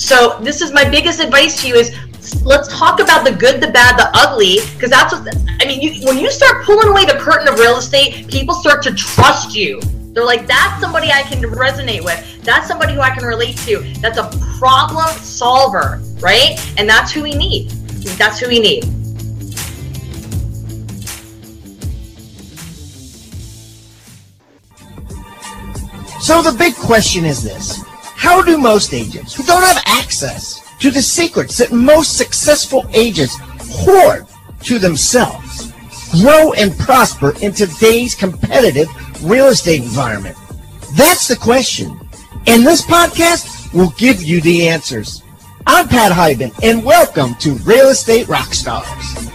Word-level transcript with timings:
So 0.00 0.38
this 0.40 0.62
is 0.62 0.72
my 0.72 0.88
biggest 0.88 1.20
advice 1.20 1.60
to 1.60 1.68
you 1.68 1.74
is 1.74 1.94
let's 2.42 2.68
talk 2.68 3.00
about 3.00 3.22
the 3.22 3.32
good, 3.32 3.60
the 3.60 3.70
bad, 3.70 3.98
the 3.98 4.10
ugly, 4.14 4.56
because 4.72 4.88
that's 4.88 5.12
what 5.12 5.36
I 5.60 5.66
mean. 5.66 5.82
You, 5.82 6.06
when 6.06 6.18
you 6.18 6.30
start 6.30 6.64
pulling 6.64 6.88
away 6.88 7.04
the 7.04 7.18
curtain 7.20 7.46
of 7.46 7.58
real 7.58 7.76
estate, 7.76 8.26
people 8.26 8.54
start 8.54 8.82
to 8.84 8.94
trust 8.94 9.54
you. 9.54 9.78
They're 10.14 10.24
like, 10.24 10.46
that's 10.46 10.80
somebody 10.80 11.12
I 11.12 11.22
can 11.22 11.42
resonate 11.42 12.02
with. 12.02 12.42
That's 12.42 12.66
somebody 12.66 12.94
who 12.94 13.00
I 13.00 13.10
can 13.10 13.24
relate 13.24 13.58
to. 13.58 13.80
That's 14.00 14.16
a 14.16 14.30
problem 14.58 15.06
solver, 15.18 16.00
right? 16.20 16.58
And 16.78 16.88
that's 16.88 17.12
who 17.12 17.22
we 17.22 17.34
need. 17.34 17.70
That's 18.16 18.40
who 18.40 18.48
we 18.48 18.58
need. 18.58 18.84
So 26.22 26.40
the 26.40 26.56
big 26.58 26.74
question 26.74 27.26
is 27.26 27.42
this. 27.42 27.89
How 28.20 28.42
do 28.42 28.58
most 28.58 28.92
agents 28.92 29.34
who 29.34 29.42
don't 29.44 29.64
have 29.64 29.82
access 29.86 30.60
to 30.80 30.90
the 30.90 31.00
secrets 31.00 31.56
that 31.56 31.72
most 31.72 32.18
successful 32.18 32.84
agents 32.92 33.38
hoard 33.62 34.26
to 34.64 34.78
themselves 34.78 35.72
grow 36.20 36.52
and 36.52 36.78
prosper 36.78 37.34
in 37.40 37.54
today's 37.54 38.14
competitive 38.14 38.88
real 39.24 39.46
estate 39.46 39.80
environment? 39.80 40.36
That's 40.98 41.28
the 41.28 41.36
question. 41.36 41.98
And 42.46 42.66
this 42.66 42.82
podcast 42.82 43.72
will 43.72 43.94
give 43.96 44.22
you 44.22 44.42
the 44.42 44.68
answers. 44.68 45.22
I'm 45.66 45.88
Pat 45.88 46.12
Hiban, 46.12 46.52
and 46.62 46.84
welcome 46.84 47.34
to 47.36 47.54
Real 47.64 47.88
Estate 47.88 48.26
Rockstars. 48.26 49.29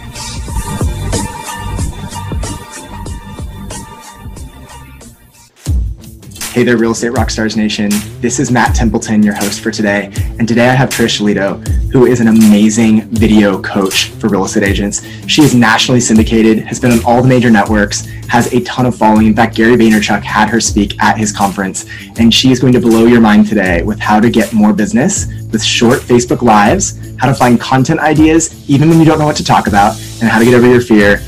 Hey 6.56 6.64
there, 6.64 6.78
Real 6.78 6.92
Estate 6.92 7.12
Rockstars 7.12 7.54
Nation. 7.54 7.90
This 8.22 8.40
is 8.40 8.50
Matt 8.50 8.74
Templeton, 8.74 9.22
your 9.22 9.34
host 9.34 9.60
for 9.60 9.70
today. 9.70 10.10
And 10.38 10.48
today 10.48 10.70
I 10.70 10.72
have 10.72 10.88
Trish 10.88 11.20
Lito, 11.20 11.62
who 11.92 12.06
is 12.06 12.20
an 12.20 12.28
amazing 12.28 13.02
video 13.10 13.60
coach 13.60 14.06
for 14.12 14.28
real 14.28 14.46
estate 14.46 14.62
agents. 14.62 15.06
She 15.26 15.42
is 15.42 15.54
nationally 15.54 16.00
syndicated, 16.00 16.60
has 16.60 16.80
been 16.80 16.92
on 16.92 17.04
all 17.04 17.20
the 17.20 17.28
major 17.28 17.50
networks, 17.50 18.06
has 18.28 18.50
a 18.54 18.60
ton 18.62 18.86
of 18.86 18.96
following. 18.96 19.26
In 19.26 19.36
fact, 19.36 19.54
Gary 19.54 19.76
Vaynerchuk 19.76 20.22
had 20.22 20.48
her 20.48 20.58
speak 20.58 20.98
at 20.98 21.18
his 21.18 21.30
conference. 21.30 21.84
And 22.18 22.32
she 22.32 22.52
is 22.52 22.58
going 22.58 22.72
to 22.72 22.80
blow 22.80 23.04
your 23.04 23.20
mind 23.20 23.48
today 23.48 23.82
with 23.82 24.00
how 24.00 24.18
to 24.18 24.30
get 24.30 24.54
more 24.54 24.72
business 24.72 25.26
with 25.52 25.62
short 25.62 25.98
Facebook 25.98 26.40
Lives, 26.40 26.98
how 27.18 27.26
to 27.26 27.34
find 27.34 27.60
content 27.60 28.00
ideas, 28.00 28.66
even 28.66 28.88
when 28.88 28.98
you 28.98 29.04
don't 29.04 29.18
know 29.18 29.26
what 29.26 29.36
to 29.36 29.44
talk 29.44 29.66
about, 29.66 30.00
and 30.22 30.30
how 30.30 30.38
to 30.38 30.46
get 30.46 30.54
over 30.54 30.66
your 30.66 30.80
fear 30.80 31.20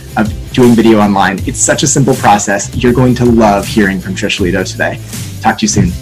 doing 0.53 0.75
video 0.75 0.99
online. 0.99 1.39
It's 1.47 1.61
such 1.61 1.83
a 1.83 1.87
simple 1.87 2.15
process. 2.15 2.75
You're 2.75 2.93
going 2.93 3.15
to 3.17 3.25
love 3.25 3.67
hearing 3.67 4.01
from 4.01 4.15
Trish 4.15 4.41
Lito 4.41 4.69
today. 4.71 5.01
Talk 5.41 5.59
to 5.59 5.63
you 5.63 5.69
soon. 5.69 5.93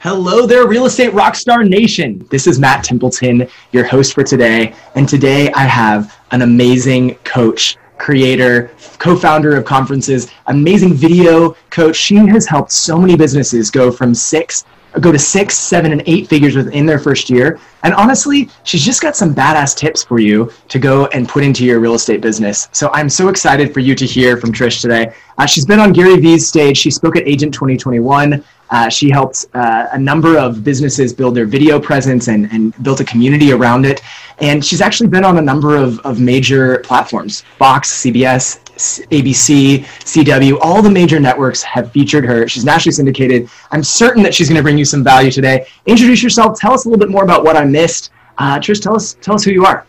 Hello 0.00 0.46
there, 0.46 0.66
Real 0.66 0.86
Estate 0.86 1.12
Rockstar 1.12 1.68
Nation. 1.68 2.26
This 2.28 2.48
is 2.48 2.58
Matt 2.58 2.82
Templeton, 2.82 3.48
your 3.70 3.84
host 3.84 4.14
for 4.14 4.24
today. 4.24 4.74
And 4.96 5.08
today 5.08 5.52
I 5.52 5.62
have 5.62 6.18
an 6.32 6.42
amazing 6.42 7.14
coach, 7.22 7.76
creator, 7.98 8.72
co 8.98 9.14
founder 9.16 9.56
of 9.56 9.64
conferences, 9.64 10.28
amazing 10.48 10.94
video 10.94 11.56
coach. 11.70 11.94
She 11.94 12.16
has 12.16 12.46
helped 12.46 12.72
so 12.72 12.98
many 12.98 13.14
businesses 13.14 13.70
go 13.70 13.92
from 13.92 14.12
six 14.12 14.64
go 15.00 15.10
to 15.12 15.18
six, 15.18 15.56
seven, 15.56 15.92
and 15.92 16.02
eight 16.06 16.28
figures 16.28 16.56
within 16.56 16.86
their 16.86 16.98
first 16.98 17.30
year. 17.30 17.58
And 17.82 17.94
honestly, 17.94 18.48
she's 18.64 18.84
just 18.84 19.00
got 19.00 19.16
some 19.16 19.34
badass 19.34 19.76
tips 19.76 20.04
for 20.04 20.18
you 20.18 20.52
to 20.68 20.78
go 20.78 21.06
and 21.06 21.28
put 21.28 21.44
into 21.44 21.64
your 21.64 21.80
real 21.80 21.94
estate 21.94 22.20
business. 22.20 22.68
So 22.72 22.90
I'm 22.92 23.08
so 23.08 23.28
excited 23.28 23.72
for 23.72 23.80
you 23.80 23.94
to 23.94 24.06
hear 24.06 24.36
from 24.36 24.52
Trish 24.52 24.80
today. 24.80 25.14
Uh, 25.38 25.46
she's 25.46 25.66
been 25.66 25.80
on 25.80 25.92
Gary 25.92 26.18
Vee's 26.18 26.46
stage. 26.46 26.76
She 26.76 26.90
spoke 26.90 27.16
at 27.16 27.26
Agent 27.26 27.54
2021. 27.54 28.44
Uh, 28.72 28.88
she 28.88 29.10
helped 29.10 29.46
uh, 29.52 29.86
a 29.92 29.98
number 29.98 30.38
of 30.38 30.64
businesses 30.64 31.12
build 31.12 31.34
their 31.34 31.44
video 31.44 31.78
presence 31.78 32.28
and, 32.28 32.50
and 32.52 32.74
built 32.82 33.00
a 33.00 33.04
community 33.04 33.52
around 33.52 33.84
it. 33.84 34.00
And 34.38 34.64
she's 34.64 34.80
actually 34.80 35.10
been 35.10 35.24
on 35.24 35.36
a 35.36 35.42
number 35.42 35.76
of, 35.76 36.00
of 36.00 36.18
major 36.18 36.78
platforms 36.78 37.42
Fox, 37.58 38.02
CBS, 38.02 38.58
ABC, 39.10 39.84
CW, 39.84 40.58
all 40.62 40.80
the 40.80 40.90
major 40.90 41.20
networks 41.20 41.62
have 41.62 41.92
featured 41.92 42.24
her. 42.24 42.48
She's 42.48 42.64
nationally 42.64 42.94
syndicated. 42.94 43.50
I'm 43.70 43.84
certain 43.84 44.22
that 44.22 44.34
she's 44.34 44.48
going 44.48 44.56
to 44.56 44.62
bring 44.62 44.78
you 44.78 44.86
some 44.86 45.04
value 45.04 45.30
today. 45.30 45.66
Introduce 45.84 46.22
yourself. 46.22 46.58
Tell 46.58 46.72
us 46.72 46.86
a 46.86 46.88
little 46.88 46.98
bit 46.98 47.10
more 47.10 47.24
about 47.24 47.44
what 47.44 47.56
I 47.56 47.64
missed. 47.64 48.10
Uh, 48.38 48.58
Trish, 48.58 48.82
tell 48.82 48.96
us 48.96 49.14
tell 49.20 49.34
us 49.34 49.44
who 49.44 49.50
you 49.50 49.66
are. 49.66 49.86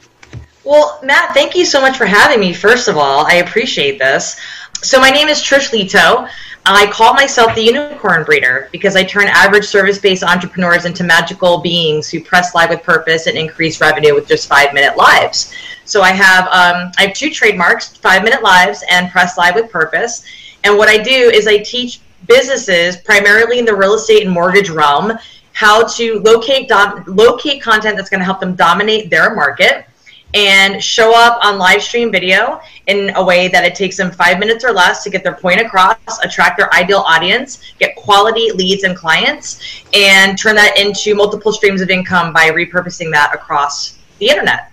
Well, 0.66 1.00
Matt, 1.04 1.34
thank 1.34 1.56
you 1.56 1.66
so 1.66 1.82
much 1.82 1.98
for 1.98 2.06
having 2.06 2.40
me. 2.40 2.54
First 2.54 2.88
of 2.88 2.98
all, 2.98 3.26
I 3.26 3.36
appreciate 3.36 3.98
this. 3.98 4.40
So 4.84 5.00
my 5.00 5.12
name 5.12 5.30
is 5.30 5.42
Trish 5.42 5.72
Lito. 5.72 6.30
I 6.66 6.92
call 6.92 7.14
myself 7.14 7.56
the 7.56 7.62
unicorn 7.62 8.26
breeder 8.26 8.68
because 8.74 8.98
I 8.98 9.04
turn 9.06 9.28
average 9.28 9.64
service 9.64 9.98
based 9.98 10.24
entrepreneurs 10.24 10.84
into 10.84 11.06
magical 11.06 11.60
beings 11.60 12.10
who 12.10 12.22
press 12.22 12.54
live 12.54 12.70
with 12.70 12.84
purpose 12.84 13.28
and 13.28 13.38
increase 13.38 13.80
revenue 13.80 14.14
with 14.14 14.28
just 14.28 14.50
five 14.50 14.74
minute 14.74 14.98
lives. 14.98 15.54
So 15.86 16.02
I 16.02 16.12
have 16.12 16.48
um, 16.48 16.92
I 16.98 17.08
have 17.08 17.14
two 17.14 17.30
trademarks: 17.30 17.96
five 17.96 18.26
minute 18.26 18.44
lives 18.44 18.84
and 18.90 19.10
press 19.10 19.38
live 19.38 19.56
with 19.56 19.72
purpose. 19.72 20.26
And 20.66 20.78
what 20.78 20.90
I 20.90 20.98
do 20.98 21.32
is 21.34 21.48
I 21.48 21.60
teach 21.60 22.02
businesses, 22.28 22.98
primarily 22.98 23.60
in 23.60 23.66
the 23.66 23.76
real 23.76 23.94
estate 23.94 24.26
and 24.26 24.34
mortgage 24.34 24.70
realm, 24.70 25.14
how 25.54 25.88
to 25.96 26.20
locate 26.20 26.70
locate 27.08 27.62
content 27.62 27.96
that's 27.96 28.10
going 28.10 28.20
to 28.20 28.26
help 28.26 28.42
them 28.42 28.54
dominate 28.54 29.10
their 29.10 29.34
market 29.34 29.86
and 30.34 30.84
show 30.84 31.14
up 31.16 31.44
on 31.44 31.58
live 31.58 31.82
stream 31.82 32.12
video 32.12 32.60
in 32.88 33.12
a 33.16 33.24
way 33.24 33.48
that 33.48 33.64
it 33.64 33.76
takes 33.76 33.98
them 33.98 34.12
five 34.12 34.40
minutes 34.40 34.64
or 34.64 34.72
less 34.72 35.04
to 35.04 35.10
get 35.10 35.24
their 35.24 35.36
point 35.36 35.62
across, 35.62 35.98
attract 36.24 36.58
their 36.58 36.74
ideal 36.74 37.00
audience, 37.00 37.74
get 37.80 37.96
quality 37.96 38.52
leads 38.52 38.84
and 38.84 38.98
clients, 38.98 39.84
and 39.94 40.38
turn 40.38 40.56
that 40.56 40.78
into 40.78 41.16
multiple 41.16 41.52
streams 41.52 41.82
of 41.82 41.90
income 41.90 42.34
by 42.34 42.50
repurposing 42.50 43.12
that 43.12 43.32
across 43.34 44.00
the 44.20 44.28
internet. 44.28 44.72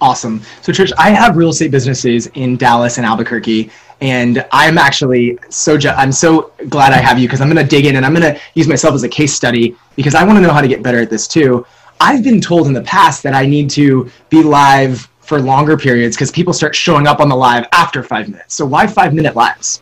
Awesome. 0.00 0.42
So, 0.60 0.70
Trish, 0.70 0.92
I 0.98 1.10
have 1.10 1.36
real 1.36 1.48
estate 1.48 1.70
businesses 1.70 2.26
in 2.34 2.56
Dallas 2.56 2.98
and 2.98 3.06
Albuquerque, 3.06 3.70
and 4.00 4.44
I'm 4.52 4.76
actually 4.76 5.38
so 5.48 5.78
ju- 5.78 5.88
I'm 5.90 6.12
so 6.12 6.52
glad 6.68 6.92
I 6.92 6.98
have 6.98 7.18
you 7.18 7.26
because 7.26 7.40
I'm 7.40 7.48
going 7.48 7.64
to 7.64 7.68
dig 7.68 7.86
in 7.86 7.96
and 7.96 8.04
I'm 8.04 8.14
going 8.14 8.34
to 8.34 8.40
use 8.54 8.68
myself 8.68 8.94
as 8.94 9.02
a 9.02 9.08
case 9.08 9.32
study 9.32 9.76
because 9.96 10.14
I 10.14 10.24
want 10.24 10.36
to 10.36 10.42
know 10.42 10.52
how 10.52 10.60
to 10.60 10.68
get 10.68 10.82
better 10.82 10.98
at 10.98 11.08
this 11.10 11.26
too. 11.26 11.64
I've 12.00 12.22
been 12.22 12.40
told 12.40 12.66
in 12.66 12.72
the 12.72 12.82
past 12.82 13.22
that 13.22 13.34
I 13.34 13.46
need 13.46 13.70
to 13.70 14.10
be 14.28 14.42
live 14.42 15.08
for 15.20 15.40
longer 15.40 15.76
periods 15.76 16.16
because 16.16 16.30
people 16.30 16.52
start 16.52 16.74
showing 16.74 17.06
up 17.06 17.20
on 17.20 17.28
the 17.28 17.36
live 17.36 17.66
after 17.72 18.02
five 18.02 18.28
minutes. 18.28 18.54
So 18.54 18.66
why 18.66 18.86
five 18.86 19.14
minute 19.14 19.34
lives? 19.34 19.80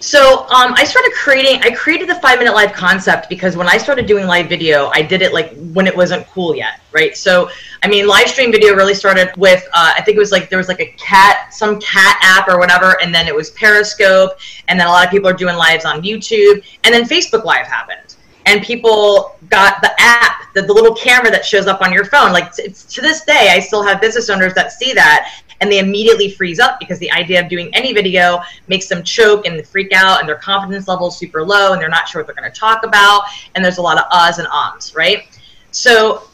So 0.00 0.40
um, 0.50 0.74
I 0.74 0.84
started 0.84 1.12
creating. 1.14 1.62
I 1.62 1.70
created 1.70 2.08
the 2.08 2.16
five 2.16 2.38
minute 2.38 2.54
live 2.54 2.72
concept 2.72 3.28
because 3.28 3.56
when 3.56 3.66
I 3.66 3.78
started 3.78 4.06
doing 4.06 4.26
live 4.26 4.48
video, 4.48 4.88
I 4.92 5.02
did 5.02 5.22
it 5.22 5.32
like 5.32 5.56
when 5.72 5.86
it 5.86 5.96
wasn't 5.96 6.26
cool 6.28 6.54
yet, 6.54 6.80
right? 6.92 7.16
So 7.16 7.48
I 7.82 7.88
mean, 7.88 8.06
live 8.06 8.28
stream 8.28 8.52
video 8.52 8.74
really 8.74 8.94
started 8.94 9.34
with 9.36 9.66
uh, 9.72 9.94
I 9.96 10.02
think 10.02 10.16
it 10.16 10.20
was 10.20 10.32
like 10.32 10.50
there 10.50 10.58
was 10.58 10.68
like 10.68 10.80
a 10.80 10.92
cat, 10.98 11.52
some 11.52 11.80
cat 11.80 12.18
app 12.22 12.48
or 12.48 12.58
whatever, 12.58 13.00
and 13.02 13.14
then 13.14 13.26
it 13.26 13.34
was 13.34 13.50
Periscope, 13.50 14.38
and 14.68 14.78
then 14.78 14.86
a 14.86 14.90
lot 14.90 15.04
of 15.04 15.10
people 15.10 15.28
are 15.28 15.34
doing 15.34 15.56
lives 15.56 15.84
on 15.84 16.02
YouTube, 16.02 16.62
and 16.84 16.94
then 16.94 17.04
Facebook 17.04 17.44
Live 17.44 17.66
happened 17.66 18.05
and 18.46 18.62
people 18.62 19.36
got 19.50 19.80
the 19.82 19.92
app, 19.98 20.52
the, 20.54 20.62
the 20.62 20.72
little 20.72 20.94
camera 20.94 21.30
that 21.30 21.44
shows 21.44 21.66
up 21.66 21.82
on 21.82 21.92
your 21.92 22.04
phone. 22.04 22.32
Like 22.32 22.52
to 22.52 23.00
this 23.00 23.24
day, 23.24 23.50
I 23.52 23.60
still 23.60 23.82
have 23.82 24.00
business 24.00 24.30
owners 24.30 24.54
that 24.54 24.72
see 24.72 24.92
that 24.94 25.42
and 25.60 25.70
they 25.70 25.78
immediately 25.78 26.30
freeze 26.30 26.58
up 26.58 26.78
because 26.78 26.98
the 26.98 27.10
idea 27.12 27.42
of 27.42 27.48
doing 27.48 27.70
any 27.74 27.92
video 27.92 28.40
makes 28.68 28.88
them 28.88 29.02
choke 29.02 29.46
and 29.46 29.66
freak 29.66 29.92
out 29.92 30.20
and 30.20 30.28
their 30.28 30.36
confidence 30.36 30.86
level 30.88 31.08
is 31.08 31.16
super 31.16 31.42
low 31.42 31.72
and 31.72 31.80
they're 31.80 31.88
not 31.88 32.08
sure 32.08 32.20
what 32.20 32.26
they're 32.26 32.36
going 32.36 32.50
to 32.50 32.58
talk 32.58 32.84
about 32.84 33.22
and 33.54 33.64
there's 33.64 33.78
a 33.78 33.82
lot 33.82 33.98
of 33.98 34.04
uhs 34.10 34.38
and 34.38 34.46
ums, 34.48 34.94
right? 34.94 35.24
So 35.70 36.28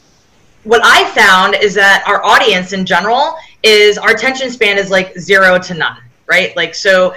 what 0.64 0.80
I 0.84 1.08
found 1.10 1.54
is 1.54 1.74
that 1.74 2.04
our 2.06 2.24
audience 2.24 2.72
in 2.72 2.84
general 2.84 3.34
is 3.62 3.98
our 3.98 4.10
attention 4.10 4.50
span 4.50 4.78
is 4.78 4.90
like 4.90 5.16
zero 5.18 5.58
to 5.58 5.74
none, 5.74 5.98
right? 6.26 6.54
Like 6.56 6.74
so 6.74 7.14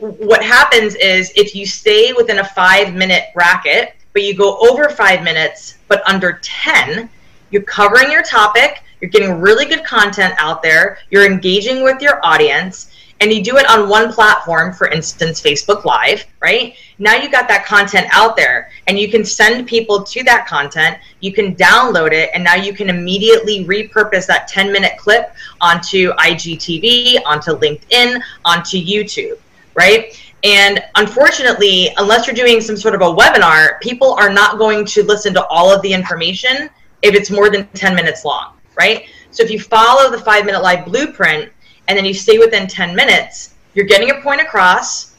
what 0.00 0.42
happens 0.42 0.94
is 0.96 1.32
if 1.36 1.54
you 1.54 1.66
stay 1.66 2.12
within 2.12 2.38
a 2.38 2.44
five 2.44 2.94
minute 2.94 3.24
bracket 3.34 3.93
but 4.14 4.22
you 4.22 4.34
go 4.34 4.56
over 4.58 4.88
five 4.88 5.22
minutes, 5.22 5.74
but 5.88 6.02
under 6.08 6.40
10, 6.42 7.10
you're 7.50 7.62
covering 7.62 8.10
your 8.10 8.22
topic, 8.22 8.82
you're 9.00 9.10
getting 9.10 9.40
really 9.40 9.66
good 9.66 9.84
content 9.84 10.32
out 10.38 10.62
there, 10.62 10.98
you're 11.10 11.26
engaging 11.26 11.82
with 11.82 12.00
your 12.00 12.24
audience, 12.24 12.90
and 13.20 13.32
you 13.32 13.42
do 13.42 13.56
it 13.56 13.68
on 13.68 13.88
one 13.88 14.12
platform, 14.12 14.72
for 14.72 14.88
instance, 14.88 15.40
Facebook 15.40 15.84
Live, 15.84 16.24
right? 16.40 16.76
Now 16.98 17.14
you 17.14 17.30
got 17.30 17.48
that 17.48 17.64
content 17.64 18.06
out 18.12 18.36
there 18.36 18.70
and 18.86 18.98
you 18.98 19.10
can 19.10 19.24
send 19.24 19.66
people 19.66 20.02
to 20.02 20.22
that 20.24 20.46
content, 20.46 20.98
you 21.20 21.32
can 21.32 21.54
download 21.54 22.12
it, 22.12 22.30
and 22.34 22.42
now 22.42 22.54
you 22.54 22.72
can 22.72 22.88
immediately 22.88 23.64
repurpose 23.64 24.26
that 24.26 24.48
10 24.48 24.72
minute 24.72 24.98
clip 24.98 25.34
onto 25.60 26.12
IGTV, 26.14 27.20
onto 27.24 27.52
LinkedIn, 27.52 28.20
onto 28.44 28.78
YouTube, 28.78 29.38
right? 29.74 30.20
And 30.44 30.84
unfortunately, 30.94 31.90
unless 31.96 32.26
you're 32.26 32.36
doing 32.36 32.60
some 32.60 32.76
sort 32.76 32.94
of 32.94 33.00
a 33.00 33.04
webinar, 33.04 33.80
people 33.80 34.12
are 34.12 34.30
not 34.30 34.58
going 34.58 34.84
to 34.84 35.02
listen 35.02 35.32
to 35.34 35.46
all 35.46 35.74
of 35.74 35.80
the 35.80 35.90
information 35.90 36.68
if 37.00 37.14
it's 37.14 37.30
more 37.30 37.48
than 37.48 37.66
10 37.68 37.94
minutes 37.94 38.26
long, 38.26 38.52
right? 38.76 39.08
So 39.30 39.42
if 39.42 39.50
you 39.50 39.58
follow 39.58 40.10
the 40.10 40.18
five 40.18 40.44
minute 40.44 40.62
live 40.62 40.84
blueprint 40.84 41.50
and 41.88 41.96
then 41.96 42.04
you 42.04 42.12
stay 42.12 42.38
within 42.38 42.66
10 42.66 42.94
minutes, 42.94 43.54
you're 43.72 43.86
getting 43.86 44.06
your 44.06 44.20
point 44.22 44.40
across. 44.40 45.12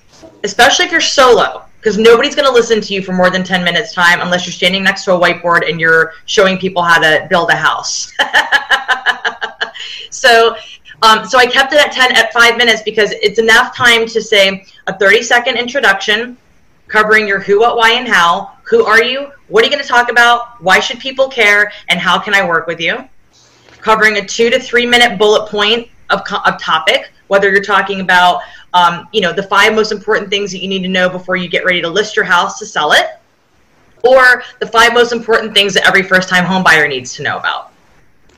especially 0.43 0.85
if 0.85 0.91
you're 0.91 1.01
solo, 1.01 1.65
because 1.77 1.97
nobody's 1.97 2.35
going 2.35 2.47
to 2.47 2.53
listen 2.53 2.79
to 2.81 2.93
you 2.93 3.01
for 3.01 3.13
more 3.13 3.29
than 3.29 3.43
10 3.43 3.63
minutes 3.63 3.93
time 3.93 4.21
unless 4.21 4.45
you're 4.45 4.53
standing 4.53 4.83
next 4.83 5.03
to 5.05 5.13
a 5.13 5.19
whiteboard 5.19 5.69
and 5.69 5.79
you're 5.79 6.13
showing 6.25 6.57
people 6.57 6.81
how 6.81 6.99
to 6.99 7.27
build 7.29 7.49
a 7.49 7.55
house. 7.55 8.13
so, 10.09 10.55
um, 11.01 11.25
so 11.25 11.37
I 11.37 11.45
kept 11.45 11.73
it 11.73 11.79
at 11.79 11.91
10 11.91 12.15
at 12.15 12.31
five 12.33 12.57
minutes 12.57 12.81
because 12.83 13.11
it's 13.11 13.39
enough 13.39 13.75
time 13.75 14.05
to 14.07 14.21
say 14.21 14.65
a 14.87 14.97
30 14.97 15.23
second 15.23 15.57
introduction 15.57 16.37
covering 16.87 17.27
your 17.27 17.39
who, 17.39 17.59
what, 17.59 17.77
why, 17.77 17.91
and 17.91 18.07
how. 18.07 18.53
Who 18.63 18.85
are 18.85 19.03
you? 19.03 19.31
What 19.47 19.63
are 19.63 19.65
you 19.65 19.71
going 19.71 19.83
to 19.83 19.87
talk 19.87 20.09
about? 20.09 20.61
Why 20.61 20.79
should 20.79 20.99
people 20.99 21.27
care? 21.27 21.71
And 21.89 21.99
how 21.99 22.19
can 22.19 22.33
I 22.33 22.47
work 22.47 22.67
with 22.67 22.79
you? 22.79 23.07
Covering 23.79 24.17
a 24.17 24.25
two 24.25 24.49
to 24.49 24.59
three 24.59 24.85
minute 24.85 25.19
bullet 25.19 25.49
point 25.49 25.89
of, 26.09 26.21
of 26.45 26.59
topic, 26.59 27.11
whether 27.27 27.51
you're 27.51 27.63
talking 27.63 28.01
about, 28.01 28.41
um, 28.73 29.07
you 29.11 29.21
know, 29.21 29.33
the 29.33 29.43
five 29.43 29.73
most 29.73 29.91
important 29.91 30.29
things 30.29 30.51
that 30.51 30.59
you 30.59 30.67
need 30.67 30.81
to 30.81 30.89
know 30.89 31.09
before 31.09 31.35
you 31.35 31.47
get 31.47 31.65
ready 31.65 31.81
to 31.81 31.89
list 31.89 32.15
your 32.15 32.25
house 32.25 32.57
to 32.59 32.65
sell 32.65 32.91
it, 32.93 33.19
or 34.03 34.43
the 34.59 34.67
five 34.67 34.93
most 34.93 35.11
important 35.11 35.53
things 35.53 35.73
that 35.73 35.87
every 35.87 36.03
first 36.03 36.29
time 36.29 36.45
home 36.45 36.63
buyer 36.63 36.87
needs 36.87 37.13
to 37.15 37.23
know 37.23 37.37
about 37.37 37.71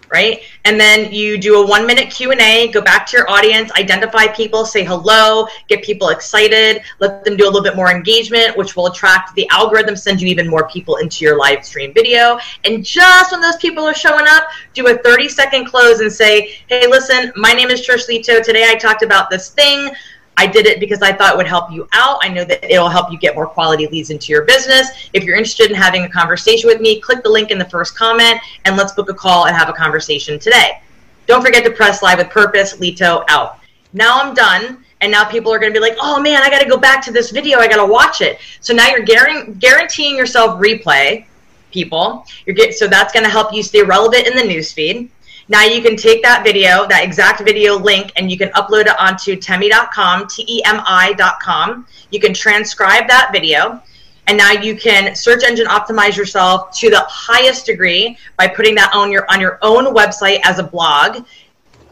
right 0.10 0.42
and 0.68 0.80
then 0.80 1.12
you 1.12 1.38
do 1.38 1.62
a 1.62 1.66
one 1.66 1.86
minute 1.86 2.12
q&a 2.12 2.68
go 2.70 2.82
back 2.82 3.08
to 3.08 3.18
your 3.18 3.30
audience 3.30 3.72
identify 3.72 4.28
people 4.28 4.66
say 4.66 4.84
hello 4.84 5.48
get 5.70 5.82
people 5.82 6.10
excited 6.10 6.82
let 7.00 7.24
them 7.24 7.38
do 7.38 7.46
a 7.46 7.50
little 7.50 7.64
bit 7.64 7.76
more 7.76 7.90
engagement 7.90 8.56
which 8.58 8.76
will 8.76 8.88
attract 8.88 9.34
the 9.36 9.48
algorithm 9.50 9.96
send 9.96 10.22
you 10.22 10.28
even 10.28 10.48
more 10.48 10.68
people 10.68 10.98
into 10.98 11.24
your 11.26 11.38
live 11.38 11.66
stream 11.66 11.94
video. 11.94 12.38
And 12.66 12.84
just 12.84 13.32
when 13.32 13.42
those 13.42 13.56
people 13.58 13.84
are 13.84 13.94
showing 13.94 14.26
up 14.28 14.44
do 14.74 14.88
a 14.88 14.98
30 14.98 15.30
second 15.30 15.66
close 15.66 16.00
and 16.00 16.12
say 16.12 16.60
hey 16.68 16.88
listen 16.88 17.32
my 17.36 17.54
name 17.54 17.70
is 17.70 17.86
trish 17.86 18.08
lito. 18.10 18.42
Today 18.44 18.66
i 18.68 18.76
talked 18.76 19.04
about 19.04 19.30
this 19.30 19.50
thing 19.50 19.90
I 20.38 20.48
did 20.48 20.68
it 20.68 20.80
because 20.80 21.02
I 21.02 21.12
thought 21.12 21.34
it 21.34 21.38
would 21.38 21.48
help 21.48 21.72
you 21.72 21.88
out. 21.94 22.20
I 22.22 22.30
know 22.30 22.46
that 22.46 22.64
it'll 22.64 22.90
help 22.90 23.12
you 23.12 23.18
get 23.18 23.36
more 23.36 23.48
quality 23.48 23.88
leads 23.88 24.12
into 24.12 24.32
your 24.32 24.44
business. 24.44 25.10
If 25.14 25.24
you're 25.24 25.36
interested 25.36 25.70
in 25.72 25.76
having 25.76 26.04
a 26.04 26.10
conversation 26.10 26.68
with 26.68 26.80
me, 26.80 27.02
click 27.02 27.24
the 27.24 27.30
link 27.30 27.52
in 27.52 27.58
the 27.58 27.66
first 27.66 27.98
comment 27.98 28.40
and 28.66 28.78
let's 28.78 28.94
book 28.94 29.10
a 29.10 29.14
call 29.14 29.48
and 29.48 29.56
have 29.56 29.68
a 29.68 29.74
conversation 29.74 30.40
today. 30.40 30.80
Don't 31.26 31.44
forget 31.44 31.64
to 31.66 31.72
press 31.72 32.02
live 32.02 32.20
with 32.20 32.30
purpose, 32.30 32.78
Lito 32.78 33.24
out. 33.30 33.60
Now 33.94 34.22
I'm 34.22 34.34
done. 34.34 34.84
And 35.02 35.12
now 35.12 35.26
people 35.30 35.54
are 35.54 35.60
going 35.60 35.72
to 35.72 35.80
be 35.80 35.82
like, 35.82 35.96
oh 36.02 36.20
man, 36.20 36.42
I 36.42 36.50
got 36.50 36.60
to 36.60 36.68
go 36.68 36.78
back 36.78 37.04
to 37.06 37.12
this 37.12 37.30
video. 37.30 37.60
I 37.60 37.68
got 37.68 37.78
to 37.78 37.86
watch 37.86 38.22
it. 38.22 38.40
So 38.62 38.74
now 38.74 38.88
you're 38.88 39.04
guaranteeing 39.04 40.16
yourself 40.16 40.60
replay, 40.60 41.26
people. 41.72 42.26
You're 42.48 42.56
get, 42.56 42.74
so 42.74 42.88
that's 42.88 43.14
going 43.14 43.24
to 43.24 43.30
help 43.30 43.54
you 43.54 43.62
stay 43.62 43.84
relevant 43.84 44.26
in 44.26 44.36
the 44.36 44.42
newsfeed. 44.42 45.10
Now 45.50 45.64
you 45.64 45.82
can 45.82 45.96
take 45.96 46.22
that 46.24 46.44
video, 46.44 46.88
that 46.88 47.04
exact 47.04 47.42
video 47.42 47.78
link, 47.78 48.12
and 48.16 48.30
you 48.30 48.38
can 48.38 48.50
upload 48.50 48.82
it 48.88 49.00
onto 49.00 49.36
temi.com, 49.36 50.28
T-E-M-I.com. 50.28 51.88
You 52.12 52.20
can 52.20 52.34
transcribe 52.34 53.08
that 53.08 53.30
video. 53.32 53.82
And 54.28 54.38
now 54.38 54.52
you 54.52 54.76
can 54.76 55.16
search 55.16 55.44
engine 55.46 55.68
optimize 55.68 56.18
yourself 56.18 56.72
to 56.80 56.90
the 56.90 57.06
highest 57.08 57.66
degree 57.66 58.18
by 58.38 58.48
putting 58.48 58.76
that 58.76 58.94
on 58.94 59.10
your 59.10 59.26
on 59.32 59.40
your 59.40 59.58
own 59.62 59.96
website 59.96 60.42
as 60.44 60.60
a 60.60 60.64
blog 60.64 61.26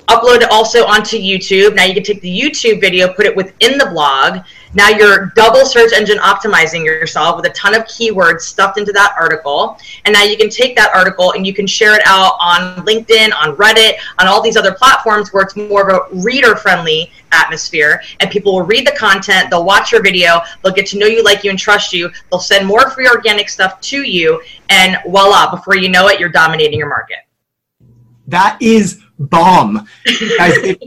upload 0.07 0.41
it 0.41 0.51
also 0.51 0.85
onto 0.85 1.17
YouTube. 1.17 1.75
Now 1.75 1.85
you 1.85 1.93
can 1.93 2.03
take 2.03 2.21
the 2.21 2.39
YouTube 2.39 2.81
video, 2.81 3.11
put 3.13 3.25
it 3.25 3.35
within 3.35 3.77
the 3.77 3.87
blog. 3.87 4.39
Now 4.75 4.89
you're 4.89 5.27
double 5.35 5.65
search 5.65 5.93
engine 5.93 6.17
optimizing 6.17 6.83
yourself 6.83 7.37
with 7.37 7.45
a 7.45 7.53
ton 7.53 7.73
of 7.73 7.83
keywords 7.83 8.41
stuffed 8.41 8.77
into 8.77 8.91
that 8.91 9.15
article. 9.17 9.79
And 10.03 10.13
now 10.13 10.23
you 10.23 10.35
can 10.35 10.49
take 10.49 10.75
that 10.75 10.93
article 10.93 11.31
and 11.31 11.47
you 11.47 11.53
can 11.53 11.65
share 11.65 11.95
it 11.95 12.01
out 12.05 12.33
on 12.41 12.85
LinkedIn, 12.85 13.31
on 13.33 13.55
Reddit, 13.55 13.93
on 14.19 14.27
all 14.27 14.41
these 14.41 14.57
other 14.57 14.73
platforms 14.73 15.31
where 15.31 15.43
it's 15.43 15.55
more 15.55 15.89
of 15.89 15.95
a 15.95 16.21
reader 16.21 16.57
friendly 16.57 17.09
atmosphere. 17.31 18.01
And 18.19 18.29
people 18.29 18.53
will 18.53 18.65
read 18.65 18.85
the 18.85 18.91
content, 18.91 19.49
they'll 19.49 19.65
watch 19.65 19.93
your 19.93 20.03
video, 20.03 20.41
they'll 20.61 20.73
get 20.73 20.87
to 20.87 20.99
know 20.99 21.07
you, 21.07 21.23
like 21.23 21.45
you, 21.45 21.49
and 21.49 21.57
trust 21.57 21.93
you. 21.93 22.11
They'll 22.29 22.39
send 22.39 22.67
more 22.67 22.89
free 22.89 23.07
organic 23.07 23.47
stuff 23.47 23.79
to 23.81 24.03
you. 24.03 24.41
And 24.69 24.97
voila, 25.07 25.51
before 25.51 25.77
you 25.77 25.87
know 25.87 26.07
it, 26.09 26.19
you're 26.19 26.29
dominating 26.29 26.77
your 26.77 26.89
market. 26.89 27.19
That 28.27 28.57
is 28.61 29.01
bomb. 29.19 29.87
Guys, 30.37 30.57
if, 30.57 30.77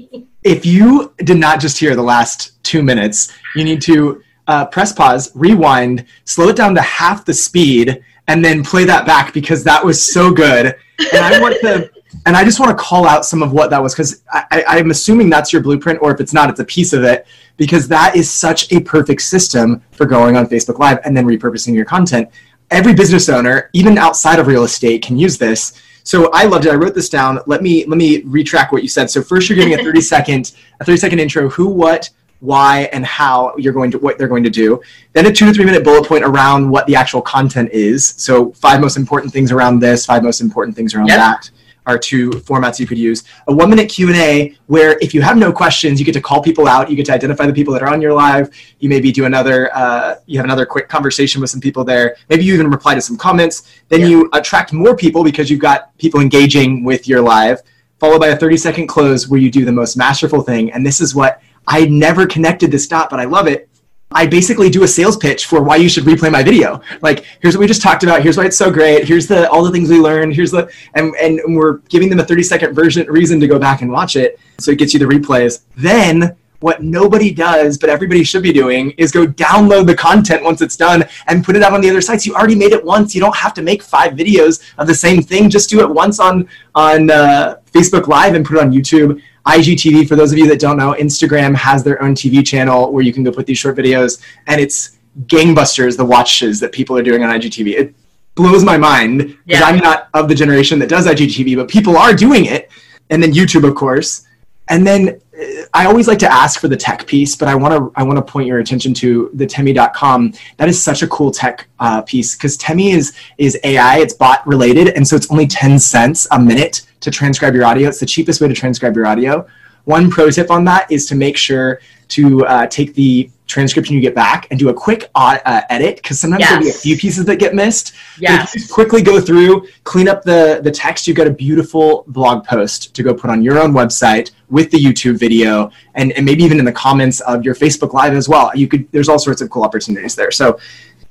if, 0.49 0.65
you 0.65 1.15
did 1.19 1.39
not 1.39 1.61
just 1.61 1.79
hear 1.79 1.95
the 1.95 2.03
last 2.03 2.63
two 2.65 2.83
minutes, 2.83 3.33
you 3.55 3.65
need 3.65 3.83
to 3.83 4.23
uh, 4.47 4.65
press 4.67 4.93
pause, 4.93 5.31
rewind, 5.35 6.07
slow 6.25 6.49
it 6.49 6.57
down 6.57 6.75
to 6.75 6.81
half 6.81 7.25
the 7.25 7.35
speed, 7.35 8.03
and 8.29 8.45
then 8.45 8.65
play 8.65 8.85
that 8.85 9.07
back 9.07 9.33
because 9.33 9.63
that 9.65 9.85
was 9.85 10.13
so 10.13 10.31
good. 10.31 10.75
And 11.13 11.25
I 11.25 11.41
want 11.41 11.61
to. 11.61 11.91
And 12.25 12.35
I 12.35 12.43
just 12.43 12.59
want 12.59 12.71
to 12.71 12.83
call 12.83 13.07
out 13.07 13.27
some 13.27 13.43
of 13.43 13.53
what 13.53 13.69
that 13.69 13.83
was 13.83 13.95
because 13.95 14.23
I'm 14.33 14.91
assuming 14.91 15.29
that's 15.29 15.53
your 15.53 15.63
blueprint, 15.63 15.99
or 16.01 16.11
if 16.13 16.21
it's 16.21 16.33
not, 16.33 16.49
it's 16.49 16.59
a 16.59 16.65
piece 16.65 16.95
of 16.95 17.05
it, 17.05 17.27
because 17.59 17.87
that 17.89 18.17
is 18.17 18.31
such 18.31 18.73
a 18.73 18.81
perfect 18.81 19.21
system 19.21 19.83
for 19.91 20.07
going 20.07 20.35
on 20.35 20.47
Facebook 20.47 20.79
Live 20.79 21.01
and 21.05 21.15
then 21.15 21.27
repurposing 21.27 21.75
your 21.75 21.85
content. 21.85 22.31
Every 22.71 22.95
business 22.95 23.29
owner, 23.29 23.69
even 23.75 23.99
outside 23.99 24.39
of 24.39 24.47
real 24.47 24.65
estate, 24.65 25.03
can 25.03 25.19
use 25.19 25.37
this 25.37 25.75
so 26.09 26.31
I 26.33 26.45
loved 26.45 26.65
it. 26.65 26.73
I 26.73 26.75
wrote 26.75 26.95
this 26.95 27.11
down. 27.11 27.39
Let 27.45 27.61
me 27.61 27.85
let 27.85 27.99
me 27.99 28.23
retrack 28.23 28.73
what 28.73 28.83
you 28.83 28.89
said. 28.89 29.11
So 29.11 29.21
first, 29.21 29.51
you're 29.51 29.57
giving 29.57 29.75
a 29.75 29.77
30 29.85 30.01
second 30.01 30.55
a 30.81 30.85
30 30.87 30.97
second 30.97 31.19
intro. 31.19 31.51
Who, 31.51 31.69
what, 31.69 32.09
why, 32.41 32.89
and 32.95 33.05
how 33.05 33.55
you're 33.59 33.75
going 33.75 33.91
to 33.91 33.99
what 33.99 34.17
they're 34.17 34.27
going 34.27 34.43
to 34.45 34.49
do. 34.49 34.81
Then 35.13 35.27
a 35.27 35.31
two 35.31 35.45
to 35.45 35.53
three 35.53 35.67
minute 35.67 35.85
bullet 35.85 36.09
point 36.09 36.25
around 36.25 36.71
what 36.71 36.87
the 36.87 36.97
actual 36.97 37.21
content 37.21 37.73
is. 37.73 38.15
So 38.17 38.53
five 38.53 38.81
most 38.81 38.97
important 38.97 39.35
things 39.35 39.53
around 39.53 39.81
this. 39.81 40.07
Five 40.07 40.23
most 40.23 40.41
important 40.41 40.75
things 40.75 40.95
around 40.95 41.09
yep. 41.09 41.19
that 41.19 41.51
are 41.89 41.99
two 41.99 42.31
formats 42.31 42.79
you 42.79 42.87
could 42.87 42.99
use. 42.99 43.25
A 43.49 43.55
one 43.55 43.71
minute 43.71 43.89
Q&A 43.89 44.57
where 44.67 44.99
if 45.01 45.15
you 45.15 45.23
have 45.23 45.37
no 45.37 45.51
questions, 45.51 45.99
you 45.99 46.05
get 46.05 46.13
to 46.13 46.21
call 46.21 46.43
people 46.43 46.69
out. 46.69 46.91
You 46.91 46.97
get 46.97 47.07
to 47.07 47.13
identify 47.13 47.47
the 47.47 47.53
people 47.53 47.73
that 47.73 47.83
are 47.83 47.89
on 47.89 48.01
your 48.01 48.13
live. 48.13 48.51
You 48.79 48.91
maybe 48.91 49.11
do 49.11 49.25
another, 49.25 49.75
uh, 49.75 50.17
you 50.27 50.39
have 50.39 50.45
another 50.45 50.67
quick 50.67 50.89
conversation 50.89 51.41
with 51.41 51.51
some 51.51 51.61
people 51.61 51.85
there. 51.85 52.17
Maybe 52.29 52.45
you 52.45 52.55
even 52.55 52.71
reply 52.71 52.95
to 52.95 53.01
some 53.01 53.17
comments. 53.17 53.81
Then 53.89 54.01
yeah. 54.01 54.09
you 54.09 54.31
attract 54.35 54.73
more 54.73 54.95
people 54.95 55.25
because 55.25 55.51
you've 55.51 55.61
got 55.61 55.97
people 55.99 56.21
engaging 56.21 56.85
with 56.85 57.09
your 57.09 57.23
live, 57.23 57.63
followed 57.99 58.21
by 58.21 58.29
a 58.29 58.37
30 58.37 58.59
second 58.59 58.87
close 58.87 59.27
where 59.27 59.41
you 59.41 59.51
do 59.51 59.65
the 59.65 59.73
most 59.73 59.97
masterful 59.97 60.43
thing. 60.43 60.71
And 60.73 60.85
this 60.85 61.01
is 61.01 61.15
what 61.15 61.41
I 61.67 61.87
never 61.87 62.27
connected 62.27 62.71
this 62.71 62.87
dot, 62.87 63.09
but 63.09 63.19
I 63.19 63.25
love 63.25 63.47
it. 63.47 63.68
I 64.11 64.27
basically 64.27 64.71
do 64.71 64.85
a 64.85 64.89
sales 64.89 65.17
pitch 65.17 65.47
for 65.47 65.63
why 65.63 65.77
you 65.77 65.89
should 65.89 66.05
replay 66.05 66.33
my 66.33 66.43
video. 66.43 66.81
Like, 67.03 67.27
here's 67.41 67.57
what 67.57 67.61
we 67.61 67.67
just 67.67 67.83
talked 67.83 68.05
about. 68.05 68.23
Here's 68.23 68.39
why 68.39 68.47
it's 68.47 68.57
so 68.57 68.71
great. 68.71 69.07
Here's 69.07 69.27
the 69.27 69.51
all 69.51 69.63
the 69.63 69.71
things 69.71 69.91
we 69.91 69.99
learned. 69.99 70.35
Here's 70.35 70.51
the 70.51 70.71
and 70.95 71.15
and 71.17 71.57
we're 71.57 71.79
giving 71.89 72.09
them 72.09 72.19
a 72.21 72.25
30 72.25 72.43
second 72.43 72.75
version 72.75 73.07
reason 73.09 73.39
to 73.41 73.47
go 73.47 73.59
back 73.59 73.83
and 73.83 73.93
watch 73.93 74.17
it. 74.17 74.41
So 74.59 74.71
it 74.71 74.79
gets 74.79 74.95
you 74.95 74.99
the 74.99 75.05
replays. 75.05 75.63
Then 75.77 76.37
what 76.61 76.83
nobody 76.83 77.33
does, 77.33 77.79
but 77.79 77.89
everybody 77.89 78.25
should 78.25 78.43
be 78.43 78.53
doing, 78.53 78.91
is 78.93 79.13
go 79.13 79.27
download 79.27 79.87
the 79.87 79.95
content 79.95 80.43
once 80.43 80.61
it's 80.61 80.77
done 80.77 81.05
and 81.29 81.45
put 81.45 81.55
it 81.55 81.63
out 81.63 81.73
on 81.73 81.81
the 81.81 81.89
other 81.89 82.01
sites. 82.01 82.27
You 82.27 82.35
already 82.35 82.57
made 82.57 82.73
it 82.73 82.85
once. 82.85 83.15
You 83.15 83.21
don't 83.21 83.37
have 83.37 83.55
to 83.55 83.63
make 83.63 83.83
five 83.83 84.15
videos 84.15 84.61
of 84.79 84.87
the 84.87 84.95
same 84.95 85.23
thing. 85.23 85.51
Just 85.51 85.71
do 85.71 85.81
it 85.81 85.89
once 85.89 86.19
on 86.19 86.49
on 86.75 87.11
uh, 87.11 87.57
Facebook 87.73 88.09
Live 88.09 88.35
and 88.35 88.45
put 88.45 88.57
it 88.57 88.61
on 88.61 88.73
YouTube 88.73 89.23
IGTV, 89.47 90.09
for 90.09 90.17
those 90.17 90.33
of 90.33 90.39
you 90.39 90.47
that 90.49 90.61
don't 90.61 90.77
know, 90.77 90.95
Instagram 90.95 91.55
has 91.55 91.83
their 91.83 92.03
own 92.03 92.15
TV 92.15 92.47
channel 92.47 92.93
where 92.93 93.03
you 93.03 93.13
can 93.13 93.23
go 93.23 93.33
put 93.33 93.47
these 93.47 93.59
short 93.59 93.77
videos, 93.77 94.23
and 94.47 94.61
it's 94.61 94.99
gangbusters 95.27 95.97
the 95.97 96.05
watches 96.05 96.61
that 96.61 96.73
people 96.73 96.97
are 96.97 97.03
doing 97.03 97.25
on 97.25 97.41
IGTV. 97.41 97.75
It 97.75 97.95
blows 98.35 98.63
my 98.65 98.79
mind 98.79 99.19
because 99.19 99.61
yeah. 99.61 99.65
I'm 99.65 99.79
not 99.79 100.09
of 100.15 100.29
the 100.29 100.35
generation 100.35 100.79
that 100.79 100.89
does 100.89 101.07
IGTV, 101.07 101.57
but 101.57 101.69
people 101.69 101.97
are 101.97 102.15
doing 102.15 102.45
it. 102.45 102.71
And 103.11 103.23
then 103.23 103.33
YouTube, 103.33 103.69
of 103.69 103.75
course. 103.75 104.27
And 104.69 104.87
then 104.87 105.21
uh, 105.39 105.45
I 105.75 105.87
always 105.87 106.07
like 106.07 106.19
to 106.21 106.33
ask 106.33 106.61
for 106.61 106.69
the 106.69 106.77
tech 106.77 107.07
piece, 107.07 107.35
but 107.35 107.49
I 107.49 107.55
want 107.55 107.75
to 107.75 107.93
I 107.99 108.03
want 108.03 108.17
to 108.17 108.23
point 108.23 108.47
your 108.47 108.59
attention 108.59 108.95
to 108.95 109.31
the 109.35 109.47
Temi.com. 109.47 110.35
That 110.59 110.69
is 110.69 110.81
such 110.81 111.03
a 111.03 111.09
cool 111.09 111.31
tech 111.31 111.69
uh, 111.81 112.03
piece 112.03 112.37
because 112.37 112.57
Temi 112.57 112.91
is 112.91 113.15
is 113.39 113.59
AI. 113.65 113.99
It's 113.99 114.15
bot 114.15 114.47
related, 114.47 114.89
and 114.91 115.09
so 115.09 115.17
it's 115.17 115.31
only 115.31 115.47
ten 115.47 115.79
cents 115.79 116.27
a 116.31 116.39
minute 116.39 116.83
to 117.01 117.11
transcribe 117.11 117.55
your 117.55 117.65
audio. 117.65 117.89
It's 117.89 118.01
the 118.01 118.07
cheapest 118.07 118.41
way 118.41 118.49
to 118.49 118.55
transcribe 118.55 118.97
your 118.97 119.07
audio. 119.07 119.47
One 119.85 120.11
pro 120.11 120.31
tip 120.31 120.51
on 120.51 120.65
that 120.67 120.91
is 120.91 121.07
to 121.07 121.15
make 121.15 121.37
sure 121.37 121.81
to 122.09 122.45
uh, 122.47 122.67
take 122.67 122.95
the 122.95 123.31
transcription 123.47 123.95
you 123.95 124.03
get 124.03 124.15
back 124.15 124.47
and 124.51 124.61
do 124.61 124.69
a 124.69 124.75
quick 124.75 125.11
uh, 125.15 125.63
edit 125.71 125.97
because 125.97 126.21
sometimes 126.21 126.41
yes. 126.41 126.51
there'll 126.51 126.65
be 126.65 126.71
a 126.71 126.73
few 126.75 126.97
pieces 126.97 127.25
that 127.25 127.37
get 127.37 127.55
missed. 127.55 127.95
Yes. 128.19 128.55
You 128.55 128.69
quickly 128.69 129.03
go 129.03 129.21
through, 129.21 129.67
clean 129.85 130.07
up 130.07 130.23
the, 130.23 130.61
the 130.63 130.71
text, 130.71 131.07
you've 131.07 131.17
got 131.17 131.27
a 131.27 131.33
beautiful 131.33 132.05
blog 132.09 132.45
post 132.45 132.95
to 132.95 133.03
go 133.03 133.15
put 133.15 133.31
on 133.31 133.43
your 133.43 133.59
own 133.59 133.73
website 133.73 134.33
with 134.51 134.71
the 134.71 134.79
YouTube 134.79 135.19
video 135.19 135.71
and, 135.95 136.13
and 136.13 136.25
maybe 136.25 136.45
even 136.45 136.59
in 136.59 136.67
the 136.67 136.73
comments 136.73 137.21
of 137.21 137.45
your 137.45 137.55
Facebook 137.55 137.95
Live 137.95 138.13
as 138.13 138.29
well. 138.29 138.53
You 138.55 138.69
could 138.69 138.91
there's 138.93 139.09
all 139.09 139.19
sorts 139.19 139.41
of 139.41 139.49
cool 139.51 139.63
opportunities 139.63 140.15
there. 140.15 140.31
So 140.31 140.59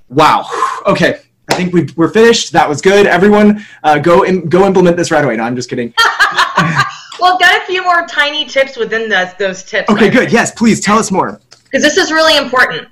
wow. 0.10 0.46
Okay. 0.88 1.20
I 1.50 1.56
think 1.56 1.74
we 1.74 1.88
are 2.04 2.10
finished. 2.10 2.52
That 2.52 2.68
was 2.68 2.82
good. 2.82 3.08
Everyone, 3.08 3.66
uh, 3.84 4.00
go 4.00 4.26
Im- 4.26 4.50
go 4.50 4.66
implement 4.66 4.98
this 4.98 5.12
right 5.12 5.24
away. 5.24 5.38
No, 5.38 5.44
I'm 5.44 5.56
just 5.56 5.70
kidding. 5.70 5.94
well, 7.20 7.38
got 7.40 7.62
a 7.62 7.66
few 7.66 7.84
more 7.84 8.06
tiny 8.08 8.46
tips 8.46 8.78
within 8.78 9.10
those 9.10 9.34
those 9.36 9.64
tips. 9.64 9.90
Okay, 9.90 10.10
good. 10.10 10.32
Yes, 10.32 10.52
please 10.52 10.80
tell 10.80 10.98
us 10.98 11.12
more. 11.12 11.40
Because 11.64 11.84
this 11.84 11.98
is 11.98 12.12
really 12.12 12.38
important. 12.38 12.88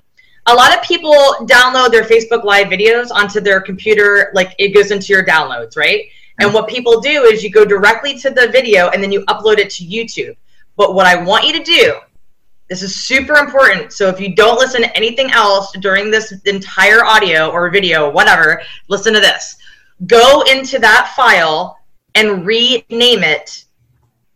A 0.47 0.53
lot 0.53 0.77
of 0.77 0.83
people 0.83 1.13
download 1.41 1.91
their 1.91 2.03
Facebook 2.03 2.43
Live 2.43 2.67
videos 2.67 3.09
onto 3.11 3.41
their 3.41 3.59
computer, 3.59 4.31
like 4.33 4.53
it 4.59 4.75
goes 4.75 4.91
into 4.91 5.11
your 5.11 5.25
downloads, 5.25 5.75
right? 5.75 6.05
And 6.39 6.53
what 6.53 6.67
people 6.67 7.01
do 7.01 7.23
is 7.23 7.43
you 7.43 7.49
go 7.49 7.65
directly 7.65 8.17
to 8.19 8.29
the 8.29 8.49
video 8.49 8.89
and 8.89 9.01
then 9.01 9.11
you 9.11 9.25
upload 9.25 9.57
it 9.57 9.69
to 9.71 9.83
YouTube. 9.83 10.35
But 10.75 10.93
what 10.93 11.05
I 11.05 11.21
want 11.23 11.45
you 11.45 11.53
to 11.53 11.63
do 11.63 11.95
This 12.67 12.81
is 12.81 13.05
super 13.05 13.35
important. 13.35 13.93
So 13.93 14.09
if 14.09 14.19
you 14.19 14.35
don't 14.35 14.57
listen 14.57 14.81
to 14.81 14.97
anything 14.97 15.31
else 15.31 15.71
during 15.79 16.09
this 16.09 16.33
entire 16.45 17.05
audio 17.05 17.49
or 17.49 17.69
video, 17.69 18.09
whatever, 18.09 18.61
listen 18.87 19.13
to 19.13 19.19
this. 19.19 19.55
Go 20.07 20.41
into 20.51 20.79
that 20.79 21.13
file 21.15 21.77
and 22.15 22.45
rename 22.45 23.23
it 23.23 23.65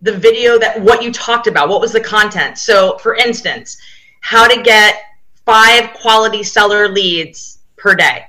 the 0.02 0.16
video 0.16 0.58
that 0.60 0.80
what 0.82 1.04
you 1.04 1.12
talked 1.12 1.48
about. 1.48 1.70
What 1.70 1.82
was 1.82 1.92
the 1.92 2.00
content? 2.00 2.58
So 2.58 2.98
for 3.00 3.16
instance, 3.16 3.78
how 4.22 4.48
to 4.48 4.62
get 4.62 5.02
five 5.46 5.94
quality 5.94 6.44
seller 6.44 6.88
leads 6.88 7.60
per 7.78 7.96
day 7.96 8.26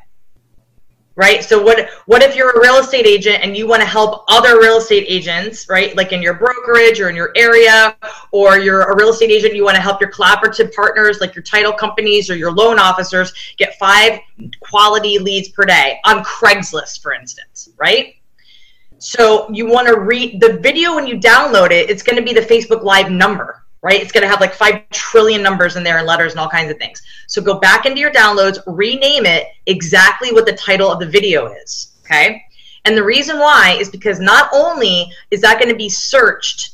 right? 1.17 1.43
So 1.45 1.63
what 1.63 1.89
what 2.07 2.23
if 2.23 2.37
you're 2.37 2.51
a 2.51 2.61
real 2.61 2.77
estate 2.77 3.07
agent 3.07 3.43
and 3.43 3.57
you 3.57 3.67
want 3.67 3.83
to 3.83 3.89
help 3.89 4.25
other 4.29 4.59
real 4.59 4.79
estate 4.79 5.05
agents 5.09 5.69
right? 5.69 5.95
Like 5.97 6.13
in 6.13 6.23
your 6.23 6.35
brokerage 6.35 7.01
or 7.01 7.09
in 7.09 7.17
your 7.17 7.33
area 7.37 7.97
or 8.33 8.59
you're 8.59 8.83
a 8.83 8.97
real 8.97 9.11
estate 9.11 9.31
agent 9.31 9.55
you 9.55 9.65
want 9.65 9.77
to 9.77 9.83
help 9.83 10.01
your 10.01 10.11
collaborative 10.11 10.75
partners 10.75 11.21
like 11.21 11.35
your 11.35 11.43
title 11.43 11.73
companies 11.73 12.31
or 12.31 12.37
your 12.37 12.53
loan 12.53 12.79
officers 12.79 13.33
get 13.57 13.79
five 13.79 14.21
quality 14.61 15.19
leads 15.19 15.49
per 15.49 15.65
day 15.65 15.99
on 16.05 16.25
craigslist 16.25 17.03
for 17.03 17.13
instance 17.13 17.71
right? 17.77 18.17
So 18.99 19.51
you 19.51 19.67
want 19.67 19.89
to 19.89 19.99
read 19.99 20.41
the 20.41 20.59
video 20.59 20.95
when 20.95 21.07
you 21.07 21.19
download 21.19 21.71
it 21.71 21.91
it's 21.91 22.03
going 22.03 22.17
to 22.17 22.23
be 22.23 22.33
the 22.33 22.47
facebook 22.47 22.83
live 22.83 23.11
number 23.11 23.60
right? 23.83 24.01
It's 24.01 24.13
going 24.13 24.23
to 24.23 24.29
have 24.29 24.41
like 24.41 24.55
5 24.55 24.89
trillion 24.91 25.43
numbers 25.43 25.77
in 25.77 25.83
there 25.83 25.99
and 25.99 26.07
letters 26.07 26.33
and 26.33 26.41
all 26.41 26.49
kinds 26.49 26.71
of 26.71 26.79
things. 26.79 27.03
So 27.27 27.41
go 27.41 27.59
back 27.59 27.87
into 27.87 28.01
your 28.01 28.13
downloads, 28.13 28.59
rename 28.67 29.27
it 29.27 29.47
exactly 29.67 30.33
what 30.33 30.47
the 30.47 30.53
title 30.53 30.91
of 30.91 31.01
the 31.01 31.07
video 31.07 31.53
is, 31.53 31.97
okay? 32.05 32.43
And 32.85 32.97
the 32.97 33.05
reason 33.05 33.39
why 33.39 33.77
is 33.79 33.89
because 33.89 34.21
not 34.21 34.51
only 34.53 35.11
is 35.31 35.41
that 35.43 35.59
going 35.59 35.71
to 35.71 35.77
be 35.77 35.89
searched 35.89 36.73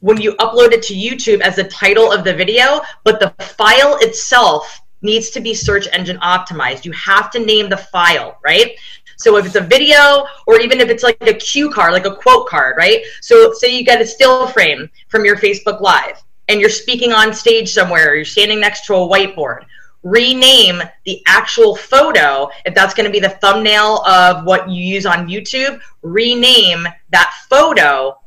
when 0.00 0.20
you 0.20 0.32
upload 0.34 0.72
it 0.72 0.82
to 0.84 0.94
YouTube 0.94 1.40
as 1.40 1.56
the 1.56 1.64
title 1.64 2.12
of 2.12 2.24
the 2.24 2.34
video, 2.34 2.80
but 3.04 3.20
the 3.20 3.30
file 3.42 3.98
itself 4.00 4.80
needs 5.02 5.30
to 5.30 5.40
be 5.40 5.54
search 5.54 5.88
engine 5.92 6.18
optimized. 6.18 6.84
You 6.84 6.92
have 6.92 7.30
to 7.32 7.38
name 7.38 7.68
the 7.68 7.76
file, 7.76 8.38
right? 8.44 8.72
So 9.18 9.36
if 9.36 9.46
it's 9.46 9.54
a 9.54 9.60
video 9.60 10.26
or 10.46 10.60
even 10.60 10.80
if 10.80 10.90
it's 10.90 11.02
like 11.02 11.16
a 11.22 11.32
cue 11.32 11.70
card, 11.70 11.92
like 11.92 12.04
a 12.04 12.14
quote 12.14 12.48
card, 12.48 12.76
right? 12.76 13.02
So 13.22 13.52
say 13.54 13.76
you 13.76 13.84
get 13.84 14.02
a 14.02 14.06
still 14.06 14.46
frame 14.48 14.90
from 15.08 15.24
your 15.24 15.36
Facebook 15.36 15.80
Live 15.80 16.22
and 16.48 16.60
you're 16.60 16.70
speaking 16.70 17.12
on 17.12 17.32
stage 17.32 17.72
somewhere, 17.72 18.14
you're 18.14 18.24
standing 18.24 18.60
next 18.60 18.86
to 18.86 18.94
a 18.94 18.98
whiteboard, 18.98 19.64
rename 20.02 20.80
the 21.04 21.22
actual 21.26 21.74
photo. 21.74 22.48
If 22.64 22.74
that's 22.74 22.94
going 22.94 23.06
to 23.06 23.12
be 23.12 23.20
the 23.20 23.30
thumbnail 23.30 24.04
of 24.06 24.44
what 24.44 24.68
you 24.70 24.82
use 24.82 25.06
on 25.06 25.28
YouTube, 25.28 25.80
rename 26.02 26.86
that 27.10 27.34
photo, 27.48 28.18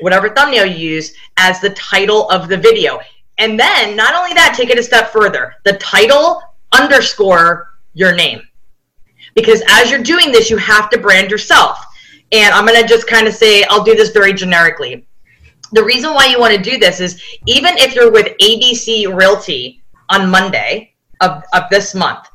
whatever 0.00 0.30
thumbnail 0.30 0.66
you 0.66 0.76
use, 0.76 1.14
as 1.36 1.60
the 1.60 1.70
title 1.70 2.28
of 2.30 2.48
the 2.48 2.56
video. 2.56 3.00
And 3.38 3.58
then, 3.58 3.96
not 3.96 4.14
only 4.14 4.32
that, 4.34 4.54
take 4.56 4.70
it 4.70 4.78
a 4.78 4.82
step 4.82 5.10
further. 5.10 5.54
The 5.64 5.76
title 5.78 6.40
underscore 6.72 7.70
your 7.92 8.14
name. 8.14 8.42
Because 9.34 9.62
as 9.68 9.90
you're 9.90 10.02
doing 10.02 10.30
this, 10.30 10.50
you 10.50 10.56
have 10.56 10.88
to 10.90 11.00
brand 11.00 11.30
yourself. 11.30 11.84
And 12.30 12.54
I'm 12.54 12.64
going 12.64 12.80
to 12.80 12.86
just 12.86 13.08
kind 13.08 13.26
of 13.26 13.34
say, 13.34 13.64
I'll 13.64 13.82
do 13.82 13.96
this 13.96 14.10
very 14.10 14.32
generically 14.32 15.06
the 15.74 15.84
reason 15.84 16.14
why 16.14 16.26
you 16.26 16.38
want 16.38 16.54
to 16.54 16.70
do 16.70 16.78
this 16.78 17.00
is 17.00 17.20
even 17.46 17.76
if 17.78 17.94
you're 17.94 18.12
with 18.12 18.26
ABC 18.40 19.12
Realty 19.14 19.82
on 20.08 20.30
Monday 20.30 20.94
of, 21.20 21.42
of 21.52 21.64
this 21.68 21.96
month, 21.96 22.28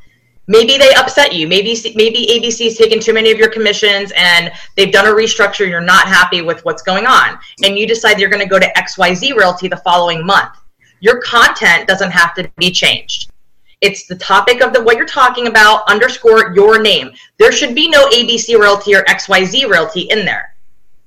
maybe 0.47 0.77
they 0.77 0.93
upset 0.95 1.33
you. 1.33 1.47
Maybe 1.47 1.73
maybe 1.95 2.27
ABC's 2.27 2.77
taken 2.77 2.99
too 2.99 3.13
many 3.13 3.31
of 3.31 3.37
your 3.37 3.49
commissions 3.49 4.11
and 4.17 4.51
they've 4.75 4.91
done 4.91 5.07
a 5.07 5.15
restructure. 5.15 5.67
You're 5.67 5.79
not 5.79 6.05
happy 6.05 6.41
with 6.41 6.63
what's 6.65 6.81
going 6.81 7.05
on, 7.05 7.39
and 7.63 7.77
you 7.77 7.87
decide 7.87 8.19
you're 8.19 8.29
going 8.29 8.43
to 8.43 8.49
go 8.49 8.59
to 8.59 8.73
XYZ 8.77 9.35
Realty 9.37 9.69
the 9.69 9.77
following 9.77 10.25
month. 10.25 10.57
Your 10.99 11.21
content 11.21 11.87
doesn't 11.87 12.11
have 12.11 12.33
to 12.35 12.51
be 12.57 12.71
changed. 12.71 13.31
It's 13.79 14.05
the 14.05 14.17
topic 14.17 14.61
of 14.61 14.73
the 14.73 14.83
what 14.83 14.97
you're 14.97 15.05
talking 15.05 15.47
about 15.47 15.87
underscore 15.87 16.53
your 16.53 16.81
name. 16.81 17.11
There 17.37 17.53
should 17.53 17.73
be 17.73 17.87
no 17.87 18.09
ABC 18.09 18.59
Realty 18.59 18.95
or 18.95 19.03
XYZ 19.03 19.69
Realty 19.69 20.01
in 20.09 20.25
there 20.25 20.55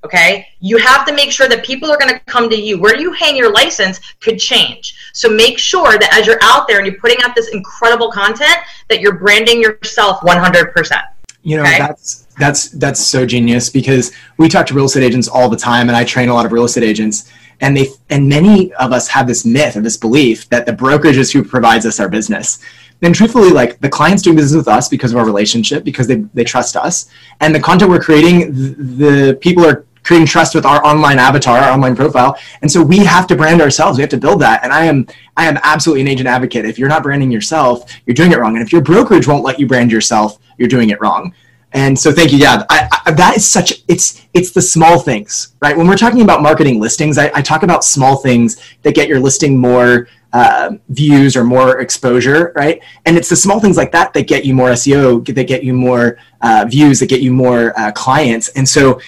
okay? 0.05 0.49
You 0.61 0.79
have 0.79 1.07
to 1.07 1.15
make 1.15 1.31
sure 1.31 1.49
that 1.49 1.65
people 1.65 1.91
are 1.91 1.99
going 1.99 2.13
to 2.13 2.21
come 2.21 2.49
to 2.51 2.57
you. 2.57 2.81
Where 2.81 2.99
you 2.99 3.13
hang 3.13 3.37
your 3.37 3.53
license 3.53 4.01
could 4.21 4.39
change. 4.39 5.11
So 5.13 5.29
make 5.29 5.59
sure 5.59 5.99
that 5.99 6.17
as 6.19 6.27
you're 6.27 6.41
out 6.43 6.67
there 6.69 6.79
and 6.79 6.87
you're 6.87 7.01
putting 7.01 7.19
out 7.23 7.35
this 7.35 7.49
incredible 7.49 8.11
content 8.11 8.57
that 8.89 9.01
you're 9.01 9.19
branding 9.19 9.61
yourself 9.61 10.21
100% 10.21 11.03
you 11.45 11.57
know 11.57 11.65
okay? 11.65 11.77
that's 11.77 12.29
that's 12.39 12.69
that's 12.69 13.05
so 13.05 13.27
genius 13.27 13.69
because 13.69 14.13
we 14.37 14.49
talk 14.49 14.65
to 14.65 14.75
real 14.75 14.85
estate 14.85 15.03
agents 15.03 15.27
all 15.27 15.49
the 15.49 15.57
time 15.57 15.89
and 15.89 15.97
i 15.97 16.05
train 16.05 16.29
a 16.29 16.33
lot 16.33 16.47
of 16.47 16.53
real 16.53 16.63
estate 16.63 16.85
agents 16.85 17.33
and 17.63 17.77
they 17.77 17.89
and 18.11 18.29
many 18.29 18.73
of 18.75 18.93
us 18.93 19.09
have 19.09 19.27
this 19.27 19.47
myth 19.47 19.77
or 19.77 19.81
this 19.81 19.97
belief 19.97 20.49
that 20.51 20.67
the 20.67 20.73
brokerage 20.73 21.17
is 21.17 21.33
who 21.33 21.43
provides 21.43 21.87
us 21.87 22.01
our 22.01 22.09
business. 22.09 22.59
Then 23.01 23.13
truthfully 23.13 23.51
like 23.51 23.81
the 23.81 23.89
clients 23.89 24.23
doing 24.23 24.37
business 24.37 24.57
with 24.57 24.69
us 24.69 24.89
because 24.89 25.13
of 25.13 25.19
our 25.19 25.25
relationship 25.25 25.85
because 25.85 26.07
they, 26.07 26.17
they 26.35 26.45
trust 26.45 26.77
us. 26.77 27.09
And 27.41 27.55
the 27.55 27.61
content 27.61 27.91
we're 27.91 28.01
creating 28.01 28.53
the, 28.53 29.07
the 29.07 29.39
people 29.41 29.65
are 29.65 29.87
creating 30.03 30.27
trust 30.27 30.55
with 30.55 30.67
our 30.67 30.85
online 30.85 31.19
avatar, 31.19 31.59
our 31.59 31.73
online 31.73 31.95
profile. 31.97 32.37
And 32.61 32.71
so 32.71 32.83
we 32.83 32.99
have 32.99 33.27
to 33.29 33.37
brand 33.37 33.61
ourselves. 33.61 33.99
We 33.99 34.03
have 34.03 34.11
to 34.11 34.17
build 34.17 34.41
that. 34.41 34.65
And 34.65 34.73
I 34.73 34.85
am 34.85 35.07
I 35.37 35.47
am 35.47 35.59
absolutely 35.63 36.03
an 36.03 36.09
agent 36.09 36.29
advocate. 36.29 36.65
If 36.65 36.79
you're 36.79 36.89
not 36.89 37.03
branding 37.03 37.31
yourself, 37.31 37.91
you're 38.07 38.15
doing 38.15 38.33
it 38.33 38.39
wrong. 38.39 38.57
And 38.57 38.65
if 38.65 38.73
your 38.73 38.83
brokerage 38.83 39.27
won't 39.27 39.45
let 39.45 39.59
you 39.59 39.67
brand 39.67 39.91
yourself, 39.91 40.39
you're 40.59 40.69
doing 40.69 40.91
it 40.91 41.01
wrong. 41.01 41.35
And 41.75 41.99
so 41.99 42.13
thank 42.13 42.33
you. 42.33 42.39
Yeah, 42.39 42.65
I, 42.69 42.89
I, 43.07 43.13
that 43.13 43.37
is 43.37 43.49
such 43.49 43.83
it's 43.89 44.27
it's 44.35 44.51
the 44.51 44.61
small 44.61 44.99
things, 44.99 45.55
right? 45.63 45.77
When 45.77 45.87
we're 45.87 45.97
talking 45.97 46.23
about 46.23 46.43
marketing 46.43 46.81
listings, 46.81 47.17
I, 47.17 47.31
I 47.35 47.43
talk 47.43 47.63
about 47.63 47.85
small 47.85 48.17
things 48.17 48.61
that 48.83 48.95
get 48.95 49.09
your 49.09 49.21
listing 49.21 49.59
more 49.59 50.09
uh, 50.33 50.73
views 50.89 51.37
or 51.37 51.45
more 51.45 51.81
exposure, 51.81 52.53
right? 52.57 52.83
And 53.07 53.17
it's 53.17 53.29
the 53.29 53.37
small 53.37 53.61
things 53.61 53.77
like 53.77 53.93
that 53.93 54.13
that 54.15 54.27
get 54.27 54.45
you 54.45 54.55
more 54.55 54.71
SEO, 54.71 55.25
that 55.35 55.45
get 55.45 55.63
you 55.63 55.75
more 55.75 56.19
uh, 56.41 56.67
views, 56.69 57.01
that 57.01 57.09
get 57.09 57.21
you 57.21 57.33
more 57.33 57.79
uh, 57.79 57.93
clients. 57.93 58.49
And 58.51 58.69
so 58.69 59.01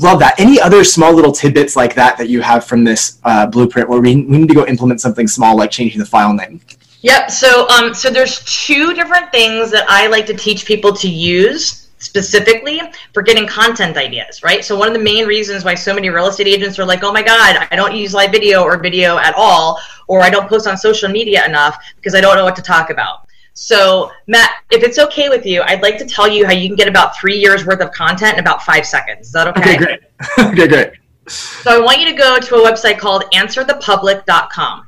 love 0.00 0.18
that. 0.20 0.38
Any 0.38 0.60
other 0.60 0.84
small 0.84 1.12
little 1.12 1.32
tidbits 1.32 1.76
like 1.76 1.94
that 1.94 2.16
that 2.18 2.28
you 2.28 2.40
have 2.40 2.64
from 2.64 2.84
this 2.84 3.18
uh, 3.24 3.46
blueprint 3.46 3.88
where 3.88 4.00
we, 4.00 4.16
we 4.16 4.38
need 4.38 4.48
to 4.48 4.54
go 4.54 4.66
implement 4.66 5.00
something 5.00 5.26
small 5.28 5.56
like 5.56 5.70
changing 5.70 5.98
the 5.98 6.06
file 6.06 6.32
name? 6.32 6.60
Yep. 7.02 7.30
So, 7.30 7.68
um, 7.68 7.94
so 7.94 8.10
there's 8.10 8.42
two 8.44 8.94
different 8.94 9.30
things 9.30 9.70
that 9.70 9.84
I 9.88 10.06
like 10.08 10.26
to 10.26 10.34
teach 10.34 10.64
people 10.64 10.92
to 10.94 11.08
use 11.08 11.86
specifically 11.98 12.80
for 13.12 13.22
getting 13.22 13.46
content 13.46 13.96
ideas, 13.96 14.42
right? 14.42 14.64
So 14.64 14.76
one 14.76 14.88
of 14.88 14.94
the 14.94 15.00
main 15.00 15.26
reasons 15.26 15.64
why 15.64 15.74
so 15.74 15.94
many 15.94 16.08
real 16.10 16.26
estate 16.28 16.46
agents 16.46 16.78
are 16.78 16.84
like, 16.84 17.02
"Oh 17.02 17.12
my 17.12 17.22
god, 17.22 17.68
I 17.70 17.76
don't 17.76 17.94
use 17.94 18.12
live 18.12 18.30
video 18.30 18.62
or 18.62 18.76
video 18.78 19.18
at 19.18 19.34
all, 19.34 19.80
or 20.06 20.20
I 20.20 20.30
don't 20.30 20.48
post 20.48 20.66
on 20.66 20.76
social 20.76 21.08
media 21.08 21.44
enough 21.46 21.76
because 21.96 22.14
I 22.14 22.20
don't 22.20 22.36
know 22.36 22.44
what 22.44 22.56
to 22.56 22.62
talk 22.62 22.90
about." 22.90 23.25
So, 23.58 24.12
Matt, 24.26 24.50
if 24.70 24.82
it's 24.82 24.98
okay 24.98 25.30
with 25.30 25.46
you, 25.46 25.62
I'd 25.62 25.80
like 25.80 25.96
to 25.96 26.04
tell 26.04 26.28
you 26.28 26.44
how 26.44 26.52
you 26.52 26.68
can 26.68 26.76
get 26.76 26.88
about 26.88 27.16
three 27.16 27.38
years 27.38 27.64
worth 27.64 27.80
of 27.80 27.90
content 27.90 28.34
in 28.34 28.40
about 28.40 28.62
five 28.62 28.84
seconds. 28.84 29.28
Is 29.28 29.32
that 29.32 29.48
okay? 29.48 29.60
Okay, 29.60 29.76
great. 29.78 30.00
okay, 30.38 30.68
great. 30.68 30.92
So, 31.26 31.70
I 31.74 31.82
want 31.82 31.98
you 31.98 32.04
to 32.04 32.12
go 32.12 32.38
to 32.38 32.54
a 32.56 32.70
website 32.70 32.98
called 32.98 33.24
answerthepublic.com. 33.32 34.86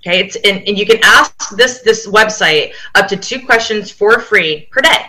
Okay, 0.00 0.20
it's 0.20 0.36
and, 0.36 0.62
and 0.68 0.78
you 0.78 0.84
can 0.84 0.98
ask 1.02 1.56
this 1.56 1.80
this 1.80 2.06
website 2.06 2.74
up 2.96 3.08
to 3.08 3.16
two 3.16 3.44
questions 3.46 3.90
for 3.90 4.20
free 4.20 4.68
per 4.70 4.82
day. 4.82 5.06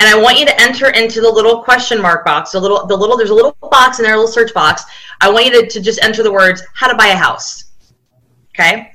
And 0.00 0.08
I 0.08 0.20
want 0.20 0.40
you 0.40 0.46
to 0.46 0.60
enter 0.60 0.90
into 0.90 1.20
the 1.20 1.30
little 1.30 1.62
question 1.62 2.02
mark 2.02 2.24
box, 2.24 2.50
the 2.50 2.60
little 2.60 2.86
the 2.88 2.96
little 2.96 3.16
there's 3.16 3.30
a 3.30 3.34
little 3.34 3.56
box 3.70 4.00
in 4.00 4.04
there, 4.04 4.14
a 4.14 4.16
little 4.16 4.30
search 4.30 4.52
box. 4.52 4.82
I 5.20 5.30
want 5.30 5.46
you 5.46 5.62
to, 5.62 5.68
to 5.68 5.80
just 5.80 6.02
enter 6.02 6.24
the 6.24 6.32
words 6.32 6.60
how 6.74 6.88
to 6.88 6.96
buy 6.96 7.06
a 7.06 7.16
house. 7.16 7.66
Okay? 8.50 8.92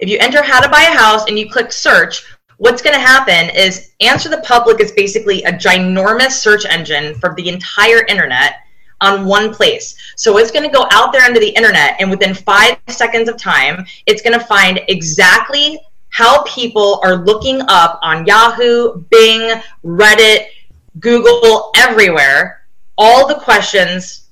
If 0.00 0.08
you 0.08 0.16
enter 0.18 0.42
how 0.42 0.60
to 0.60 0.68
buy 0.68 0.82
a 0.82 0.96
house 0.96 1.26
and 1.28 1.38
you 1.38 1.50
click 1.50 1.72
search, 1.72 2.24
what's 2.56 2.80
going 2.80 2.94
to 2.94 3.00
happen 3.00 3.54
is 3.54 3.92
Answer 4.00 4.30
the 4.30 4.38
Public 4.38 4.80
is 4.80 4.92
basically 4.92 5.42
a 5.44 5.52
ginormous 5.52 6.32
search 6.32 6.64
engine 6.64 7.14
for 7.16 7.34
the 7.36 7.48
entire 7.50 8.04
internet 8.06 8.56
on 9.02 9.26
one 9.26 9.52
place. 9.52 9.94
So 10.16 10.38
it's 10.38 10.50
going 10.50 10.68
to 10.68 10.74
go 10.74 10.86
out 10.90 11.12
there 11.12 11.26
into 11.26 11.40
the 11.40 11.50
internet, 11.50 11.96
and 12.00 12.10
within 12.10 12.34
five 12.34 12.78
seconds 12.88 13.28
of 13.28 13.36
time, 13.36 13.84
it's 14.06 14.22
going 14.22 14.38
to 14.38 14.44
find 14.44 14.80
exactly 14.88 15.78
how 16.08 16.42
people 16.44 17.00
are 17.04 17.16
looking 17.16 17.60
up 17.68 17.98
on 18.02 18.26
Yahoo, 18.26 19.02
Bing, 19.10 19.60
Reddit, 19.84 20.46
Google, 20.98 21.72
everywhere, 21.76 22.62
all 22.98 23.28
the 23.28 23.36
questions 23.36 24.28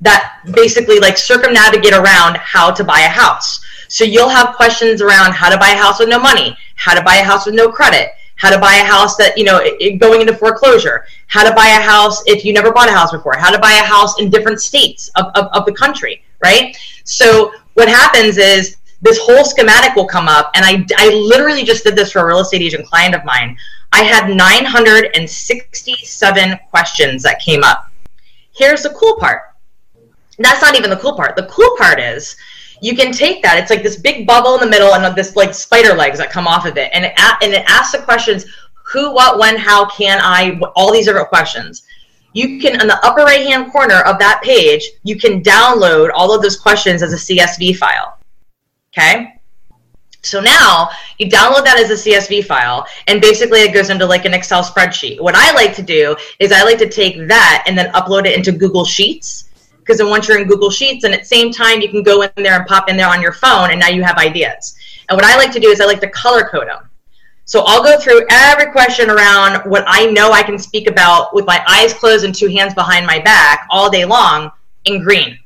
that 0.00 0.40
basically 0.52 0.98
like 0.98 1.16
circumnavigate 1.16 1.94
around 1.94 2.36
how 2.36 2.70
to 2.70 2.84
buy 2.84 3.00
a 3.00 3.08
house. 3.08 3.64
So 3.88 4.04
you'll 4.04 4.28
have 4.28 4.56
questions 4.56 5.00
around 5.00 5.32
how 5.32 5.48
to 5.48 5.58
buy 5.58 5.70
a 5.70 5.76
house 5.76 6.00
with 6.00 6.08
no 6.08 6.18
money, 6.18 6.56
how 6.76 6.94
to 6.94 7.02
buy 7.02 7.16
a 7.16 7.24
house 7.24 7.46
with 7.46 7.54
no 7.54 7.70
credit, 7.70 8.10
how 8.36 8.50
to 8.50 8.58
buy 8.58 8.74
a 8.74 8.84
house 8.84 9.16
that, 9.16 9.36
you 9.36 9.44
know, 9.44 9.60
going 9.98 10.20
into 10.20 10.34
foreclosure, 10.34 11.04
how 11.26 11.48
to 11.48 11.54
buy 11.54 11.68
a 11.68 11.80
house 11.80 12.22
if 12.26 12.44
you 12.44 12.52
never 12.52 12.72
bought 12.72 12.88
a 12.88 12.92
house 12.92 13.12
before, 13.12 13.36
how 13.36 13.50
to 13.50 13.58
buy 13.58 13.72
a 13.72 13.84
house 13.84 14.20
in 14.20 14.30
different 14.30 14.60
states 14.60 15.10
of, 15.16 15.26
of, 15.34 15.46
of 15.52 15.64
the 15.64 15.72
country, 15.72 16.22
right? 16.44 16.76
So 17.04 17.52
what 17.74 17.88
happens 17.88 18.38
is 18.38 18.76
this 19.02 19.18
whole 19.18 19.44
schematic 19.44 19.94
will 19.94 20.06
come 20.06 20.26
up. 20.28 20.50
And 20.54 20.64
I, 20.64 20.86
I 20.98 21.12
literally 21.14 21.64
just 21.64 21.84
did 21.84 21.96
this 21.96 22.12
for 22.12 22.20
a 22.20 22.26
real 22.26 22.40
estate 22.40 22.62
agent 22.62 22.86
client 22.86 23.14
of 23.14 23.22
mine. 23.24 23.58
I 23.92 24.02
had 24.02 24.34
967 24.34 26.58
questions 26.70 27.22
that 27.22 27.38
came 27.40 27.62
up. 27.62 27.92
Here's 28.52 28.82
the 28.82 28.90
cool 28.90 29.16
part. 29.16 29.42
That's 30.38 30.60
not 30.60 30.76
even 30.76 30.90
the 30.90 30.96
cool 30.96 31.14
part. 31.14 31.36
The 31.36 31.46
cool 31.46 31.76
part 31.78 32.00
is 32.00 32.36
you 32.80 32.96
can 32.96 33.12
take 33.12 33.42
that. 33.42 33.58
It's 33.58 33.70
like 33.70 33.82
this 33.82 33.96
big 33.96 34.26
bubble 34.26 34.54
in 34.54 34.60
the 34.60 34.66
middle 34.66 34.94
and 34.94 35.16
this 35.16 35.36
like 35.36 35.54
spider 35.54 35.94
legs 35.94 36.18
that 36.18 36.30
come 36.30 36.46
off 36.46 36.66
of 36.66 36.76
it, 36.76 36.90
and 36.92 37.04
it 37.04 37.12
and 37.42 37.52
it 37.52 37.64
asks 37.66 37.92
the 37.92 38.02
questions: 38.02 38.44
who, 38.92 39.12
what, 39.12 39.38
when, 39.38 39.56
how, 39.56 39.86
can 39.86 40.20
I? 40.22 40.58
All 40.74 40.92
these 40.92 41.06
different 41.06 41.28
questions. 41.28 41.82
You 42.32 42.60
can, 42.60 42.80
in 42.80 42.86
the 42.86 42.98
upper 43.04 43.22
right 43.22 43.46
hand 43.46 43.72
corner 43.72 44.00
of 44.02 44.18
that 44.18 44.42
page, 44.42 44.90
you 45.04 45.18
can 45.18 45.42
download 45.42 46.10
all 46.14 46.34
of 46.34 46.42
those 46.42 46.56
questions 46.56 47.02
as 47.02 47.12
a 47.12 47.16
CSV 47.16 47.76
file. 47.76 48.18
Okay. 48.92 49.32
So 50.22 50.40
now 50.40 50.90
you 51.18 51.28
download 51.28 51.64
that 51.64 51.78
as 51.78 51.90
a 51.90 52.10
CSV 52.10 52.44
file, 52.44 52.86
and 53.06 53.20
basically 53.20 53.60
it 53.60 53.72
goes 53.72 53.90
into 53.90 54.04
like 54.04 54.24
an 54.24 54.34
Excel 54.34 54.62
spreadsheet. 54.62 55.20
What 55.20 55.34
I 55.34 55.52
like 55.54 55.74
to 55.76 55.82
do 55.82 56.16
is 56.40 56.52
I 56.52 56.62
like 56.64 56.78
to 56.78 56.88
take 56.88 57.28
that 57.28 57.64
and 57.66 57.78
then 57.78 57.92
upload 57.92 58.26
it 58.26 58.36
into 58.36 58.52
Google 58.52 58.84
Sheets 58.84 59.45
because 59.86 59.98
then 59.98 60.10
once 60.10 60.26
you're 60.26 60.40
in 60.40 60.48
Google 60.48 60.70
Sheets 60.70 61.04
and 61.04 61.14
at 61.14 61.20
the 61.20 61.26
same 61.26 61.52
time 61.52 61.80
you 61.80 61.88
can 61.88 62.02
go 62.02 62.22
in 62.22 62.30
there 62.36 62.58
and 62.58 62.66
pop 62.66 62.88
in 62.88 62.96
there 62.96 63.08
on 63.08 63.22
your 63.22 63.32
phone 63.32 63.70
and 63.70 63.78
now 63.78 63.88
you 63.88 64.02
have 64.02 64.16
ideas. 64.18 64.76
And 65.08 65.16
what 65.16 65.24
I 65.24 65.36
like 65.36 65.52
to 65.52 65.60
do 65.60 65.68
is 65.68 65.80
I 65.80 65.84
like 65.84 66.00
to 66.00 66.10
color 66.10 66.44
code 66.44 66.66
them. 66.66 66.90
So 67.44 67.62
I'll 67.64 67.84
go 67.84 67.96
through 68.00 68.26
every 68.28 68.72
question 68.72 69.08
around 69.08 69.70
what 69.70 69.84
I 69.86 70.06
know 70.06 70.32
I 70.32 70.42
can 70.42 70.58
speak 70.58 70.90
about 70.90 71.32
with 71.32 71.46
my 71.46 71.64
eyes 71.68 71.94
closed 71.94 72.24
and 72.24 72.34
two 72.34 72.48
hands 72.48 72.74
behind 72.74 73.06
my 73.06 73.20
back 73.20 73.68
all 73.70 73.88
day 73.88 74.04
long 74.04 74.50
in 74.86 75.04
green. 75.04 75.38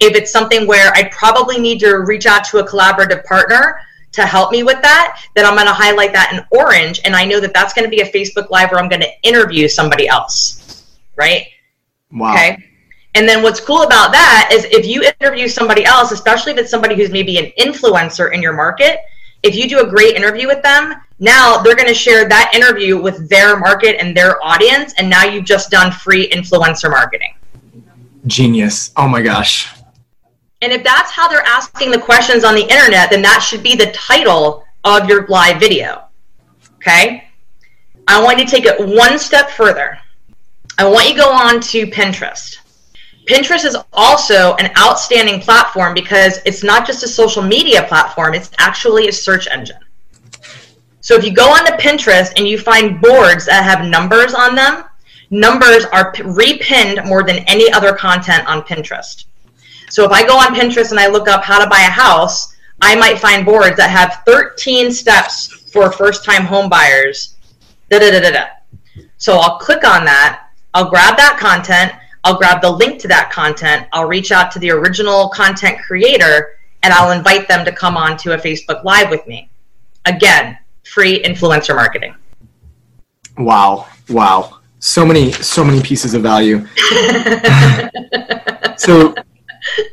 If 0.00 0.16
it's 0.16 0.32
something 0.32 0.66
where 0.66 0.92
I 0.94 1.08
probably 1.10 1.60
need 1.60 1.78
to 1.80 1.98
reach 1.98 2.26
out 2.26 2.44
to 2.46 2.58
a 2.58 2.66
collaborative 2.68 3.24
partner 3.24 3.78
to 4.10 4.26
help 4.26 4.50
me 4.50 4.64
with 4.64 4.82
that, 4.82 5.22
then 5.36 5.46
I'm 5.46 5.54
going 5.54 5.68
to 5.68 5.72
highlight 5.72 6.12
that 6.12 6.32
in 6.32 6.44
orange. 6.58 7.00
And 7.04 7.14
I 7.14 7.24
know 7.24 7.38
that 7.38 7.54
that's 7.54 7.72
going 7.72 7.84
to 7.84 7.90
be 7.90 8.00
a 8.00 8.10
Facebook 8.10 8.50
Live 8.50 8.72
where 8.72 8.80
I'm 8.80 8.88
going 8.88 9.02
to 9.02 9.10
interview 9.22 9.68
somebody 9.68 10.08
else. 10.08 10.84
Right? 11.16 11.46
Wow. 12.10 12.32
Okay. 12.32 12.67
And 13.14 13.28
then 13.28 13.42
what's 13.42 13.60
cool 13.60 13.82
about 13.82 14.12
that 14.12 14.50
is 14.52 14.64
if 14.66 14.86
you 14.86 15.02
interview 15.20 15.48
somebody 15.48 15.84
else, 15.84 16.12
especially 16.12 16.52
if 16.52 16.58
it's 16.58 16.70
somebody 16.70 16.94
who's 16.94 17.10
maybe 17.10 17.38
an 17.38 17.52
influencer 17.58 18.32
in 18.32 18.42
your 18.42 18.52
market, 18.52 19.00
if 19.42 19.54
you 19.54 19.68
do 19.68 19.80
a 19.80 19.86
great 19.86 20.14
interview 20.14 20.46
with 20.46 20.62
them, 20.62 20.94
now 21.18 21.58
they're 21.58 21.76
going 21.76 21.88
to 21.88 21.94
share 21.94 22.28
that 22.28 22.52
interview 22.54 23.00
with 23.00 23.28
their 23.28 23.58
market 23.58 23.96
and 24.00 24.16
their 24.16 24.42
audience. 24.44 24.94
And 24.98 25.08
now 25.08 25.24
you've 25.24 25.44
just 25.44 25.70
done 25.70 25.90
free 25.90 26.28
influencer 26.28 26.90
marketing. 26.90 27.34
Genius. 28.26 28.92
Oh 28.96 29.08
my 29.08 29.22
gosh. 29.22 29.72
And 30.60 30.72
if 30.72 30.82
that's 30.82 31.10
how 31.10 31.28
they're 31.28 31.46
asking 31.46 31.90
the 31.90 32.00
questions 32.00 32.44
on 32.44 32.54
the 32.54 32.62
internet, 32.62 33.10
then 33.10 33.22
that 33.22 33.40
should 33.40 33.62
be 33.62 33.74
the 33.76 33.90
title 33.92 34.64
of 34.84 35.08
your 35.08 35.26
live 35.28 35.60
video. 35.60 36.04
Okay? 36.76 37.28
I 38.06 38.22
want 38.22 38.38
you 38.38 38.44
to 38.44 38.50
take 38.50 38.64
it 38.64 38.78
one 38.78 39.18
step 39.18 39.50
further. 39.50 39.98
I 40.78 40.86
want 40.86 41.08
you 41.08 41.14
to 41.14 41.20
go 41.20 41.32
on 41.32 41.60
to 41.60 41.86
Pinterest. 41.86 42.57
Pinterest 43.28 43.66
is 43.66 43.76
also 43.92 44.54
an 44.54 44.70
outstanding 44.78 45.40
platform 45.40 45.92
because 45.92 46.40
it's 46.46 46.64
not 46.64 46.86
just 46.86 47.02
a 47.02 47.08
social 47.08 47.42
media 47.42 47.82
platform, 47.82 48.32
it's 48.32 48.50
actually 48.56 49.08
a 49.08 49.12
search 49.12 49.46
engine. 49.48 49.76
So 51.00 51.14
if 51.14 51.24
you 51.24 51.34
go 51.34 51.50
onto 51.50 51.72
Pinterest 51.72 52.32
and 52.36 52.48
you 52.48 52.58
find 52.58 53.00
boards 53.00 53.44
that 53.46 53.64
have 53.64 53.86
numbers 53.86 54.32
on 54.32 54.54
them, 54.54 54.84
numbers 55.30 55.84
are 55.92 56.12
repinned 56.14 57.06
more 57.06 57.22
than 57.22 57.44
any 57.46 57.70
other 57.70 57.92
content 57.92 58.48
on 58.48 58.62
Pinterest. 58.62 59.26
So 59.90 60.04
if 60.04 60.10
I 60.10 60.26
go 60.26 60.38
on 60.38 60.54
Pinterest 60.54 60.90
and 60.90 61.00
I 61.00 61.08
look 61.08 61.28
up 61.28 61.44
how 61.44 61.62
to 61.62 61.68
buy 61.68 61.80
a 61.80 61.90
house, 61.90 62.56
I 62.80 62.94
might 62.94 63.18
find 63.18 63.44
boards 63.44 63.76
that 63.76 63.90
have 63.90 64.22
13 64.26 64.90
steps 64.90 65.48
for 65.70 65.92
first 65.92 66.24
time 66.24 66.44
home 66.44 66.70
buyers. 66.70 67.36
Da, 67.90 67.98
da, 67.98 68.10
da, 68.10 68.20
da, 68.20 68.30
da. 68.30 68.46
So 69.18 69.36
I'll 69.36 69.58
click 69.58 69.84
on 69.84 70.04
that, 70.06 70.48
I'll 70.72 70.88
grab 70.88 71.16
that 71.16 71.38
content, 71.38 71.92
I'll 72.24 72.36
grab 72.36 72.60
the 72.60 72.70
link 72.70 73.00
to 73.02 73.08
that 73.08 73.30
content, 73.30 73.86
I'll 73.92 74.08
reach 74.08 74.32
out 74.32 74.50
to 74.52 74.58
the 74.58 74.70
original 74.70 75.28
content 75.28 75.78
creator, 75.86 76.58
and 76.82 76.92
I'll 76.92 77.12
invite 77.12 77.48
them 77.48 77.64
to 77.64 77.72
come 77.72 77.96
on 77.96 78.16
to 78.18 78.34
a 78.34 78.38
Facebook 78.38 78.84
Live 78.84 79.10
with 79.10 79.26
me. 79.26 79.50
Again, 80.04 80.58
free 80.84 81.22
influencer 81.22 81.74
marketing. 81.74 82.14
Wow. 83.36 83.86
Wow. 84.08 84.60
So 84.80 85.04
many, 85.04 85.32
so 85.32 85.64
many 85.64 85.82
pieces 85.82 86.14
of 86.14 86.22
value. 86.22 86.66
so 88.76 89.14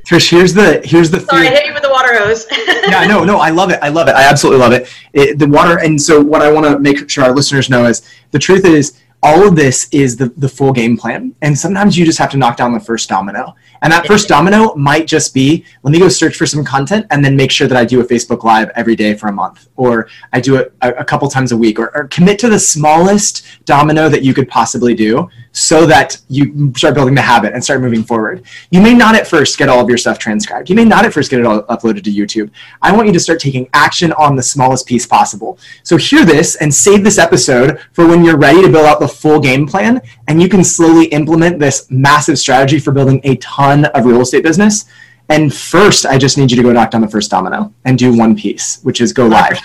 Trish, 0.07 0.29
here's 0.29 0.53
the 0.53 0.81
here's 0.83 1.09
the. 1.09 1.21
Sorry, 1.21 1.47
I 1.47 1.51
hit 1.51 1.65
you 1.65 1.73
with 1.73 1.83
the 1.83 1.89
water 1.89 2.17
hose. 2.17 2.45
yeah, 2.88 3.05
no, 3.07 3.23
no, 3.23 3.38
I 3.38 3.49
love 3.49 3.71
it. 3.71 3.79
I 3.81 3.89
love 3.89 4.07
it. 4.07 4.15
I 4.15 4.23
absolutely 4.23 4.59
love 4.59 4.73
it. 4.73 4.88
it 5.13 5.39
the 5.39 5.47
water, 5.47 5.79
and 5.79 5.99
so 5.99 6.21
what 6.21 6.41
I 6.41 6.51
want 6.51 6.65
to 6.65 6.79
make 6.79 7.09
sure 7.09 7.23
our 7.23 7.33
listeners 7.33 7.69
know 7.69 7.85
is 7.85 8.07
the 8.31 8.39
truth 8.39 8.65
is 8.65 8.99
all 9.25 9.47
of 9.47 9.55
this 9.55 9.89
is 9.91 10.15
the, 10.15 10.29
the 10.38 10.47
full 10.47 10.71
game 10.71 10.95
plan. 10.95 11.33
And 11.41 11.57
sometimes 11.57 11.97
you 11.97 12.05
just 12.05 12.19
have 12.19 12.29
to 12.29 12.38
knock 12.38 12.57
down 12.57 12.73
the 12.73 12.79
first 12.79 13.09
domino. 13.09 13.55
And 13.81 13.91
that 13.91 14.05
first 14.05 14.27
domino 14.27 14.75
might 14.75 15.07
just 15.07 15.33
be 15.33 15.65
let 15.81 15.91
me 15.91 15.97
go 15.97 16.09
search 16.09 16.35
for 16.35 16.45
some 16.45 16.63
content 16.63 17.07
and 17.09 17.25
then 17.25 17.35
make 17.35 17.49
sure 17.49 17.67
that 17.67 17.75
I 17.75 17.85
do 17.85 18.01
a 18.01 18.03
Facebook 18.03 18.43
Live 18.43 18.69
every 18.75 18.95
day 18.95 19.15
for 19.15 19.27
a 19.27 19.31
month, 19.31 19.67
or 19.77 20.09
I 20.31 20.39
do 20.39 20.57
it 20.57 20.73
a, 20.83 20.89
a 20.93 21.03
couple 21.03 21.27
times 21.27 21.51
a 21.51 21.57
week, 21.57 21.79
or, 21.79 21.95
or 21.97 22.07
commit 22.09 22.38
to 22.39 22.49
the 22.49 22.59
smallest 22.59 23.43
domino 23.65 24.09
that 24.09 24.21
you 24.21 24.35
could 24.35 24.47
possibly 24.47 24.93
do 24.93 25.27
so 25.55 25.85
that 25.85 26.21
you 26.27 26.73
start 26.75 26.93
building 26.93 27.15
the 27.15 27.21
habit 27.21 27.53
and 27.53 27.63
start 27.63 27.79
moving 27.79 28.03
forward. 28.03 28.43
You 28.71 28.81
may 28.81 28.93
not 28.93 29.15
at 29.15 29.25
first 29.25 29.57
get 29.57 29.69
all 29.69 29.79
of 29.79 29.88
your 29.88 29.97
stuff 29.97 30.19
transcribed. 30.19 30.69
You 30.69 30.75
may 30.75 30.83
not 30.83 31.05
at 31.05 31.13
first 31.13 31.31
get 31.31 31.39
it 31.39 31.45
all 31.45 31.63
uploaded 31.63 32.03
to 32.03 32.11
YouTube. 32.11 32.51
I 32.81 32.91
want 32.91 33.07
you 33.07 33.13
to 33.13 33.19
start 33.21 33.39
taking 33.39 33.69
action 33.73 34.11
on 34.13 34.35
the 34.35 34.43
smallest 34.43 34.85
piece 34.85 35.07
possible. 35.07 35.57
So 35.83 35.95
hear 35.95 36.25
this 36.25 36.57
and 36.57 36.73
save 36.73 37.05
this 37.05 37.17
episode 37.17 37.79
for 37.93 38.05
when 38.05 38.25
you're 38.25 38.38
ready 38.38 38.61
to 38.61 38.69
build 38.69 38.85
out 38.85 38.99
the 38.99 39.07
full 39.15 39.39
game 39.39 39.67
plan 39.67 40.01
and 40.28 40.41
you 40.41 40.49
can 40.49 40.63
slowly 40.63 41.06
implement 41.08 41.60
this 41.60 41.89
massive 41.89 42.38
strategy 42.38 42.80
for 42.80 42.91
building 42.91 43.19
a 43.23 43.36
ton 43.38 43.86
of 43.86 44.06
real 44.06 44.21
estate 44.21 44.43
business. 44.43 44.86
And 45.30 45.54
first, 45.54 46.06
I 46.06 46.17
just 46.17 46.38
need 46.38 46.51
you 46.51 46.58
to 46.58 46.63
go 46.63 46.71
knock 46.71 46.91
down 46.91 47.01
the 47.01 47.08
first 47.08 47.32
domino 47.32 47.73
and 47.86 47.97
do 47.97 48.15
one 48.15 48.36
piece, 48.36 48.80
which 48.84 49.01
is 49.01 49.12
go 49.12 49.25
live. 49.28 49.60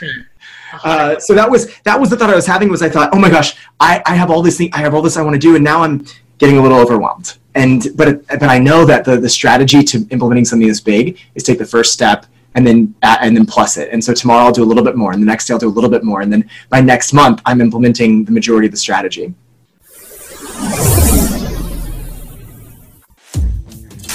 Uh, 0.85 1.19
so 1.19 1.35
that 1.35 1.51
was 1.51 1.75
that 1.83 1.99
was 1.99 2.11
the 2.11 2.17
thought 2.17 2.31
I 2.31 2.35
was 2.35 2.47
having 2.47 2.69
was 2.69 2.81
I 2.81 2.89
thought, 2.89 3.11
oh 3.13 3.19
my 3.19 3.29
gosh, 3.29 3.57
I, 3.81 4.03
I 4.07 4.15
have 4.15 4.31
all 4.31 4.41
this 4.41 4.57
thing, 4.57 4.71
I 4.73 4.79
have 4.79 4.95
all 4.95 5.03
this 5.03 5.17
I 5.17 5.23
want 5.23 5.35
to 5.35 5.39
do, 5.39 5.57
and 5.57 5.65
now 5.65 5.83
I'm 5.83 6.07
getting 6.39 6.59
a 6.59 6.63
little 6.63 6.79
overwhelmed. 6.79 7.39
And 7.55 7.89
but 7.97 8.27
but 8.29 8.45
I 8.45 8.59
know 8.59 8.85
that 8.85 9.05
the 9.05 9.17
the 9.19 9.29
strategy 9.29 9.83
to 9.83 10.07
implementing 10.11 10.45
something 10.45 10.69
this 10.69 10.81
big 10.81 11.19
is 11.35 11.43
take 11.43 11.59
the 11.59 11.67
first 11.67 11.93
step 11.93 12.27
and 12.55 12.67
then 12.67 12.95
uh, 13.03 13.19
and 13.21 13.37
then 13.37 13.47
plus 13.47 13.77
it. 13.77 13.89
And 13.93 14.03
so 14.03 14.13
tomorrow 14.13 14.45
I'll 14.45 14.53
do 14.53 14.65
a 14.65 14.71
little 14.71 14.85
bit 14.85 14.97
more, 14.97 15.13
and 15.13 15.23
the 15.23 15.27
next 15.27 15.47
day 15.47 15.55
I'll 15.55 15.61
do 15.61 15.69
a 15.69 15.71
little 15.71 15.91
bit 15.91 16.05
more, 16.05 16.21
and 16.21 16.33
then 16.33 16.49
by 16.69 16.81
next 16.81 17.13
month 17.13 17.41
I'm 17.45 17.61
implementing 17.61 18.25
the 18.25 18.33
majority 18.33 18.67
of 18.67 18.73
the 18.73 18.79
strategy. 18.79 19.35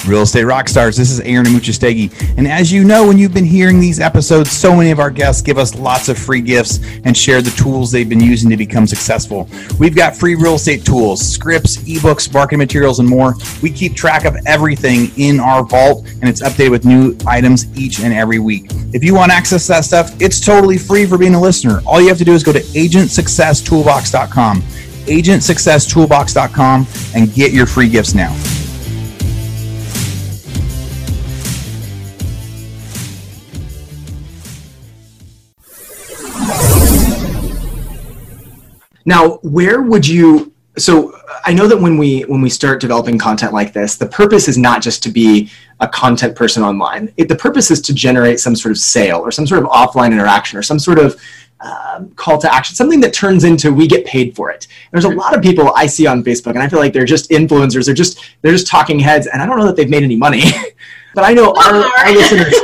Real 0.06 0.22
Estate 0.22 0.44
Rockstars. 0.44 0.96
This 0.96 1.10
is 1.10 1.20
Aaron 1.20 1.46
Amuchastegui. 1.46 2.38
And 2.38 2.46
as 2.46 2.70
you 2.70 2.84
know, 2.84 3.06
when 3.06 3.18
you've 3.18 3.34
been 3.34 3.44
hearing 3.44 3.80
these 3.80 3.98
episodes, 3.98 4.52
so 4.52 4.76
many 4.76 4.90
of 4.90 5.00
our 5.00 5.10
guests 5.10 5.42
give 5.42 5.58
us 5.58 5.74
lots 5.74 6.08
of 6.08 6.16
free 6.16 6.40
gifts 6.40 6.78
and 7.04 7.16
share 7.16 7.42
the 7.42 7.50
tools 7.50 7.90
they've 7.90 8.08
been 8.08 8.20
using 8.20 8.48
to 8.50 8.56
become 8.56 8.86
successful. 8.86 9.48
We've 9.78 9.96
got 9.96 10.16
free 10.16 10.36
real 10.36 10.54
estate 10.54 10.84
tools, 10.84 11.20
scripts, 11.20 11.78
ebooks, 11.78 12.32
marketing 12.32 12.58
materials, 12.58 13.00
and 13.00 13.08
more. 13.08 13.34
We 13.62 13.70
keep 13.70 13.96
track 13.96 14.24
of 14.24 14.36
everything 14.46 15.10
in 15.16 15.40
our 15.40 15.64
vault, 15.64 16.06
and 16.20 16.28
it's 16.28 16.42
updated 16.42 16.70
with 16.70 16.84
new 16.84 17.16
items 17.26 17.66
each 17.76 17.98
and 18.00 18.14
every 18.14 18.38
week. 18.38 18.66
If 18.94 19.02
you 19.02 19.14
want 19.14 19.32
access 19.32 19.66
to 19.66 19.72
that 19.72 19.84
stuff, 19.84 20.14
it's 20.20 20.40
totally 20.40 20.78
free 20.78 21.06
for 21.06 21.18
being 21.18 21.34
a 21.34 21.40
listener. 21.40 21.82
All 21.86 22.00
you 22.00 22.08
have 22.08 22.18
to 22.18 22.24
do 22.24 22.32
is 22.32 22.44
go 22.44 22.52
to 22.52 22.60
agentsuccesstoolbox.com, 22.60 24.62
agentsuccesstoolbox.com, 24.62 26.86
and 27.14 27.34
get 27.34 27.52
your 27.52 27.66
free 27.66 27.88
gifts 27.88 28.14
now. 28.14 28.55
Now, 39.06 39.36
where 39.38 39.80
would 39.80 40.06
you? 40.06 40.52
So 40.76 41.18
I 41.44 41.54
know 41.54 41.66
that 41.68 41.80
when 41.80 41.96
we 41.96 42.22
when 42.22 42.42
we 42.42 42.50
start 42.50 42.80
developing 42.80 43.18
content 43.18 43.54
like 43.54 43.72
this, 43.72 43.96
the 43.96 44.06
purpose 44.06 44.48
is 44.48 44.58
not 44.58 44.82
just 44.82 45.02
to 45.04 45.08
be 45.08 45.50
a 45.80 45.88
content 45.88 46.36
person 46.36 46.62
online. 46.62 47.14
It, 47.16 47.28
the 47.28 47.36
purpose 47.36 47.70
is 47.70 47.80
to 47.82 47.94
generate 47.94 48.40
some 48.40 48.54
sort 48.54 48.72
of 48.72 48.78
sale 48.78 49.18
or 49.18 49.30
some 49.30 49.46
sort 49.46 49.62
of 49.62 49.70
offline 49.70 50.12
interaction 50.12 50.58
or 50.58 50.62
some 50.62 50.78
sort 50.78 50.98
of 50.98 51.18
um, 51.60 52.10
call 52.10 52.36
to 52.38 52.52
action, 52.52 52.74
something 52.76 53.00
that 53.00 53.14
turns 53.14 53.44
into 53.44 53.72
we 53.72 53.86
get 53.86 54.04
paid 54.04 54.36
for 54.36 54.50
it. 54.50 54.66
There's 54.92 55.06
a 55.06 55.08
lot 55.08 55.34
of 55.34 55.42
people 55.42 55.72
I 55.74 55.86
see 55.86 56.06
on 56.06 56.22
Facebook, 56.22 56.50
and 56.50 56.58
I 56.58 56.68
feel 56.68 56.80
like 56.80 56.92
they're 56.92 57.06
just 57.06 57.30
influencers. 57.30 57.86
They're 57.86 57.94
just 57.94 58.22
they're 58.42 58.52
just 58.52 58.66
talking 58.66 58.98
heads, 58.98 59.26
and 59.26 59.40
I 59.40 59.46
don't 59.46 59.58
know 59.58 59.66
that 59.66 59.76
they've 59.76 59.88
made 59.88 60.02
any 60.02 60.16
money. 60.16 60.42
but 61.16 61.24
I 61.24 61.32
know 61.32 61.52
our, 61.54 61.74
our 62.04 62.12
listeners 62.12 62.54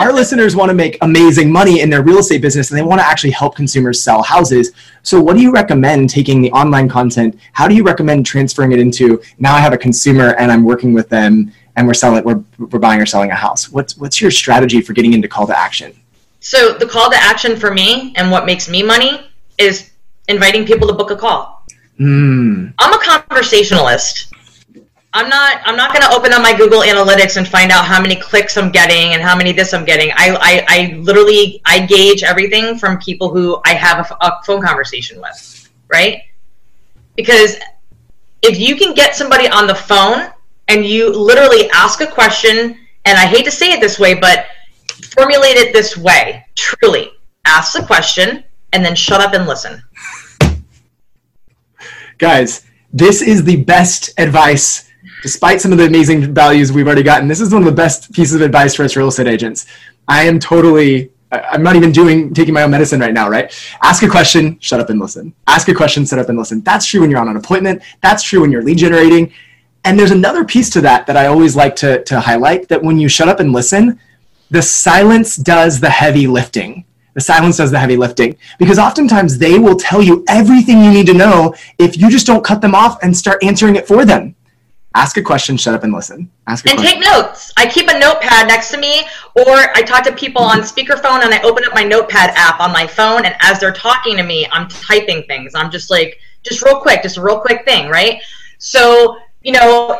our 0.00 0.12
listeners 0.12 0.56
want 0.56 0.70
to 0.70 0.74
make 0.74 0.96
amazing 1.02 1.52
money 1.52 1.80
in 1.80 1.90
their 1.90 2.02
real 2.02 2.18
estate 2.18 2.40
business, 2.40 2.70
and 2.70 2.78
they 2.78 2.82
want 2.82 3.00
to 3.00 3.06
actually 3.06 3.32
help 3.32 3.54
consumers 3.54 4.02
sell 4.02 4.22
houses. 4.22 4.72
So, 5.02 5.20
what 5.20 5.36
do 5.36 5.42
you 5.42 5.52
recommend 5.52 6.10
taking 6.10 6.40
the 6.40 6.50
online 6.52 6.88
content? 6.88 7.38
How 7.52 7.68
do 7.68 7.74
you 7.74 7.84
recommend 7.84 8.24
transferring 8.24 8.72
it 8.72 8.80
into 8.80 9.22
now? 9.38 9.54
I 9.54 9.60
have 9.60 9.74
a 9.74 9.78
consumer, 9.78 10.34
and 10.38 10.50
I'm 10.50 10.64
working 10.64 10.94
with 10.94 11.08
them, 11.10 11.52
and 11.76 11.86
we're 11.86 11.94
selling, 11.94 12.24
we're, 12.24 12.42
we're 12.58 12.78
buying 12.78 13.00
or 13.00 13.06
selling 13.06 13.30
a 13.30 13.34
house. 13.34 13.70
What's 13.70 13.96
what's 13.98 14.20
your 14.20 14.30
strategy 14.30 14.80
for 14.80 14.94
getting 14.94 15.12
into 15.12 15.28
call 15.28 15.46
to 15.46 15.58
action? 15.58 15.92
So 16.40 16.72
the 16.72 16.86
call 16.86 17.10
to 17.10 17.16
action 17.16 17.56
for 17.56 17.72
me 17.72 18.14
and 18.16 18.30
what 18.30 18.46
makes 18.46 18.68
me 18.68 18.82
money 18.82 19.30
is 19.58 19.90
inviting 20.28 20.64
people 20.64 20.88
to 20.88 20.94
book 20.94 21.10
a 21.10 21.16
call. 21.16 21.66
Mm. 21.98 22.72
I'm 22.78 22.94
a 22.94 22.98
conversationalist. 22.98 24.29
I'm 25.12 25.28
not 25.28 25.60
I'm 25.64 25.76
not 25.76 25.92
going 25.92 26.02
to 26.08 26.16
open 26.16 26.32
up 26.32 26.40
my 26.40 26.56
Google 26.56 26.82
Analytics 26.82 27.36
and 27.36 27.46
find 27.46 27.72
out 27.72 27.84
how 27.84 28.00
many 28.00 28.14
clicks 28.14 28.56
I'm 28.56 28.70
getting 28.70 29.14
and 29.14 29.22
how 29.22 29.36
many 29.36 29.52
this 29.52 29.74
I'm 29.74 29.84
getting. 29.84 30.10
I 30.12 30.36
I, 30.40 30.64
I 30.68 30.94
literally 30.98 31.60
I 31.64 31.84
gauge 31.84 32.22
everything 32.22 32.78
from 32.78 32.98
people 32.98 33.30
who 33.30 33.60
I 33.64 33.74
have 33.74 34.10
a, 34.10 34.24
a 34.24 34.40
phone 34.44 34.62
conversation 34.62 35.20
with, 35.20 35.70
right? 35.88 36.22
Because 37.16 37.56
if 38.42 38.58
you 38.58 38.76
can 38.76 38.94
get 38.94 39.16
somebody 39.16 39.48
on 39.48 39.66
the 39.66 39.74
phone 39.74 40.30
and 40.68 40.86
you 40.86 41.12
literally 41.12 41.68
ask 41.70 42.00
a 42.00 42.06
question, 42.06 42.78
and 43.04 43.18
I 43.18 43.26
hate 43.26 43.44
to 43.46 43.50
say 43.50 43.72
it 43.72 43.80
this 43.80 43.98
way, 43.98 44.14
but 44.14 44.46
formulate 45.16 45.56
it 45.56 45.72
this 45.72 45.96
way, 45.96 46.46
truly 46.54 47.10
ask 47.44 47.72
the 47.72 47.84
question 47.84 48.44
and 48.72 48.84
then 48.84 48.94
shut 48.94 49.20
up 49.20 49.34
and 49.34 49.46
listen. 49.46 49.82
Guys, 52.18 52.64
this 52.92 53.22
is 53.22 53.42
the 53.42 53.56
best 53.64 54.10
advice 54.18 54.89
despite 55.22 55.60
some 55.60 55.72
of 55.72 55.78
the 55.78 55.86
amazing 55.86 56.34
values 56.34 56.72
we've 56.72 56.86
already 56.86 57.02
gotten, 57.02 57.28
this 57.28 57.40
is 57.40 57.52
one 57.52 57.62
of 57.62 57.66
the 57.66 57.74
best 57.74 58.12
pieces 58.12 58.34
of 58.34 58.42
advice 58.42 58.74
for 58.74 58.84
us 58.84 58.96
real 58.96 59.08
estate 59.08 59.26
agents. 59.26 59.66
I 60.08 60.24
am 60.24 60.38
totally 60.38 61.10
I'm 61.32 61.62
not 61.62 61.76
even 61.76 61.92
doing 61.92 62.34
taking 62.34 62.54
my 62.54 62.62
own 62.62 62.70
medicine 62.72 63.00
right 63.00 63.14
now, 63.14 63.28
right? 63.28 63.54
Ask 63.82 64.02
a 64.02 64.08
question, 64.08 64.58
shut 64.60 64.80
up 64.80 64.90
and 64.90 64.98
listen. 64.98 65.32
Ask 65.46 65.68
a 65.68 65.74
question, 65.74 66.04
shut 66.04 66.18
up 66.18 66.28
and 66.28 66.36
listen. 66.36 66.60
That's 66.62 66.86
true 66.86 67.00
when 67.00 67.10
you're 67.10 67.20
on 67.20 67.28
an 67.28 67.36
appointment. 67.36 67.82
That's 68.00 68.22
true 68.22 68.40
when 68.40 68.50
you're 68.50 68.64
lead 68.64 68.78
generating. 68.78 69.32
And 69.84 69.98
there's 69.98 70.10
another 70.10 70.44
piece 70.44 70.70
to 70.70 70.80
that 70.82 71.06
that 71.06 71.16
I 71.16 71.26
always 71.26 71.54
like 71.54 71.76
to, 71.76 72.02
to 72.04 72.20
highlight 72.20 72.68
that 72.68 72.82
when 72.82 72.98
you 72.98 73.08
shut 73.08 73.28
up 73.28 73.40
and 73.40 73.52
listen, 73.52 73.98
the 74.50 74.60
silence 74.60 75.36
does 75.36 75.78
the 75.78 75.88
heavy 75.88 76.26
lifting. 76.26 76.84
The 77.14 77.20
silence 77.20 77.56
does 77.56 77.70
the 77.70 77.78
heavy 77.78 77.96
lifting 77.96 78.36
because 78.58 78.78
oftentimes 78.78 79.38
they 79.38 79.58
will 79.58 79.76
tell 79.76 80.02
you 80.02 80.24
everything 80.28 80.82
you 80.82 80.90
need 80.90 81.06
to 81.06 81.14
know 81.14 81.54
if 81.78 81.96
you 81.96 82.10
just 82.10 82.26
don't 82.26 82.44
cut 82.44 82.60
them 82.60 82.74
off 82.74 83.02
and 83.02 83.16
start 83.16 83.42
answering 83.42 83.76
it 83.76 83.86
for 83.86 84.04
them 84.04 84.34
ask 84.94 85.16
a 85.16 85.22
question, 85.22 85.56
shut 85.56 85.74
up 85.74 85.84
and 85.84 85.92
listen. 85.92 86.30
Ask 86.46 86.66
and 86.66 86.78
question. 86.78 87.00
take 87.00 87.04
notes. 87.04 87.52
I 87.56 87.66
keep 87.66 87.88
a 87.88 87.98
notepad 87.98 88.48
next 88.48 88.70
to 88.70 88.78
me, 88.78 89.02
or 89.36 89.56
I 89.74 89.82
talk 89.82 90.04
to 90.04 90.12
people 90.12 90.42
on 90.42 90.60
speakerphone 90.60 91.22
and 91.22 91.32
I 91.32 91.40
open 91.42 91.64
up 91.64 91.74
my 91.74 91.84
notepad 91.84 92.30
app 92.34 92.60
on 92.60 92.72
my 92.72 92.86
phone. 92.86 93.24
And 93.24 93.34
as 93.40 93.60
they're 93.60 93.72
talking 93.72 94.16
to 94.16 94.22
me, 94.22 94.46
I'm 94.50 94.68
typing 94.68 95.22
things. 95.24 95.52
I'm 95.54 95.70
just 95.70 95.90
like, 95.90 96.18
just 96.42 96.62
real 96.62 96.80
quick, 96.80 97.02
just 97.02 97.18
a 97.18 97.22
real 97.22 97.40
quick 97.40 97.64
thing, 97.64 97.88
right? 97.88 98.20
So, 98.58 99.18
you 99.42 99.52
know, 99.52 99.98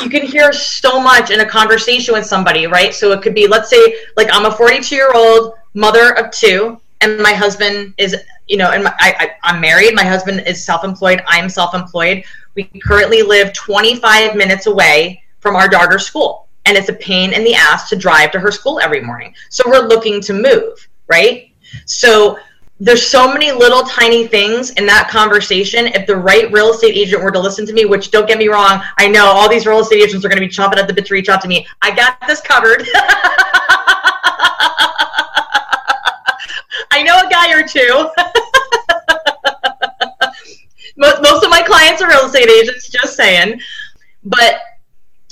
you 0.00 0.10
can 0.10 0.26
hear 0.26 0.52
so 0.52 1.00
much 1.00 1.30
in 1.30 1.40
a 1.40 1.46
conversation 1.46 2.14
with 2.14 2.26
somebody, 2.26 2.66
right? 2.66 2.94
So 2.94 3.12
it 3.12 3.22
could 3.22 3.34
be, 3.34 3.46
let's 3.46 3.70
say, 3.70 3.96
like 4.16 4.28
I'm 4.32 4.46
a 4.46 4.50
42 4.50 4.94
year 4.94 5.12
old 5.14 5.54
mother 5.74 6.12
of 6.18 6.30
two, 6.30 6.80
and 7.00 7.18
my 7.18 7.32
husband 7.32 7.94
is, 7.98 8.16
you 8.46 8.56
know, 8.56 8.70
and 8.70 8.84
my, 8.84 8.94
I, 8.98 9.32
I'm 9.42 9.60
married. 9.60 9.94
My 9.94 10.04
husband 10.04 10.42
is 10.46 10.64
self 10.64 10.84
employed. 10.84 11.22
I'm 11.26 11.48
self 11.48 11.74
employed 11.74 12.24
we 12.54 12.64
currently 12.80 13.22
live 13.22 13.52
25 13.52 14.34
minutes 14.34 14.66
away 14.66 15.22
from 15.38 15.56
our 15.56 15.68
daughter's 15.68 16.04
school, 16.04 16.48
and 16.66 16.76
it's 16.76 16.88
a 16.88 16.94
pain 16.94 17.32
in 17.32 17.44
the 17.44 17.54
ass 17.54 17.88
to 17.90 17.96
drive 17.96 18.32
to 18.32 18.40
her 18.40 18.50
school 18.50 18.80
every 18.80 19.00
morning. 19.00 19.34
So 19.48 19.64
we're 19.66 19.86
looking 19.86 20.20
to 20.22 20.32
move, 20.32 20.88
right? 21.08 21.52
So 21.86 22.38
there's 22.80 23.06
so 23.06 23.32
many 23.32 23.52
little 23.52 23.82
tiny 23.82 24.26
things 24.26 24.70
in 24.70 24.86
that 24.86 25.08
conversation. 25.10 25.86
If 25.88 26.06
the 26.06 26.16
right 26.16 26.50
real 26.50 26.70
estate 26.70 26.96
agent 26.96 27.22
were 27.22 27.30
to 27.30 27.38
listen 27.38 27.66
to 27.66 27.72
me, 27.72 27.84
which 27.84 28.10
don't 28.10 28.26
get 28.26 28.38
me 28.38 28.48
wrong, 28.48 28.82
I 28.98 29.06
know 29.06 29.26
all 29.26 29.48
these 29.48 29.66
real 29.66 29.80
estate 29.80 30.02
agents 30.02 30.24
are 30.24 30.28
going 30.28 30.40
to 30.40 30.46
be 30.46 30.52
chomping 30.52 30.78
at 30.78 30.88
the 30.88 30.94
bit 30.94 31.06
to 31.06 31.14
reach 31.14 31.28
out 31.28 31.40
to 31.42 31.48
me. 31.48 31.66
I 31.82 31.94
got 31.94 32.18
this 32.26 32.40
covered. 32.40 32.86
I 37.00 37.02
know 37.02 37.26
a 37.26 37.30
guy 37.30 37.50
or 37.58 37.66
two. 37.66 38.10
most 40.98 41.22
most 41.22 41.42
of 41.42 41.48
my 41.48 41.62
clients 41.62 42.02
are 42.02 42.08
real 42.08 42.26
estate 42.26 42.50
agents, 42.50 42.90
just 42.90 43.16
saying. 43.16 43.58
But 44.22 44.60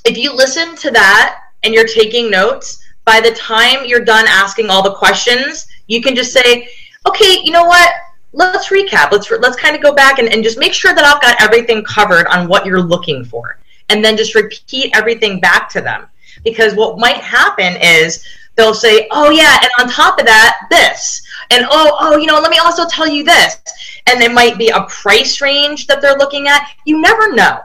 if 0.06 0.16
you 0.16 0.34
listen 0.34 0.74
to 0.76 0.90
that 0.92 1.40
and 1.62 1.74
you're 1.74 1.86
taking 1.86 2.30
notes, 2.30 2.82
by 3.04 3.20
the 3.20 3.32
time 3.32 3.84
you're 3.84 4.04
done 4.04 4.24
asking 4.26 4.70
all 4.70 4.82
the 4.82 4.94
questions, 4.94 5.66
you 5.88 6.00
can 6.00 6.14
just 6.14 6.32
say, 6.32 6.70
okay, 7.06 7.40
you 7.44 7.52
know 7.52 7.64
what? 7.64 7.92
Let's 8.32 8.68
recap. 8.68 9.12
Let's 9.12 9.30
let's 9.30 9.56
kind 9.56 9.76
of 9.76 9.82
go 9.82 9.92
back 9.92 10.18
and, 10.18 10.32
and 10.32 10.42
just 10.42 10.58
make 10.58 10.72
sure 10.72 10.94
that 10.94 11.04
I've 11.04 11.20
got 11.20 11.38
everything 11.38 11.84
covered 11.84 12.26
on 12.28 12.48
what 12.48 12.64
you're 12.64 12.80
looking 12.80 13.26
for. 13.26 13.58
And 13.90 14.02
then 14.02 14.16
just 14.16 14.34
repeat 14.34 14.96
everything 14.96 15.38
back 15.38 15.68
to 15.70 15.82
them. 15.82 16.06
Because 16.44 16.74
what 16.74 16.98
might 16.98 17.18
happen 17.18 17.76
is 17.78 18.24
they'll 18.56 18.72
say, 18.72 19.06
oh 19.10 19.28
yeah, 19.28 19.58
and 19.60 19.70
on 19.78 19.92
top 19.92 20.18
of 20.18 20.24
that, 20.24 20.66
this. 20.70 21.27
And 21.50 21.66
oh, 21.70 21.96
oh, 22.00 22.16
you 22.16 22.26
know, 22.26 22.40
let 22.40 22.50
me 22.50 22.58
also 22.58 22.86
tell 22.86 23.08
you 23.08 23.24
this 23.24 23.56
and 24.08 24.20
there 24.20 24.32
might 24.32 24.58
be 24.58 24.68
a 24.68 24.84
price 24.84 25.40
range 25.40 25.86
that 25.86 26.00
they're 26.00 26.16
looking 26.16 26.48
at. 26.48 26.70
You 26.84 27.00
never 27.00 27.32
know. 27.34 27.60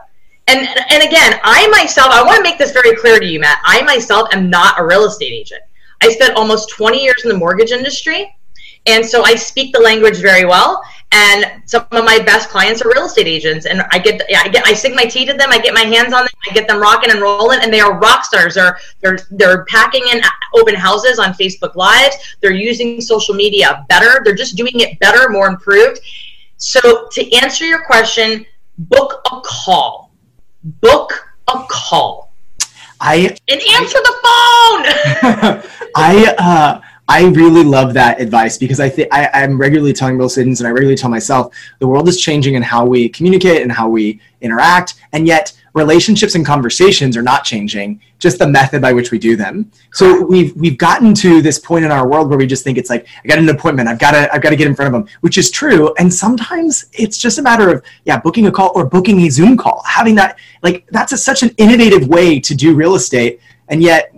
And 0.46 0.60
and 0.90 1.02
again, 1.02 1.40
I 1.42 1.66
myself, 1.68 2.08
I 2.10 2.22
want 2.22 2.36
to 2.36 2.42
make 2.42 2.58
this 2.58 2.72
very 2.72 2.94
clear 2.96 3.18
to 3.18 3.26
you, 3.26 3.40
Matt. 3.40 3.58
I 3.64 3.82
myself 3.82 4.28
am 4.32 4.50
not 4.50 4.78
a 4.78 4.84
real 4.84 5.06
estate 5.06 5.32
agent. 5.32 5.62
I 6.02 6.10
spent 6.10 6.36
almost 6.36 6.68
20 6.70 7.02
years 7.02 7.22
in 7.24 7.30
the 7.30 7.36
mortgage 7.36 7.72
industry, 7.72 8.36
and 8.84 9.04
so 9.04 9.24
I 9.24 9.36
speak 9.36 9.72
the 9.72 9.80
language 9.80 10.18
very 10.18 10.44
well. 10.44 10.82
And 11.12 11.62
some 11.66 11.86
of 11.92 12.04
my 12.04 12.18
best 12.18 12.48
clients 12.48 12.82
are 12.82 12.88
real 12.88 13.06
estate 13.06 13.28
agents, 13.28 13.66
and 13.66 13.82
I 13.92 13.98
get 13.98 14.20
I 14.36 14.48
get 14.48 14.66
I 14.66 14.74
sink 14.74 14.96
my 14.96 15.04
teeth 15.04 15.28
to 15.30 15.34
them. 15.34 15.50
I 15.50 15.58
get 15.58 15.72
my 15.72 15.82
hands 15.82 16.12
on 16.12 16.24
them. 16.24 16.34
I 16.50 16.52
get 16.52 16.66
them 16.66 16.80
rocking 16.80 17.12
and 17.12 17.20
rolling, 17.20 17.60
and 17.62 17.72
they 17.72 17.78
are 17.78 17.96
rock 18.00 18.24
stars. 18.24 18.54
They're 18.54 18.78
they're 19.00 19.18
they're 19.30 19.64
packing 19.66 20.02
in 20.12 20.20
open 20.54 20.74
houses 20.74 21.20
on 21.20 21.32
Facebook 21.34 21.76
Lives. 21.76 22.16
They're 22.40 22.50
using 22.50 23.00
social 23.00 23.34
media 23.34 23.86
better. 23.88 24.22
They're 24.24 24.34
just 24.34 24.56
doing 24.56 24.80
it 24.80 24.98
better, 24.98 25.28
more 25.28 25.46
improved 25.46 26.00
so 26.64 27.08
to 27.10 27.32
answer 27.36 27.66
your 27.66 27.84
question, 27.84 28.46
book 28.78 29.20
a 29.30 29.40
call. 29.44 30.12
Book 30.62 31.12
a 31.48 31.64
call. 31.68 32.32
I 33.00 33.36
and 33.48 33.60
answer 33.76 33.98
I, 33.98 34.08
the 34.08 35.60
phone. 35.60 35.90
I 35.96 36.34
uh, 36.38 36.80
I 37.08 37.26
really 37.26 37.64
love 37.64 37.92
that 37.94 38.20
advice 38.20 38.56
because 38.56 38.80
I 38.80 38.88
think 38.88 39.08
I'm 39.12 39.58
regularly 39.58 39.92
telling 39.92 40.16
real 40.16 40.26
estate 40.26 40.46
and 40.46 40.66
I 40.66 40.70
regularly 40.70 40.96
tell 40.96 41.10
myself 41.10 41.54
the 41.78 41.86
world 41.86 42.08
is 42.08 42.20
changing 42.20 42.54
in 42.54 42.62
how 42.62 42.86
we 42.86 43.10
communicate 43.10 43.60
and 43.60 43.70
how 43.70 43.88
we 43.88 44.20
interact, 44.40 44.94
and 45.12 45.26
yet 45.26 45.52
relationships 45.74 46.34
and 46.34 46.46
conversations 46.46 47.16
are 47.16 47.22
not 47.22 47.44
changing 47.44 48.00
just 48.18 48.38
the 48.38 48.46
method 48.46 48.80
by 48.80 48.92
which 48.92 49.10
we 49.10 49.18
do 49.18 49.36
them. 49.36 49.70
So 49.92 50.24
we've 50.24 50.56
we've 50.56 50.78
gotten 50.78 51.12
to 51.14 51.42
this 51.42 51.58
point 51.58 51.84
in 51.84 51.90
our 51.90 52.08
world 52.08 52.30
where 52.30 52.38
we 52.38 52.46
just 52.46 52.64
think 52.64 52.78
it's 52.78 52.88
like 52.88 53.06
i 53.22 53.28
got 53.28 53.38
an 53.38 53.48
appointment. 53.48 53.88
I've 53.88 53.98
got 53.98 54.12
to 54.12 54.32
i've 54.34 54.40
got 54.40 54.50
to 54.50 54.56
get 54.56 54.66
in 54.66 54.74
front 54.74 54.86
of 54.86 54.92
them 54.92 55.12
which 55.20 55.36
is 55.36 55.50
true. 55.50 55.92
And 55.98 56.12
sometimes 56.12 56.86
it's 56.92 57.18
just 57.18 57.38
a 57.38 57.42
matter 57.42 57.70
of 57.70 57.84
yeah 58.04 58.18
booking 58.18 58.46
a 58.46 58.52
call 58.52 58.72
or 58.74 58.86
booking 58.86 59.20
a 59.20 59.28
zoom 59.28 59.56
call 59.58 59.82
having 59.84 60.14
that 60.14 60.38
like 60.62 60.86
that's 60.90 61.12
a, 61.12 61.18
such 61.18 61.42
an 61.42 61.50
innovative 61.58 62.08
way 62.08 62.40
to 62.40 62.54
do 62.54 62.74
real 62.74 62.94
estate 62.94 63.40
and 63.68 63.82
yet 63.82 64.13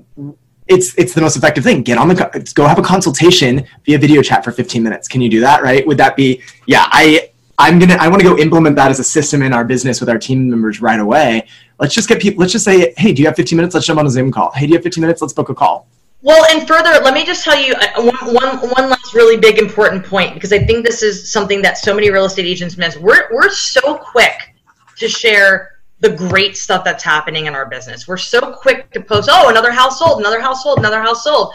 it's 0.69 0.97
it's 0.99 1.15
the 1.15 1.21
most 1.21 1.37
effective 1.37 1.63
thing 1.65 1.83
get 1.83 1.99
on 1.99 2.09
the 2.09 2.53
go 2.55 2.67
have 2.67 2.79
a 2.79 2.83
consultation 2.83 3.65
via 3.85 3.99
video 3.99 4.23
chat 4.23 4.45
for 4.45 4.53
15 4.53 4.83
minutes 4.83 5.07
can 5.09 5.21
you 5.21 5.31
do 5.31 5.41
that 5.41 5.63
right 5.63 5.87
would 5.87 5.99
that 5.99 6.17
be 6.17 6.43
yeah 6.67 6.87
i 6.91 7.31
I'm 7.59 7.79
gonna 7.79 7.95
I 7.95 8.09
want 8.09 8.21
to 8.21 8.29
go 8.29 8.37
implement 8.39 8.77
that 8.77 8.91
as 8.91 9.01
a 9.01 9.05
system 9.05 9.43
in 9.43 9.53
our 9.53 9.65
business 9.65 10.01
with 10.01 10.11
our 10.11 10.19
team 10.19 10.51
members 10.51 10.83
right 10.83 11.01
away. 11.01 11.49
Let's 11.79 11.95
just 11.95 12.09
get 12.09 12.21
people. 12.21 12.41
Let's 12.41 12.53
just 12.53 12.65
say, 12.65 12.93
hey, 12.97 13.13
do 13.13 13.23
you 13.23 13.29
have 13.29 13.37
15 13.37 13.57
minutes? 13.57 13.75
Let's 13.75 13.87
jump 13.87 13.99
on 13.99 14.07
a 14.07 14.11
Zoom 14.11 14.31
call. 14.31 14.51
Hey, 14.53 14.67
do 14.67 14.73
you 14.73 14.75
have 14.75 14.83
15 14.83 15.01
minutes? 15.01 15.23
Let's 15.23 15.33
book 15.33 15.49
a 15.49 15.55
call. 15.55 15.87
Well, 16.23 16.45
and 16.51 16.67
further, 16.67 17.03
let 17.03 17.15
me 17.15 17.25
just 17.25 17.45
tell 17.45 17.59
you 17.59 17.75
one, 17.97 18.35
one, 18.35 18.71
one 18.71 18.91
last 18.91 19.15
really 19.15 19.37
big 19.37 19.59
important 19.59 20.05
point 20.05 20.35
because 20.35 20.53
I 20.53 20.59
think 20.59 20.85
this 20.85 21.03
is 21.03 21.31
something 21.31 21.63
that 21.63 21.79
so 21.79 21.95
many 21.95 22.11
real 22.11 22.25
estate 22.25 22.47
agents 22.47 22.77
miss. 22.77 22.97
We're 22.97 23.29
we're 23.33 23.51
so 23.51 23.97
quick 23.97 24.55
to 24.97 25.09
share 25.09 25.76
the 26.07 26.17
great 26.17 26.57
stuff 26.57 26.85
that's 26.85 27.03
happening 27.03 27.47
in 27.47 27.55
our 27.55 27.67
business. 27.67 28.07
We're 28.07 28.17
so 28.17 28.53
quick 28.53 28.93
to 28.93 29.01
post, 29.01 29.29
oh, 29.33 29.49
another 29.49 29.73
household, 29.73 30.21
another 30.21 30.41
household, 30.41 30.79
another 30.79 31.01
household. 31.01 31.53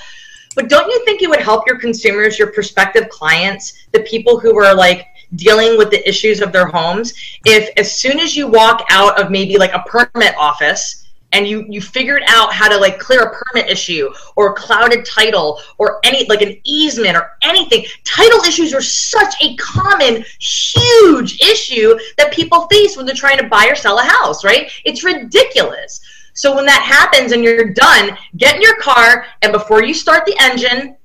But 0.56 0.68
don't 0.68 0.90
you 0.90 1.06
think 1.06 1.22
it 1.22 1.30
would 1.30 1.40
help 1.40 1.66
your 1.66 1.80
consumers, 1.80 2.38
your 2.38 2.52
prospective 2.52 3.08
clients, 3.08 3.88
the 3.94 4.02
people 4.02 4.40
who 4.40 4.58
are 4.58 4.76
like 4.76 5.08
dealing 5.36 5.78
with 5.78 5.90
the 5.90 6.08
issues 6.08 6.42
of 6.42 6.52
their 6.52 6.68
homes 6.68 7.14
if 7.46 7.70
as 7.78 7.98
soon 7.98 8.20
as 8.20 8.36
you 8.36 8.48
walk 8.48 8.86
out 8.90 9.18
of 9.18 9.32
maybe 9.32 9.58
like 9.58 9.72
a 9.72 9.80
permit 9.88 10.36
office 10.38 11.01
and 11.34 11.48
you 11.48 11.66
you 11.70 11.82
figured 11.82 12.24
out 12.28 12.54
how 12.54 12.68
to 12.68 12.78
like 12.78 13.00
clear 13.00 13.24
a 13.24 13.36
permit 13.36 13.70
issue 13.70 14.10
or 14.36 14.52
a 14.52 14.54
clouded 14.54 15.06
title 15.06 15.60
or 15.78 16.00
any 16.04 16.26
like 16.28 16.42
an 16.42 16.58
easement 16.64 17.16
or 17.16 17.32
anything 17.42 17.86
title 18.04 18.40
issues 18.42 18.74
are 18.74 18.82
such 18.82 19.34
a 19.42 19.56
common 19.56 20.24
huge 20.40 21.42
issue 21.42 21.98
that 22.18 22.34
people 22.34 22.68
face 22.68 22.98
when 22.98 23.06
they're 23.06 23.16
trying 23.16 23.38
to 23.38 23.48
buy 23.48 23.68
or 23.68 23.76
sell 23.76 24.00
a 24.00 24.04
house 24.04 24.44
right 24.44 24.72
it's 24.86 25.04
ridiculous 25.04 26.02
so 26.34 26.56
when 26.56 26.66
that 26.66 26.82
happens 26.82 27.32
and 27.32 27.44
you're 27.44 27.74
done 27.74 28.18
get 28.38 28.56
in 28.56 28.62
your 28.62 28.78
car 28.78 29.26
and 29.42 29.52
before 29.52 29.84
you 29.84 29.94
start 29.94 30.26
the 30.26 30.36
engine 30.40 30.96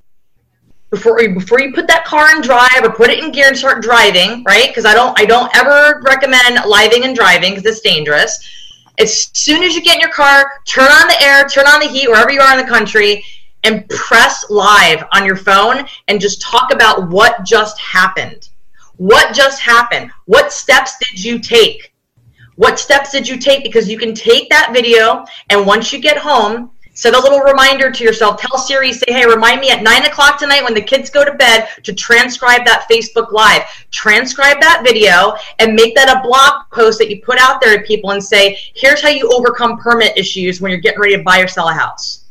before 0.91 1.21
you 1.21 1.35
before 1.35 1.61
you 1.61 1.73
put 1.73 1.89
that 1.89 2.05
car 2.05 2.35
in 2.35 2.43
drive 2.43 2.83
or 2.83 2.91
put 2.91 3.11
it 3.11 3.23
in 3.23 3.33
gear 3.33 3.49
and 3.49 3.57
start 3.57 3.83
driving, 3.83 4.45
right? 4.45 4.69
Because 4.69 4.85
I 4.85 4.95
don't 4.95 5.19
I 5.19 5.25
don't 5.25 5.55
ever 5.57 6.01
recommend 6.05 6.61
living 6.65 7.05
and 7.05 7.15
driving 7.15 7.55
because 7.55 7.67
it's 7.67 7.81
dangerous. 7.81 8.66
As 8.99 9.31
soon 9.35 9.63
as 9.63 9.75
you 9.75 9.83
get 9.83 9.97
in 9.97 10.01
your 10.01 10.13
car, 10.13 10.51
turn 10.65 10.91
on 10.91 11.09
the 11.09 11.23
air, 11.23 11.47
turn 11.47 11.67
on 11.67 11.81
the 11.81 11.87
heat 11.87 12.09
wherever 12.09 12.31
you 12.31 12.41
are 12.41 12.59
in 12.59 12.65
the 12.65 12.71
country, 12.71 13.25
and 13.65 13.89
press 13.89 14.49
live 14.49 15.05
on 15.13 15.27
your 15.27 15.37
phone 15.37 15.87
and 16.09 16.21
just 16.21 16.41
talk 16.41 16.73
about 16.73 17.09
what 17.11 17.45
just 17.45 17.79
happened. 17.81 18.49
What 18.97 19.35
just 19.35 19.61
happened? 19.61 20.11
What 20.27 20.53
steps 20.53 20.97
did 20.99 21.23
you 21.23 21.39
take? 21.39 21.93
What 22.55 22.79
steps 22.79 23.11
did 23.11 23.29
you 23.29 23.39
take? 23.39 23.63
Because 23.63 23.89
you 23.89 23.99
can 23.99 24.15
take 24.15 24.49
that 24.49 24.71
video 24.73 25.27
and 25.51 25.67
once 25.67 25.93
you 25.93 25.99
get 25.99 26.17
home, 26.17 26.71
set 26.97 27.15
a 27.15 27.21
little 27.21 27.41
reminder 27.41 27.91
to 27.93 28.03
yourself. 28.03 28.41
Tell 28.41 28.59
Siri, 28.59 28.93
say, 28.93 29.07
hey, 29.09 29.27
remind 29.27 29.61
me 29.61 29.71
at 29.71 29.83
nine 29.83 30.05
o'clock 30.05 30.39
tonight 30.39 30.65
when 30.65 30.75
the 30.75 30.83
kids 30.83 31.09
go 31.11 31.25
to 31.25 31.35
bed 31.35 31.69
to 31.85 31.93
transcribe 31.93 32.65
that 32.65 32.87
Facebook 32.91 33.31
Live. 33.31 33.63
Transcribe 33.93 34.61
that 34.61 34.83
video 34.85 35.35
and 35.61 35.75
make 35.75 35.95
that 35.95 36.15
a 36.15 36.27
blog 36.27 36.69
post 36.73 36.99
that 36.99 37.11
you 37.11 37.23
put 37.23 37.39
out 37.39 37.61
there 37.61 37.77
to 37.77 37.85
people 37.85 38.11
and 38.11 38.23
say, 38.23 38.59
here's 38.75 39.01
how 39.01 39.11
you 39.11 39.31
overcome 39.33 39.79
permit 39.79 40.17
issues 40.17 40.61
when 40.61 40.71
you're 40.71 40.81
getting 40.81 41.01
ready 41.01 41.17
to 41.17 41.23
buy 41.23 41.39
or 41.39 41.47
sell 41.47 41.69
a 41.69 41.73
house 41.73 42.26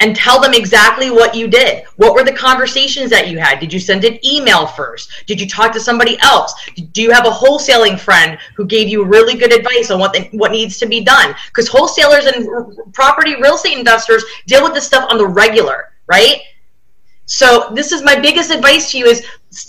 and 0.00 0.16
tell 0.16 0.40
them 0.40 0.54
exactly 0.54 1.10
what 1.10 1.34
you 1.34 1.48
did. 1.48 1.84
What 1.96 2.14
were 2.14 2.24
the 2.24 2.32
conversations 2.32 3.10
that 3.10 3.28
you 3.28 3.38
had? 3.38 3.60
Did 3.60 3.72
you 3.72 3.78
send 3.78 4.04
an 4.04 4.18
email 4.26 4.66
first? 4.66 5.10
Did 5.26 5.40
you 5.40 5.48
talk 5.48 5.72
to 5.72 5.80
somebody 5.80 6.18
else? 6.20 6.52
Do 6.92 7.00
you 7.00 7.10
have 7.10 7.26
a 7.26 7.30
wholesaling 7.30 7.98
friend 7.98 8.38
who 8.56 8.66
gave 8.66 8.88
you 8.88 9.04
really 9.04 9.34
good 9.34 9.52
advice 9.52 9.90
on 9.90 10.00
what 10.00 10.12
the, 10.12 10.28
what 10.32 10.50
needs 10.50 10.78
to 10.78 10.86
be 10.86 11.02
done? 11.02 11.34
Because 11.48 11.68
wholesalers 11.68 12.26
and 12.26 12.48
r- 12.48 12.66
property 12.92 13.36
real 13.40 13.54
estate 13.54 13.78
investors 13.78 14.24
deal 14.46 14.62
with 14.62 14.74
this 14.74 14.86
stuff 14.86 15.10
on 15.10 15.18
the 15.18 15.26
regular, 15.26 15.92
right? 16.06 16.40
So 17.26 17.70
this 17.72 17.92
is 17.92 18.02
my 18.02 18.18
biggest 18.18 18.50
advice 18.50 18.90
to 18.90 18.98
you 18.98 19.06
is 19.06 19.24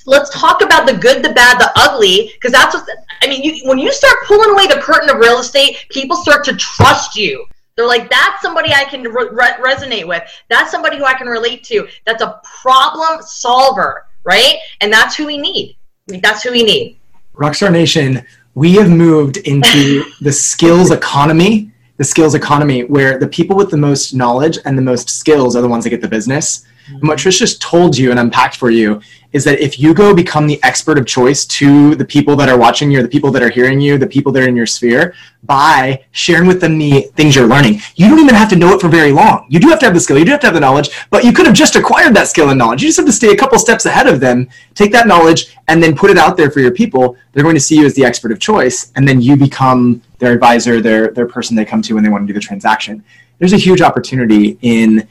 let's 0.06 0.30
talk 0.32 0.62
about 0.62 0.88
the 0.88 0.98
good, 0.98 1.24
the 1.24 1.34
bad, 1.34 1.60
the 1.60 1.72
ugly, 1.76 2.32
because 2.34 2.52
that's 2.52 2.76
what 2.76 2.90
I 3.22 3.28
mean. 3.28 3.44
You, 3.44 3.70
when 3.70 3.78
you 3.78 3.94
start 3.94 4.18
pulling 4.26 4.50
away 4.50 4.68
the 4.68 4.82
curtain 4.82 5.10
of 5.10 5.18
real 5.18 5.40
estate, 5.40 5.86
people 5.90 6.18
start 6.18 6.44
to 6.46 6.56
trust 6.58 7.16
you 7.16 7.46
they're 7.76 7.86
like, 7.86 8.10
that's 8.10 8.42
somebody 8.42 8.74
I 8.74 8.86
can 8.86 9.04
re- 9.04 9.28
resonate 9.60 10.08
with. 10.08 10.24
That's 10.50 10.72
somebody 10.72 10.98
who 10.98 11.04
I 11.04 11.14
can 11.14 11.28
relate 11.28 11.64
to. 11.66 11.88
That's 12.06 12.22
a 12.22 12.40
problem 12.62 13.22
solver, 13.22 14.06
right? 14.24 14.56
And 14.80 14.92
that's 14.92 15.16
who 15.16 15.26
we 15.26 15.38
need. 15.38 15.76
That's 16.08 16.44
who 16.44 16.52
we 16.52 16.64
need. 16.64 16.98
Rockstar 17.36 17.72
Nation, 17.72 18.26
we 18.54 18.74
have 18.76 18.90
moved 18.90 19.38
into 19.38 20.06
the 20.22 20.32
skills 20.32 20.92
economy, 20.92 21.72
the 21.98 22.04
skills 22.06 22.34
economy 22.34 22.86
where 22.86 23.20
the 23.20 23.28
people 23.28 23.58
with 23.58 23.72
the 23.72 23.78
most 23.78 24.14
knowledge 24.14 24.58
and 24.64 24.78
the 24.78 24.82
most 24.82 25.10
skills 25.10 25.56
are 25.56 25.62
the 25.62 25.68
ones 25.68 25.84
that 25.84 25.90
get 25.90 26.02
the 26.02 26.08
business. 26.08 26.66
And 26.88 27.08
what 27.08 27.18
Trish 27.18 27.40
just 27.40 27.62
told 27.62 27.98
you 27.98 28.12
and 28.12 28.20
unpacked 28.20 28.58
for 28.58 28.70
you 28.70 29.02
is 29.36 29.44
that 29.44 29.60
if 29.60 29.78
you 29.78 29.94
go 29.94 30.16
become 30.16 30.48
the 30.48 30.64
expert 30.64 30.98
of 30.98 31.06
choice 31.06 31.46
to 31.46 31.94
the 31.96 32.06
people 32.06 32.38
that 32.38 32.48
are 32.48 32.58
watching 32.58 32.90
you, 32.90 33.02
the 33.02 33.08
people 33.08 33.32
that 33.32 33.44
are 33.44 33.50
hearing 33.50 33.82
you, 33.82 33.98
the 33.98 34.08
people 34.08 34.32
that 34.32 34.42
are 34.42 34.48
in 34.48 34.56
your 34.56 34.66
sphere, 34.66 35.14
by 35.44 36.06
sharing 36.12 36.48
with 36.48 36.62
them 36.62 36.78
the 36.78 37.02
things 37.18 37.36
you're 37.36 37.46
learning, 37.46 37.82
you 37.96 38.08
don't 38.08 38.20
even 38.20 38.34
have 38.34 38.50
to 38.50 38.56
know 38.56 38.74
it 38.74 38.80
for 38.80 38.88
very 38.88 39.12
long. 39.12 39.46
You 39.50 39.60
do 39.60 39.68
have 39.68 39.80
to 39.80 39.86
have 39.88 39.94
the 39.94 40.00
skill, 40.00 40.18
you 40.18 40.24
do 40.24 40.32
have 40.32 40.40
to 40.40 40.48
have 40.48 40.54
the 40.54 40.62
knowledge, 40.62 40.90
but 41.10 41.26
you 41.26 41.34
could 41.34 41.46
have 41.46 41.54
just 41.54 41.76
acquired 41.76 42.16
that 42.16 42.30
skill 42.30 42.50
and 42.50 42.58
knowledge. 42.58 42.82
You 42.82 42.88
just 42.88 42.98
have 42.98 43.06
to 43.08 43.12
stay 43.12 43.34
a 43.34 43.36
couple 43.36 43.60
steps 43.60 43.86
ahead 43.86 44.08
of 44.08 44.22
them, 44.22 44.48
take 44.74 44.94
that 44.94 45.06
knowledge, 45.06 45.54
and 45.68 45.84
then 45.84 45.98
put 45.98 46.10
it 46.10 46.18
out 46.18 46.38
there 46.38 46.50
for 46.50 46.62
your 46.62 46.72
people. 46.72 47.18
They're 47.34 47.44
going 47.44 47.56
to 47.56 47.62
see 47.62 47.78
you 47.78 47.86
as 47.86 47.94
the 47.94 48.06
expert 48.06 48.32
of 48.32 48.40
choice, 48.40 48.94
and 48.96 49.06
then 49.06 49.20
you 49.20 49.36
become 49.36 50.02
their 50.20 50.32
advisor, 50.32 50.80
their 50.80 51.10
their 51.10 51.28
person 51.28 51.58
they 51.58 51.66
come 51.66 51.82
to 51.82 51.96
when 51.96 52.04
they 52.06 52.10
want 52.10 52.24
to 52.24 52.28
do 52.28 52.34
the 52.34 52.40
transaction. 52.40 53.04
There's 53.38 53.54
a 53.54 53.58
huge 53.58 53.82
opportunity 53.82 54.58
in 54.62 55.08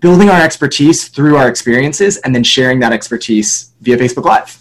building 0.00 0.28
our 0.28 0.40
expertise 0.40 1.08
through 1.08 1.36
our 1.36 1.48
experiences 1.48 2.16
and 2.18 2.34
then 2.34 2.42
sharing 2.42 2.80
that 2.80 2.92
expertise 2.92 3.72
via 3.80 3.96
Facebook 3.96 4.24
Live. 4.24 4.56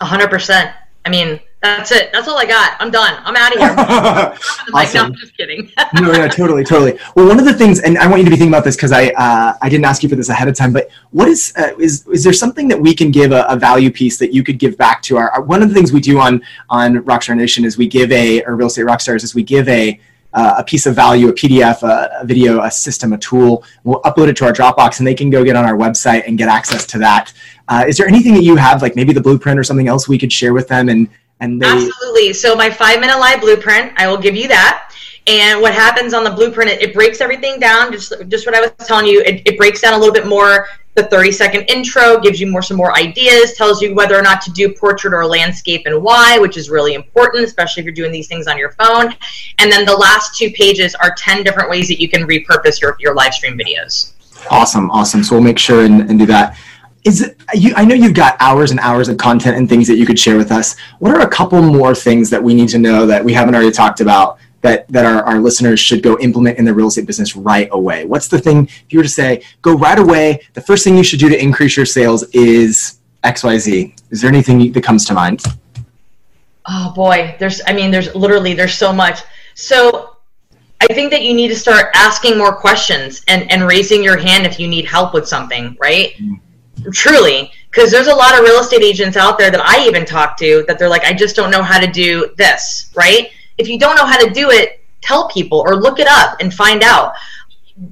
100%. 0.00 0.72
I 1.04 1.10
mean, 1.10 1.40
that's 1.62 1.92
it. 1.92 2.10
That's 2.12 2.26
all 2.26 2.38
I 2.38 2.46
got. 2.46 2.76
I'm 2.80 2.90
done. 2.90 3.20
I'm 3.22 3.36
out 3.36 3.52
of 3.52 3.58
here. 3.58 3.74
awesome. 3.78 4.72
like, 4.72 4.94
no, 4.94 5.04
I'm 5.04 5.14
just 5.14 5.36
kidding. 5.36 5.70
no, 5.94 6.10
no, 6.10 6.26
totally, 6.26 6.64
totally. 6.64 6.98
Well, 7.14 7.28
one 7.28 7.38
of 7.38 7.44
the 7.44 7.52
things, 7.52 7.80
and 7.80 7.98
I 7.98 8.06
want 8.06 8.20
you 8.20 8.24
to 8.24 8.30
be 8.30 8.36
thinking 8.36 8.52
about 8.52 8.64
this 8.64 8.76
because 8.76 8.92
I 8.92 9.08
uh, 9.08 9.54
I 9.60 9.68
didn't 9.68 9.84
ask 9.84 10.02
you 10.02 10.08
for 10.08 10.16
this 10.16 10.30
ahead 10.30 10.48
of 10.48 10.54
time, 10.54 10.72
but 10.72 10.90
what 11.10 11.28
is 11.28 11.52
uh, 11.58 11.72
is 11.78 12.06
is 12.08 12.24
there 12.24 12.32
something 12.32 12.66
that 12.68 12.80
we 12.80 12.94
can 12.94 13.10
give 13.10 13.32
a, 13.32 13.44
a, 13.44 13.56
value 13.56 13.90
piece 13.90 14.18
that 14.18 14.32
you 14.32 14.42
could 14.42 14.58
give 14.58 14.78
back 14.78 15.02
to 15.02 15.18
our, 15.18 15.30
our, 15.32 15.42
One 15.42 15.62
of 15.62 15.68
the 15.68 15.74
things 15.74 15.92
we 15.92 16.00
do 16.00 16.18
on 16.18 16.40
on 16.70 16.94
Rockstar 17.04 17.36
Nation 17.36 17.66
is 17.66 17.76
we 17.76 17.86
give 17.86 18.10
a 18.10 18.42
or 18.44 18.56
Real 18.56 18.68
Estate 18.68 18.86
Rockstars 18.86 19.22
is 19.22 19.34
we 19.34 19.42
give 19.42 19.68
a 19.68 20.00
uh, 20.32 20.54
a 20.58 20.64
piece 20.64 20.86
of 20.86 20.94
value, 20.94 21.28
a 21.28 21.32
PDF, 21.32 21.82
a, 21.82 22.20
a, 22.20 22.24
video, 22.24 22.62
a 22.62 22.70
system, 22.70 23.12
a 23.12 23.18
tool. 23.18 23.64
We'll 23.84 24.00
upload 24.02 24.28
it 24.28 24.36
to 24.38 24.46
our 24.46 24.52
Dropbox, 24.52 24.98
and 24.98 25.06
they 25.06 25.14
can 25.14 25.30
go 25.30 25.44
get 25.44 25.56
on 25.56 25.64
our 25.64 25.76
website 25.76 26.26
and 26.26 26.38
get 26.38 26.48
access 26.48 26.86
to 26.86 26.98
that. 26.98 27.32
Uh, 27.68 27.84
is 27.86 27.96
there 27.96 28.06
anything 28.06 28.34
that 28.34 28.42
you 28.42 28.56
have, 28.56 28.82
like 28.82 28.96
maybe 28.96 29.12
the 29.12 29.20
blueprint 29.20 29.58
or 29.58 29.64
something 29.64 29.88
else, 29.88 30.08
we 30.08 30.18
could 30.18 30.32
share 30.32 30.52
with 30.52 30.68
them? 30.68 30.88
And 30.88 31.08
and 31.40 31.60
they... 31.60 31.66
absolutely. 31.66 32.32
So 32.32 32.54
my 32.54 32.70
five 32.70 33.00
minute 33.00 33.18
live 33.18 33.40
blueprint, 33.40 33.92
I 33.96 34.06
will 34.06 34.18
give 34.18 34.36
you 34.36 34.46
that. 34.48 34.92
And 35.26 35.60
what 35.60 35.74
happens 35.74 36.14
on 36.14 36.24
the 36.24 36.30
blueprint, 36.30 36.70
it, 36.70 36.82
it 36.82 36.94
breaks 36.94 37.20
everything 37.20 37.58
down. 37.58 37.92
Just 37.92 38.12
just 38.28 38.46
what 38.46 38.54
I 38.54 38.60
was 38.60 38.72
telling 38.86 39.06
you, 39.06 39.22
it, 39.22 39.42
it 39.46 39.56
breaks 39.56 39.80
down 39.80 39.94
a 39.94 39.98
little 39.98 40.14
bit 40.14 40.26
more 40.26 40.66
the 41.00 41.08
30 41.08 41.32
second 41.32 41.62
intro 41.70 42.20
gives 42.20 42.40
you 42.40 42.50
more 42.50 42.62
some 42.62 42.76
more 42.76 42.96
ideas 42.96 43.54
tells 43.54 43.80
you 43.80 43.94
whether 43.94 44.16
or 44.16 44.22
not 44.22 44.40
to 44.42 44.50
do 44.52 44.72
portrait 44.72 45.14
or 45.14 45.24
landscape 45.24 45.82
and 45.86 46.02
why 46.02 46.38
which 46.38 46.56
is 46.56 46.68
really 46.68 46.94
important 46.94 47.44
especially 47.44 47.80
if 47.80 47.84
you're 47.84 47.94
doing 47.94 48.12
these 48.12 48.28
things 48.28 48.46
on 48.46 48.58
your 48.58 48.72
phone. 48.72 49.14
And 49.58 49.70
then 49.72 49.84
the 49.84 49.96
last 49.96 50.36
two 50.36 50.50
pages 50.50 50.94
are 50.96 51.14
10 51.16 51.42
different 51.42 51.70
ways 51.70 51.88
that 51.88 52.00
you 52.00 52.08
can 52.08 52.26
repurpose 52.26 52.80
your, 52.80 52.96
your 53.00 53.14
live 53.14 53.34
stream 53.34 53.58
videos. 53.58 54.12
Awesome 54.50 54.90
awesome. 54.90 55.22
So 55.22 55.36
we'll 55.36 55.44
make 55.44 55.58
sure 55.58 55.84
and, 55.84 56.08
and 56.10 56.18
do 56.18 56.26
that. 56.26 56.58
Is 57.04 57.34
you, 57.54 57.72
I 57.76 57.84
know 57.86 57.94
you've 57.94 58.14
got 58.14 58.36
hours 58.40 58.70
and 58.70 58.80
hours 58.80 59.08
of 59.08 59.16
content 59.16 59.56
and 59.56 59.66
things 59.66 59.88
that 59.88 59.96
you 59.96 60.04
could 60.04 60.18
share 60.18 60.36
with 60.36 60.52
us. 60.52 60.76
What 60.98 61.12
are 61.12 61.20
a 61.20 61.28
couple 61.28 61.62
more 61.62 61.94
things 61.94 62.28
that 62.28 62.42
we 62.42 62.52
need 62.52 62.68
to 62.70 62.78
know 62.78 63.06
that 63.06 63.24
we 63.24 63.32
haven't 63.32 63.54
already 63.54 63.70
talked 63.70 64.02
about 64.02 64.38
that 64.62 64.88
that 64.88 65.04
our, 65.04 65.22
our 65.24 65.38
listeners 65.38 65.80
should 65.80 66.02
go 66.02 66.18
implement 66.18 66.58
in 66.58 66.64
their 66.64 66.74
real 66.74 66.88
estate 66.88 67.06
business 67.06 67.36
right 67.36 67.68
away? 67.72 68.04
What's 68.04 68.28
the 68.28 68.38
thing 68.38 68.66
if 68.66 68.92
you 68.92 68.98
were 68.98 69.04
to 69.04 69.08
say 69.08 69.42
go 69.62 69.74
right 69.74 69.98
away? 69.98 70.42
The 70.54 70.60
first 70.60 70.84
thing 70.84 70.96
you 70.96 71.04
should 71.04 71.20
do 71.20 71.28
to 71.28 71.40
increase 71.40 71.76
your 71.76 71.86
sales 71.86 72.24
is 72.32 73.00
X 73.24 73.44
Y 73.44 73.58
Z. 73.58 73.94
Is 74.10 74.20
there 74.20 74.30
anything 74.30 74.72
that 74.72 74.84
comes 74.84 75.04
to 75.06 75.14
mind? 75.14 75.42
Oh 76.66 76.92
boy, 76.94 77.36
there's 77.38 77.60
I 77.66 77.72
mean 77.72 77.90
there's 77.90 78.14
literally 78.14 78.54
there's 78.54 78.74
so 78.74 78.92
much. 78.92 79.20
So 79.54 80.16
I 80.80 80.86
think 80.86 81.10
that 81.10 81.22
you 81.22 81.34
need 81.34 81.48
to 81.48 81.56
start 81.56 81.90
asking 81.94 82.38
more 82.38 82.54
questions 82.54 83.22
and 83.28 83.50
and 83.50 83.66
raising 83.66 84.02
your 84.02 84.16
hand 84.16 84.46
if 84.46 84.58
you 84.58 84.68
need 84.68 84.84
help 84.84 85.14
with 85.14 85.26
something, 85.26 85.76
right? 85.80 86.14
Mm. 86.18 86.40
Truly, 86.92 87.52
because 87.70 87.90
there's 87.90 88.06
a 88.06 88.14
lot 88.14 88.38
of 88.38 88.40
real 88.40 88.58
estate 88.58 88.82
agents 88.82 89.16
out 89.16 89.38
there 89.38 89.50
that 89.50 89.60
I 89.60 89.86
even 89.86 90.06
talk 90.06 90.38
to 90.38 90.64
that 90.66 90.78
they're 90.78 90.88
like, 90.88 91.04
I 91.04 91.12
just 91.12 91.36
don't 91.36 91.50
know 91.50 91.62
how 91.62 91.78
to 91.78 91.86
do 91.86 92.32
this, 92.38 92.90
right? 92.94 93.30
If 93.60 93.68
you 93.68 93.78
don't 93.78 93.96
know 93.96 94.06
how 94.06 94.18
to 94.18 94.30
do 94.30 94.50
it, 94.50 94.82
tell 95.00 95.28
people 95.28 95.60
or 95.60 95.76
look 95.76 95.98
it 95.98 96.08
up 96.08 96.40
and 96.40 96.52
find 96.52 96.82
out. 96.82 97.12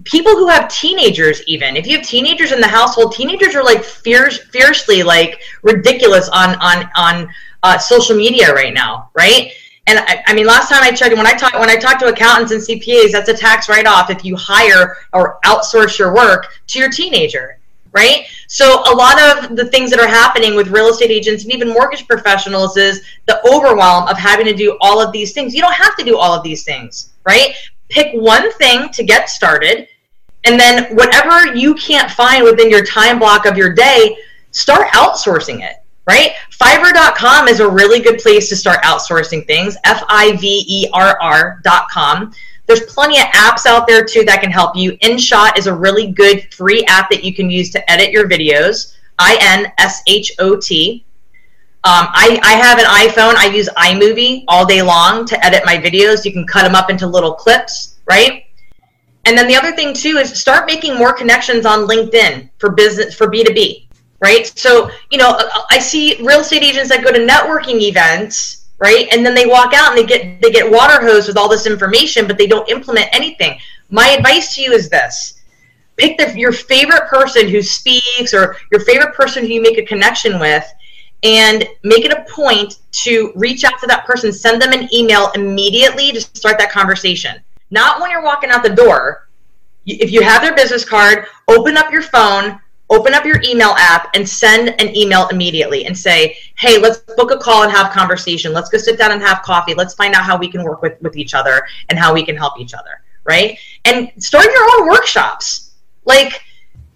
People 0.04 0.32
who 0.32 0.48
have 0.48 0.68
teenagers, 0.68 1.42
even 1.46 1.76
if 1.76 1.86
you 1.86 1.96
have 1.96 2.06
teenagers 2.06 2.52
in 2.52 2.60
the 2.60 2.66
household, 2.66 3.12
teenagers 3.12 3.54
are 3.54 3.64
like 3.64 3.82
fierce, 3.84 4.38
fiercely 4.48 5.02
like 5.02 5.40
ridiculous 5.62 6.28
on 6.28 6.56
on 6.60 6.90
on 6.94 7.28
uh, 7.62 7.78
social 7.78 8.16
media 8.16 8.52
right 8.52 8.74
now, 8.74 9.10
right? 9.14 9.52
And 9.86 10.00
I, 10.00 10.22
I, 10.26 10.34
mean, 10.34 10.46
last 10.46 10.68
time 10.68 10.82
I 10.82 10.92
checked, 10.92 11.16
when 11.16 11.26
I 11.26 11.32
talk 11.32 11.54
when 11.54 11.70
I 11.70 11.76
talk 11.76 11.98
to 12.00 12.08
accountants 12.08 12.52
and 12.52 12.60
CPAs, 12.60 13.12
that's 13.12 13.30
a 13.30 13.34
tax 13.34 13.70
write 13.70 13.86
off 13.86 14.10
if 14.10 14.24
you 14.24 14.36
hire 14.36 14.96
or 15.14 15.38
outsource 15.46 15.98
your 15.98 16.14
work 16.14 16.48
to 16.66 16.78
your 16.78 16.90
teenager 16.90 17.58
right? 17.92 18.26
So 18.50 18.82
a 18.90 18.94
lot 18.94 19.20
of 19.20 19.56
the 19.56 19.66
things 19.66 19.90
that 19.90 20.00
are 20.00 20.08
happening 20.08 20.56
with 20.56 20.68
real 20.68 20.88
estate 20.88 21.10
agents 21.10 21.44
and 21.44 21.52
even 21.52 21.68
mortgage 21.68 22.08
professionals 22.08 22.78
is 22.78 23.02
the 23.26 23.46
overwhelm 23.46 24.08
of 24.08 24.16
having 24.16 24.46
to 24.46 24.54
do 24.54 24.78
all 24.80 25.02
of 25.02 25.12
these 25.12 25.32
things. 25.32 25.54
You 25.54 25.60
don't 25.60 25.74
have 25.74 25.94
to 25.96 26.04
do 26.04 26.16
all 26.16 26.32
of 26.32 26.42
these 26.42 26.64
things, 26.64 27.10
right? 27.26 27.52
Pick 27.90 28.14
one 28.14 28.50
thing 28.54 28.88
to 28.88 29.04
get 29.04 29.28
started, 29.28 29.86
and 30.44 30.58
then 30.58 30.96
whatever 30.96 31.54
you 31.54 31.74
can't 31.74 32.10
find 32.10 32.42
within 32.42 32.70
your 32.70 32.84
time 32.86 33.18
block 33.18 33.44
of 33.44 33.58
your 33.58 33.74
day, 33.74 34.16
start 34.50 34.88
outsourcing 34.88 35.62
it. 35.62 35.76
Right? 36.06 36.32
Fiverr.com 36.50 37.48
is 37.48 37.60
a 37.60 37.68
really 37.68 38.00
good 38.00 38.18
place 38.18 38.48
to 38.48 38.56
start 38.56 38.82
outsourcing 38.82 39.46
things. 39.46 39.76
F 39.84 40.02
I 40.08 40.36
V 40.36 40.64
E 40.66 40.88
R 40.94 41.18
R.com. 41.20 42.32
There's 42.68 42.82
plenty 42.82 43.18
of 43.18 43.24
apps 43.28 43.64
out 43.64 43.86
there 43.86 44.04
too 44.04 44.24
that 44.24 44.42
can 44.42 44.50
help 44.50 44.76
you. 44.76 44.92
InShot 44.98 45.56
is 45.56 45.66
a 45.66 45.74
really 45.74 46.12
good 46.12 46.52
free 46.52 46.84
app 46.84 47.10
that 47.10 47.24
you 47.24 47.34
can 47.34 47.50
use 47.50 47.70
to 47.70 47.90
edit 47.90 48.12
your 48.12 48.28
videos. 48.28 48.94
I 49.18 49.38
N 49.40 49.72
S 49.78 50.02
H 50.06 50.32
O 50.38 50.54
T. 50.54 51.04
Um, 51.84 52.08
I, 52.10 52.38
I 52.42 52.52
have 52.52 52.78
an 52.78 52.84
iPhone. 52.84 53.36
I 53.36 53.46
use 53.46 53.70
iMovie 53.78 54.44
all 54.48 54.66
day 54.66 54.82
long 54.82 55.24
to 55.24 55.44
edit 55.44 55.62
my 55.64 55.78
videos. 55.78 56.26
You 56.26 56.32
can 56.32 56.46
cut 56.46 56.62
them 56.62 56.74
up 56.74 56.90
into 56.90 57.06
little 57.06 57.32
clips, 57.32 57.96
right? 58.06 58.44
And 59.24 59.36
then 59.36 59.48
the 59.48 59.56
other 59.56 59.72
thing 59.72 59.94
too 59.94 60.18
is 60.18 60.38
start 60.38 60.66
making 60.66 60.96
more 60.96 61.14
connections 61.14 61.64
on 61.64 61.86
LinkedIn 61.88 62.50
for 62.58 62.70
business 62.70 63.14
for 63.14 63.28
B2B, 63.28 63.86
right? 64.20 64.46
So, 64.58 64.90
you 65.10 65.16
know, 65.16 65.38
I 65.70 65.78
see 65.78 66.16
real 66.22 66.40
estate 66.40 66.62
agents 66.62 66.90
that 66.90 67.02
go 67.02 67.12
to 67.12 67.18
networking 67.18 67.80
events 67.80 68.57
right? 68.78 69.08
And 69.12 69.24
then 69.24 69.34
they 69.34 69.46
walk 69.46 69.74
out 69.74 69.90
and 69.90 69.98
they 69.98 70.06
get 70.06 70.40
they 70.40 70.50
get 70.50 70.70
water 70.70 71.00
hosed 71.00 71.28
with 71.28 71.36
all 71.36 71.48
this 71.48 71.66
information, 71.66 72.26
but 72.26 72.38
they 72.38 72.46
don't 72.46 72.68
implement 72.70 73.08
anything. 73.12 73.58
My 73.90 74.08
advice 74.08 74.54
to 74.54 74.62
you 74.62 74.72
is 74.72 74.88
this: 74.88 75.42
pick 75.96 76.18
the, 76.18 76.38
your 76.38 76.52
favorite 76.52 77.08
person 77.08 77.48
who 77.48 77.62
speaks 77.62 78.32
or 78.32 78.56
your 78.70 78.80
favorite 78.82 79.14
person 79.14 79.44
who 79.44 79.52
you 79.52 79.62
make 79.62 79.78
a 79.78 79.84
connection 79.84 80.38
with, 80.38 80.64
and 81.22 81.66
make 81.82 82.04
it 82.04 82.12
a 82.12 82.24
point 82.30 82.76
to 82.92 83.32
reach 83.34 83.64
out 83.64 83.78
to 83.80 83.86
that 83.86 84.06
person. 84.06 84.32
Send 84.32 84.62
them 84.62 84.72
an 84.72 84.88
email 84.94 85.30
immediately 85.34 86.12
to 86.12 86.20
start 86.20 86.58
that 86.58 86.70
conversation. 86.70 87.40
Not 87.70 88.00
when 88.00 88.10
you're 88.10 88.22
walking 88.22 88.50
out 88.50 88.62
the 88.62 88.70
door. 88.70 89.28
If 89.86 90.10
you 90.10 90.22
have 90.22 90.42
their 90.42 90.54
business 90.54 90.84
card, 90.84 91.26
open 91.48 91.76
up 91.76 91.90
your 91.90 92.02
phone, 92.02 92.60
open 92.90 93.14
up 93.14 93.24
your 93.24 93.40
email 93.44 93.74
app 93.78 94.10
and 94.14 94.28
send 94.28 94.80
an 94.80 94.96
email 94.96 95.28
immediately 95.28 95.84
and 95.84 95.96
say, 95.96 96.36
hey, 96.56 96.78
let's 96.78 96.98
book 96.98 97.30
a 97.30 97.36
call 97.36 97.62
and 97.62 97.72
have 97.72 97.92
conversation. 97.92 98.52
Let's 98.52 98.70
go 98.70 98.78
sit 98.78 98.98
down 98.98 99.12
and 99.12 99.20
have 99.22 99.42
coffee. 99.42 99.74
Let's 99.74 99.94
find 99.94 100.14
out 100.14 100.24
how 100.24 100.38
we 100.38 100.48
can 100.50 100.62
work 100.62 100.82
with, 100.82 101.00
with 101.02 101.16
each 101.16 101.34
other 101.34 101.66
and 101.88 101.98
how 101.98 102.14
we 102.14 102.24
can 102.24 102.36
help 102.36 102.58
each 102.58 102.74
other. 102.74 103.02
Right. 103.24 103.58
And 103.84 104.10
start 104.18 104.46
your 104.46 104.64
own 104.74 104.88
workshops. 104.88 105.74
Like, 106.04 106.40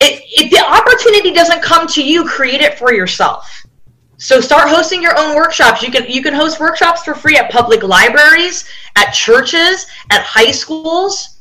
if 0.00 0.50
the 0.50 0.64
opportunity 0.64 1.32
doesn't 1.32 1.62
come 1.62 1.86
to 1.88 2.02
you, 2.02 2.24
create 2.24 2.60
it 2.60 2.78
for 2.78 2.92
yourself. 2.92 3.64
So 4.16 4.40
start 4.40 4.68
hosting 4.68 5.02
your 5.02 5.18
own 5.18 5.34
workshops. 5.34 5.82
You 5.82 5.90
can 5.90 6.08
you 6.08 6.22
can 6.22 6.32
host 6.32 6.60
workshops 6.60 7.02
for 7.02 7.14
free 7.14 7.36
at 7.36 7.50
public 7.50 7.82
libraries, 7.82 8.68
at 8.96 9.10
churches, 9.10 9.86
at 10.10 10.22
high 10.22 10.52
schools. 10.52 11.40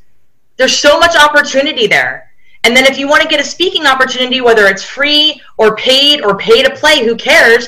There's 0.58 0.78
so 0.78 1.00
much 1.00 1.16
opportunity 1.16 1.88
there. 1.88 2.31
And 2.64 2.76
then 2.76 2.86
if 2.86 2.98
you 2.98 3.08
want 3.08 3.24
to 3.24 3.28
get 3.28 3.40
a 3.40 3.44
speaking 3.44 3.86
opportunity, 3.86 4.42
whether 4.42 4.68
it's 4.68 4.84
free 4.84 5.42
or 5.58 5.76
paid 5.76 6.22
or 6.24 6.38
pay 6.38 6.62
to 6.62 6.70
play, 6.76 7.04
who 7.04 7.16
cares? 7.16 7.68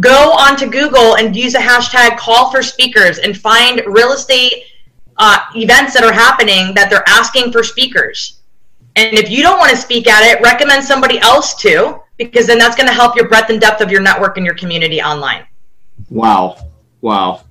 Go 0.00 0.32
onto 0.32 0.68
Google 0.68 1.16
and 1.16 1.36
use 1.36 1.54
a 1.54 1.58
hashtag 1.58 2.16
call 2.16 2.50
for 2.50 2.62
speakers 2.62 3.18
and 3.18 3.36
find 3.36 3.82
real 3.86 4.12
estate 4.12 4.64
uh, 5.18 5.38
events 5.54 5.94
that 5.94 6.02
are 6.02 6.12
happening 6.12 6.74
that 6.74 6.90
they're 6.90 7.06
asking 7.06 7.52
for 7.52 7.62
speakers. 7.62 8.40
And 8.96 9.16
if 9.16 9.30
you 9.30 9.42
don't 9.42 9.58
want 9.58 9.70
to 9.70 9.76
speak 9.76 10.08
at 10.08 10.24
it, 10.24 10.40
recommend 10.42 10.84
somebody 10.84 11.18
else 11.20 11.54
to, 11.62 12.00
because 12.16 12.46
then 12.46 12.58
that's 12.58 12.76
going 12.76 12.88
to 12.88 12.92
help 12.92 13.16
your 13.16 13.28
breadth 13.28 13.50
and 13.50 13.60
depth 13.60 13.80
of 13.80 13.90
your 13.90 14.00
network 14.00 14.36
and 14.36 14.44
your 14.44 14.54
community 14.54 15.00
online. 15.00 15.46
Wow. 16.10 16.58
Wow. 17.00 17.42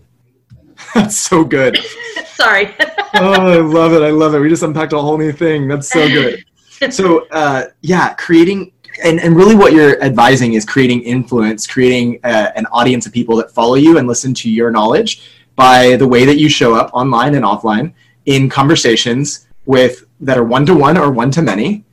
That's 0.94 1.18
so 1.18 1.44
good. 1.44 1.78
Sorry. 2.36 2.76
oh, 3.16 3.34
I 3.34 3.58
love 3.58 3.94
it. 3.94 4.02
I 4.02 4.10
love 4.10 4.34
it. 4.34 4.40
We 4.40 4.50
just 4.50 4.64
unpacked 4.64 4.94
a 4.94 5.00
whole 5.00 5.18
new 5.18 5.32
thing. 5.32 5.68
That's 5.68 5.90
so 5.90 6.08
good. 6.08 6.44
so 6.89 7.28
uh, 7.30 7.65
yeah, 7.82 8.13
creating 8.15 8.72
and, 9.04 9.20
and 9.20 9.36
really 9.36 9.56
what 9.56 9.74
you're 9.74 10.02
advising 10.04 10.54
is 10.54 10.65
creating 10.65 11.02
influence, 11.04 11.65
creating 11.65 12.20
uh, 12.24 12.52
an 12.56 12.65
audience 12.67 13.06
of 13.06 13.13
people 13.13 13.36
that 13.38 13.52
follow 13.52 13.76
you 13.76 13.98
and 13.98 14.08
listen 14.08 14.34
to 14.36 14.50
your 14.50 14.72
knowledge 14.72 15.30
by 15.56 15.96
the 15.98 16.08
way 16.08 16.26
that 16.26 16.38
you 16.38 16.50
show 16.50 16.74
up 16.74 16.89
online 16.94 17.36
and 17.36 17.46
offline 17.46 17.94
in 18.26 18.50
conversations 18.50 19.48
with 19.65 20.06
that 20.20 20.38
are 20.38 20.44
one 20.44 20.65
to 20.65 20.74
one 20.76 20.98
or 20.98 21.12
one 21.12 21.32
to 21.32 21.41
many. 21.41 21.84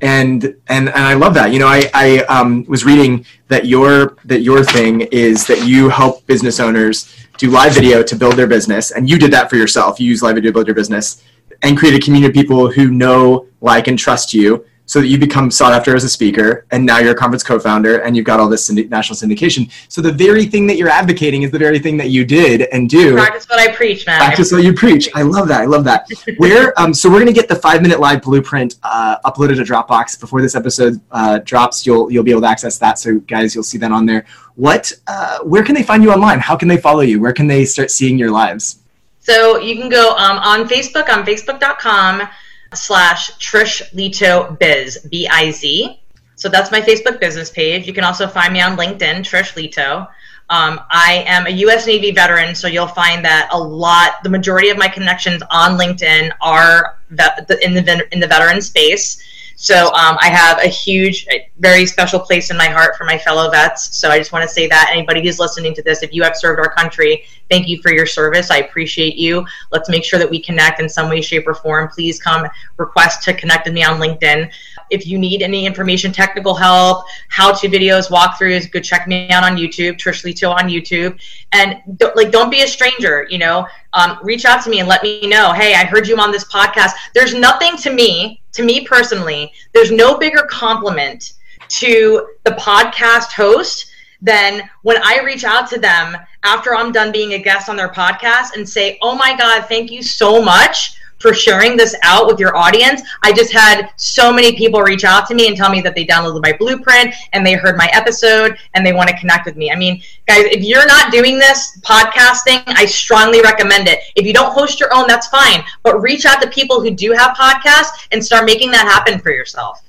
And, 0.00 0.44
and 0.68 0.88
and 0.88 0.90
I 0.90 1.14
love 1.14 1.34
that. 1.34 1.52
You 1.52 1.58
know, 1.58 1.66
I, 1.66 1.90
I 1.92 2.18
um, 2.26 2.64
was 2.68 2.84
reading 2.84 3.26
that 3.48 3.66
your 3.66 4.16
that 4.26 4.42
your 4.42 4.62
thing 4.62 5.00
is 5.00 5.44
that 5.48 5.66
you 5.66 5.88
help 5.88 6.24
business 6.26 6.60
owners 6.60 7.12
do 7.36 7.50
live 7.50 7.72
video 7.74 8.04
to 8.04 8.14
build 8.14 8.34
their 8.34 8.46
business, 8.46 8.92
and 8.92 9.10
you 9.10 9.18
did 9.18 9.32
that 9.32 9.50
for 9.50 9.56
yourself. 9.56 9.98
You 9.98 10.06
use 10.06 10.22
live 10.22 10.36
video 10.36 10.50
to 10.50 10.54
build 10.54 10.66
your 10.68 10.76
business, 10.76 11.24
and 11.62 11.76
create 11.76 11.94
a 11.94 12.00
community 12.04 12.28
of 12.28 12.34
people 12.34 12.70
who 12.70 12.90
know, 12.90 13.46
like, 13.60 13.88
and 13.88 13.98
trust 13.98 14.32
you 14.32 14.64
so 14.88 15.02
that 15.02 15.08
you 15.08 15.18
become 15.18 15.50
sought 15.50 15.74
after 15.74 15.94
as 15.94 16.02
a 16.02 16.08
speaker 16.08 16.64
and 16.70 16.84
now 16.84 16.98
you're 16.98 17.12
a 17.12 17.14
conference 17.14 17.42
co-founder 17.42 17.98
and 18.00 18.16
you've 18.16 18.24
got 18.24 18.40
all 18.40 18.48
this 18.48 18.70
national 18.70 19.18
syndication. 19.18 19.70
So 19.88 20.00
the 20.00 20.10
very 20.10 20.46
thing 20.46 20.66
that 20.66 20.78
you're 20.78 20.88
advocating 20.88 21.42
is 21.42 21.50
the 21.50 21.58
very 21.58 21.78
thing 21.78 21.98
that 21.98 22.08
you 22.08 22.24
did 22.24 22.62
and 22.72 22.88
do. 22.88 23.12
Practice 23.12 23.46
what 23.50 23.60
i 23.60 23.70
preach 23.70 24.06
man. 24.06 24.18
Practice 24.18 24.50
what 24.50 24.64
you 24.64 24.72
preach. 24.72 25.10
I 25.14 25.22
love 25.22 25.46
that. 25.48 25.60
I 25.60 25.66
love 25.66 25.84
that. 25.84 26.08
Where 26.38 26.78
um, 26.80 26.94
so 26.94 27.10
we're 27.10 27.16
going 27.16 27.26
to 27.26 27.34
get 27.34 27.48
the 27.48 27.54
five 27.54 27.82
minute 27.82 28.00
live 28.00 28.22
blueprint 28.22 28.76
uh, 28.82 29.18
uploaded 29.26 29.56
to 29.56 29.62
dropbox 29.62 30.18
before 30.18 30.40
this 30.40 30.54
episode 30.54 30.98
uh, 31.10 31.40
drops. 31.44 31.84
You'll 31.84 32.10
you'll 32.10 32.24
be 32.24 32.30
able 32.30 32.42
to 32.42 32.48
access 32.48 32.78
that. 32.78 32.98
So 32.98 33.18
guys 33.20 33.54
you'll 33.54 33.64
see 33.64 33.78
that 33.78 33.92
on 33.92 34.06
there. 34.06 34.24
What 34.54 34.90
uh, 35.06 35.40
where 35.40 35.62
can 35.62 35.74
they 35.74 35.82
find 35.82 36.02
you 36.02 36.12
online? 36.12 36.40
How 36.40 36.56
can 36.56 36.66
they 36.66 36.78
follow 36.78 37.02
you? 37.02 37.20
Where 37.20 37.34
can 37.34 37.46
they 37.46 37.66
start 37.66 37.90
seeing 37.90 38.18
your 38.18 38.30
lives 38.30 38.78
so 39.28 39.58
you 39.58 39.76
can 39.76 39.90
go 39.90 40.16
um, 40.16 40.38
on 40.38 40.66
Facebook 40.66 41.10
on 41.10 41.24
facebook.com 41.26 42.26
slash 42.72 43.30
Trish 43.38 43.82
Lito 43.92 44.58
Biz, 44.58 45.06
B 45.10 45.28
I 45.28 45.50
Z. 45.50 46.00
So 46.36 46.48
that's 46.48 46.70
my 46.70 46.80
Facebook 46.80 47.20
business 47.20 47.50
page. 47.50 47.86
You 47.86 47.92
can 47.92 48.04
also 48.04 48.26
find 48.26 48.54
me 48.54 48.62
on 48.62 48.76
LinkedIn, 48.78 49.18
Trish 49.18 49.52
Lito. 49.52 50.08
Um, 50.50 50.80
I 50.90 51.24
am 51.26 51.46
a 51.46 51.50
U.S. 51.50 51.86
Navy 51.86 52.10
veteran, 52.10 52.54
so 52.54 52.68
you'll 52.68 52.86
find 52.86 53.22
that 53.22 53.50
a 53.52 53.58
lot, 53.58 54.22
the 54.22 54.30
majority 54.30 54.70
of 54.70 54.78
my 54.78 54.88
connections 54.88 55.42
on 55.50 55.78
LinkedIn 55.78 56.30
are 56.40 56.96
in 57.10 57.74
the 57.74 58.08
in 58.12 58.20
the 58.20 58.26
veteran 58.26 58.62
space. 58.62 59.22
So 59.60 59.86
um, 59.86 60.16
I 60.20 60.28
have 60.28 60.58
a 60.60 60.68
huge, 60.68 61.26
very 61.58 61.84
special 61.84 62.20
place 62.20 62.52
in 62.52 62.56
my 62.56 62.68
heart 62.68 62.94
for 62.94 63.02
my 63.02 63.18
fellow 63.18 63.50
vets. 63.50 63.98
So 63.98 64.08
I 64.08 64.16
just 64.16 64.30
want 64.30 64.44
to 64.44 64.48
say 64.48 64.68
that 64.68 64.90
anybody 64.92 65.20
who's 65.20 65.40
listening 65.40 65.74
to 65.74 65.82
this, 65.82 66.04
if 66.04 66.14
you 66.14 66.22
have 66.22 66.36
served 66.36 66.60
our 66.60 66.72
country, 66.72 67.24
thank 67.50 67.66
you 67.66 67.82
for 67.82 67.92
your 67.92 68.06
service. 68.06 68.52
I 68.52 68.58
appreciate 68.58 69.16
you. 69.16 69.44
Let's 69.72 69.88
make 69.88 70.04
sure 70.04 70.20
that 70.20 70.30
we 70.30 70.40
connect 70.40 70.80
in 70.80 70.88
some 70.88 71.08
way, 71.08 71.20
shape, 71.20 71.48
or 71.48 71.54
form. 71.54 71.88
Please 71.88 72.22
come 72.22 72.46
request 72.76 73.24
to 73.24 73.34
connect 73.34 73.66
with 73.66 73.74
me 73.74 73.82
on 73.82 74.00
LinkedIn. 74.00 74.48
If 74.90 75.06
you 75.06 75.18
need 75.18 75.42
any 75.42 75.66
information, 75.66 76.12
technical 76.12 76.54
help, 76.54 77.04
how-to 77.28 77.68
videos, 77.68 78.10
walkthroughs, 78.10 78.70
go 78.70 78.80
check 78.80 79.06
me 79.06 79.28
out 79.30 79.44
on 79.44 79.56
YouTube, 79.56 79.98
Trish 79.98 80.24
Lito 80.24 80.50
on 80.50 80.68
YouTube. 80.68 81.18
And 81.52 81.80
don't, 81.96 82.16
like, 82.16 82.30
don't 82.30 82.50
be 82.50 82.62
a 82.62 82.68
stranger. 82.68 83.26
You 83.30 83.38
know, 83.38 83.66
um, 83.92 84.18
reach 84.22 84.44
out 84.44 84.62
to 84.64 84.70
me 84.70 84.80
and 84.80 84.88
let 84.88 85.02
me 85.02 85.26
know. 85.26 85.52
Hey, 85.52 85.74
I 85.74 85.84
heard 85.84 86.06
you 86.08 86.16
on 86.18 86.32
this 86.32 86.44
podcast. 86.44 86.92
There's 87.14 87.34
nothing 87.34 87.76
to 87.78 87.92
me 87.92 88.40
to 88.58 88.64
me 88.64 88.84
personally, 88.84 89.52
there's 89.72 89.92
no 89.92 90.18
bigger 90.18 90.42
compliment 90.50 91.34
to 91.68 92.26
the 92.42 92.50
podcast 92.52 93.30
host 93.32 93.86
than 94.20 94.68
when 94.82 94.96
I 95.04 95.20
reach 95.24 95.44
out 95.44 95.70
to 95.70 95.78
them 95.78 96.16
after 96.42 96.74
I'm 96.74 96.90
done 96.90 97.12
being 97.12 97.34
a 97.34 97.38
guest 97.38 97.68
on 97.68 97.76
their 97.76 97.88
podcast 97.88 98.56
and 98.56 98.68
say, 98.68 98.98
Oh 99.00 99.14
my 99.14 99.36
God, 99.36 99.66
thank 99.68 99.92
you 99.92 100.02
so 100.02 100.42
much 100.42 100.97
for 101.18 101.34
sharing 101.34 101.76
this 101.76 101.94
out 102.02 102.26
with 102.26 102.38
your 102.38 102.56
audience. 102.56 103.02
I 103.22 103.32
just 103.32 103.52
had 103.52 103.90
so 103.96 104.32
many 104.32 104.56
people 104.56 104.80
reach 104.82 105.04
out 105.04 105.26
to 105.28 105.34
me 105.34 105.48
and 105.48 105.56
tell 105.56 105.70
me 105.70 105.80
that 105.82 105.94
they 105.94 106.06
downloaded 106.06 106.42
my 106.42 106.52
blueprint 106.56 107.14
and 107.32 107.44
they 107.44 107.54
heard 107.54 107.76
my 107.76 107.88
episode 107.92 108.56
and 108.74 108.84
they 108.84 108.92
want 108.92 109.08
to 109.08 109.16
connect 109.18 109.46
with 109.46 109.56
me. 109.56 109.70
I 109.70 109.76
mean, 109.76 110.02
guys, 110.26 110.44
if 110.44 110.62
you're 110.62 110.86
not 110.86 111.12
doing 111.12 111.38
this 111.38 111.78
podcasting, 111.82 112.62
I 112.66 112.86
strongly 112.86 113.40
recommend 113.40 113.88
it. 113.88 114.00
If 114.16 114.26
you 114.26 114.32
don't 114.32 114.52
host 114.52 114.80
your 114.80 114.94
own, 114.94 115.06
that's 115.08 115.28
fine, 115.28 115.64
but 115.82 116.00
reach 116.00 116.26
out 116.26 116.40
to 116.42 116.48
people 116.50 116.80
who 116.80 116.90
do 116.90 117.12
have 117.12 117.36
podcasts 117.36 118.06
and 118.12 118.24
start 118.24 118.44
making 118.44 118.70
that 118.72 118.86
happen 118.86 119.18
for 119.20 119.30
yourself. 119.30 119.87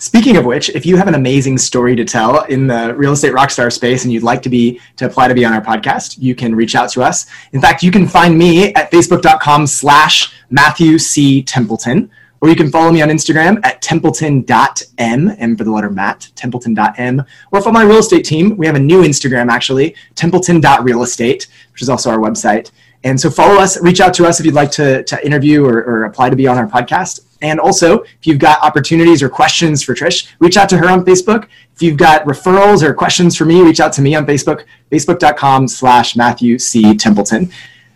Speaking 0.00 0.36
of 0.36 0.44
which, 0.44 0.70
if 0.70 0.86
you 0.86 0.96
have 0.96 1.08
an 1.08 1.16
amazing 1.16 1.58
story 1.58 1.96
to 1.96 2.04
tell 2.04 2.44
in 2.44 2.68
the 2.68 2.94
real 2.94 3.12
estate 3.12 3.32
rockstar 3.32 3.72
space 3.72 4.04
and 4.04 4.12
you'd 4.12 4.22
like 4.22 4.40
to 4.42 4.48
be 4.48 4.80
to 4.94 5.06
apply 5.06 5.26
to 5.26 5.34
be 5.34 5.44
on 5.44 5.52
our 5.52 5.60
podcast, 5.60 6.18
you 6.20 6.36
can 6.36 6.54
reach 6.54 6.76
out 6.76 6.88
to 6.90 7.02
us. 7.02 7.26
In 7.52 7.60
fact, 7.60 7.82
you 7.82 7.90
can 7.90 8.06
find 8.06 8.38
me 8.38 8.72
at 8.74 8.92
facebook.com 8.92 9.66
slash 9.66 10.32
Matthew 10.50 10.98
C. 11.00 11.42
Templeton, 11.42 12.08
or 12.40 12.48
you 12.48 12.54
can 12.54 12.70
follow 12.70 12.92
me 12.92 13.02
on 13.02 13.08
Instagram 13.08 13.58
at 13.64 13.82
templeton.m, 13.82 15.30
M 15.36 15.56
for 15.56 15.64
the 15.64 15.72
letter 15.72 15.90
Matt, 15.90 16.30
templeton.m. 16.36 17.24
Or 17.50 17.60
for 17.60 17.72
my 17.72 17.82
real 17.82 17.98
estate 17.98 18.24
team, 18.24 18.56
we 18.56 18.66
have 18.66 18.76
a 18.76 18.80
new 18.80 19.02
Instagram 19.02 19.50
actually, 19.50 19.96
templeton.realestate, 20.14 21.48
which 21.72 21.82
is 21.82 21.88
also 21.88 22.10
our 22.10 22.18
website. 22.18 22.70
And 23.02 23.20
so 23.20 23.30
follow 23.30 23.60
us, 23.60 23.80
reach 23.82 24.00
out 24.00 24.14
to 24.14 24.26
us 24.26 24.38
if 24.38 24.46
you'd 24.46 24.54
like 24.54 24.70
to, 24.72 25.02
to 25.02 25.26
interview 25.26 25.64
or, 25.64 25.82
or 25.82 26.04
apply 26.04 26.30
to 26.30 26.36
be 26.36 26.46
on 26.46 26.56
our 26.56 26.68
podcast. 26.68 27.20
And 27.40 27.60
also, 27.60 28.00
if 28.00 28.26
you've 28.26 28.38
got 28.38 28.60
opportunities 28.62 29.22
or 29.22 29.28
questions 29.28 29.82
for 29.82 29.94
Trish, 29.94 30.32
reach 30.40 30.56
out 30.56 30.68
to 30.70 30.78
her 30.78 30.88
on 30.88 31.04
Facebook. 31.04 31.48
If 31.74 31.82
you've 31.82 31.96
got 31.96 32.24
referrals 32.24 32.82
or 32.82 32.92
questions 32.94 33.36
for 33.36 33.44
me, 33.44 33.62
reach 33.62 33.80
out 33.80 33.92
to 33.94 34.02
me 34.02 34.14
on 34.14 34.26
Facebook, 34.26 34.64
facebook.com 34.90 35.68
slash 35.68 36.16
Matthew 36.16 36.58
C. 36.58 36.96
Templeton. 36.96 37.50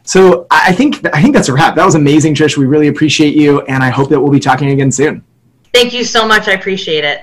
So 0.05 0.47
I 0.51 0.73
think 0.73 1.07
I 1.15 1.23
think 1.23 1.35
that's 1.35 1.49
a 1.49 1.53
wrap. 1.53 1.77
That 1.77 1.85
was 1.85 1.95
amazing, 1.95 2.35
Trish. 2.35 2.57
We 2.57 2.67
really 2.67 2.89
appreciate 2.89 3.37
you, 3.37 3.63
and 3.63 3.83
I 3.83 3.89
hope 3.89 4.09
that 4.11 4.21
we'll 4.21 4.33
be 4.33 4.41
talking 4.41 4.71
again 4.71 4.91
soon. 4.91 5.25
Thank 5.73 5.93
you 5.93 6.05
so 6.05 6.27
much. 6.27 6.49
I 6.49 6.53
appreciate 6.53 7.05
it. 7.05 7.23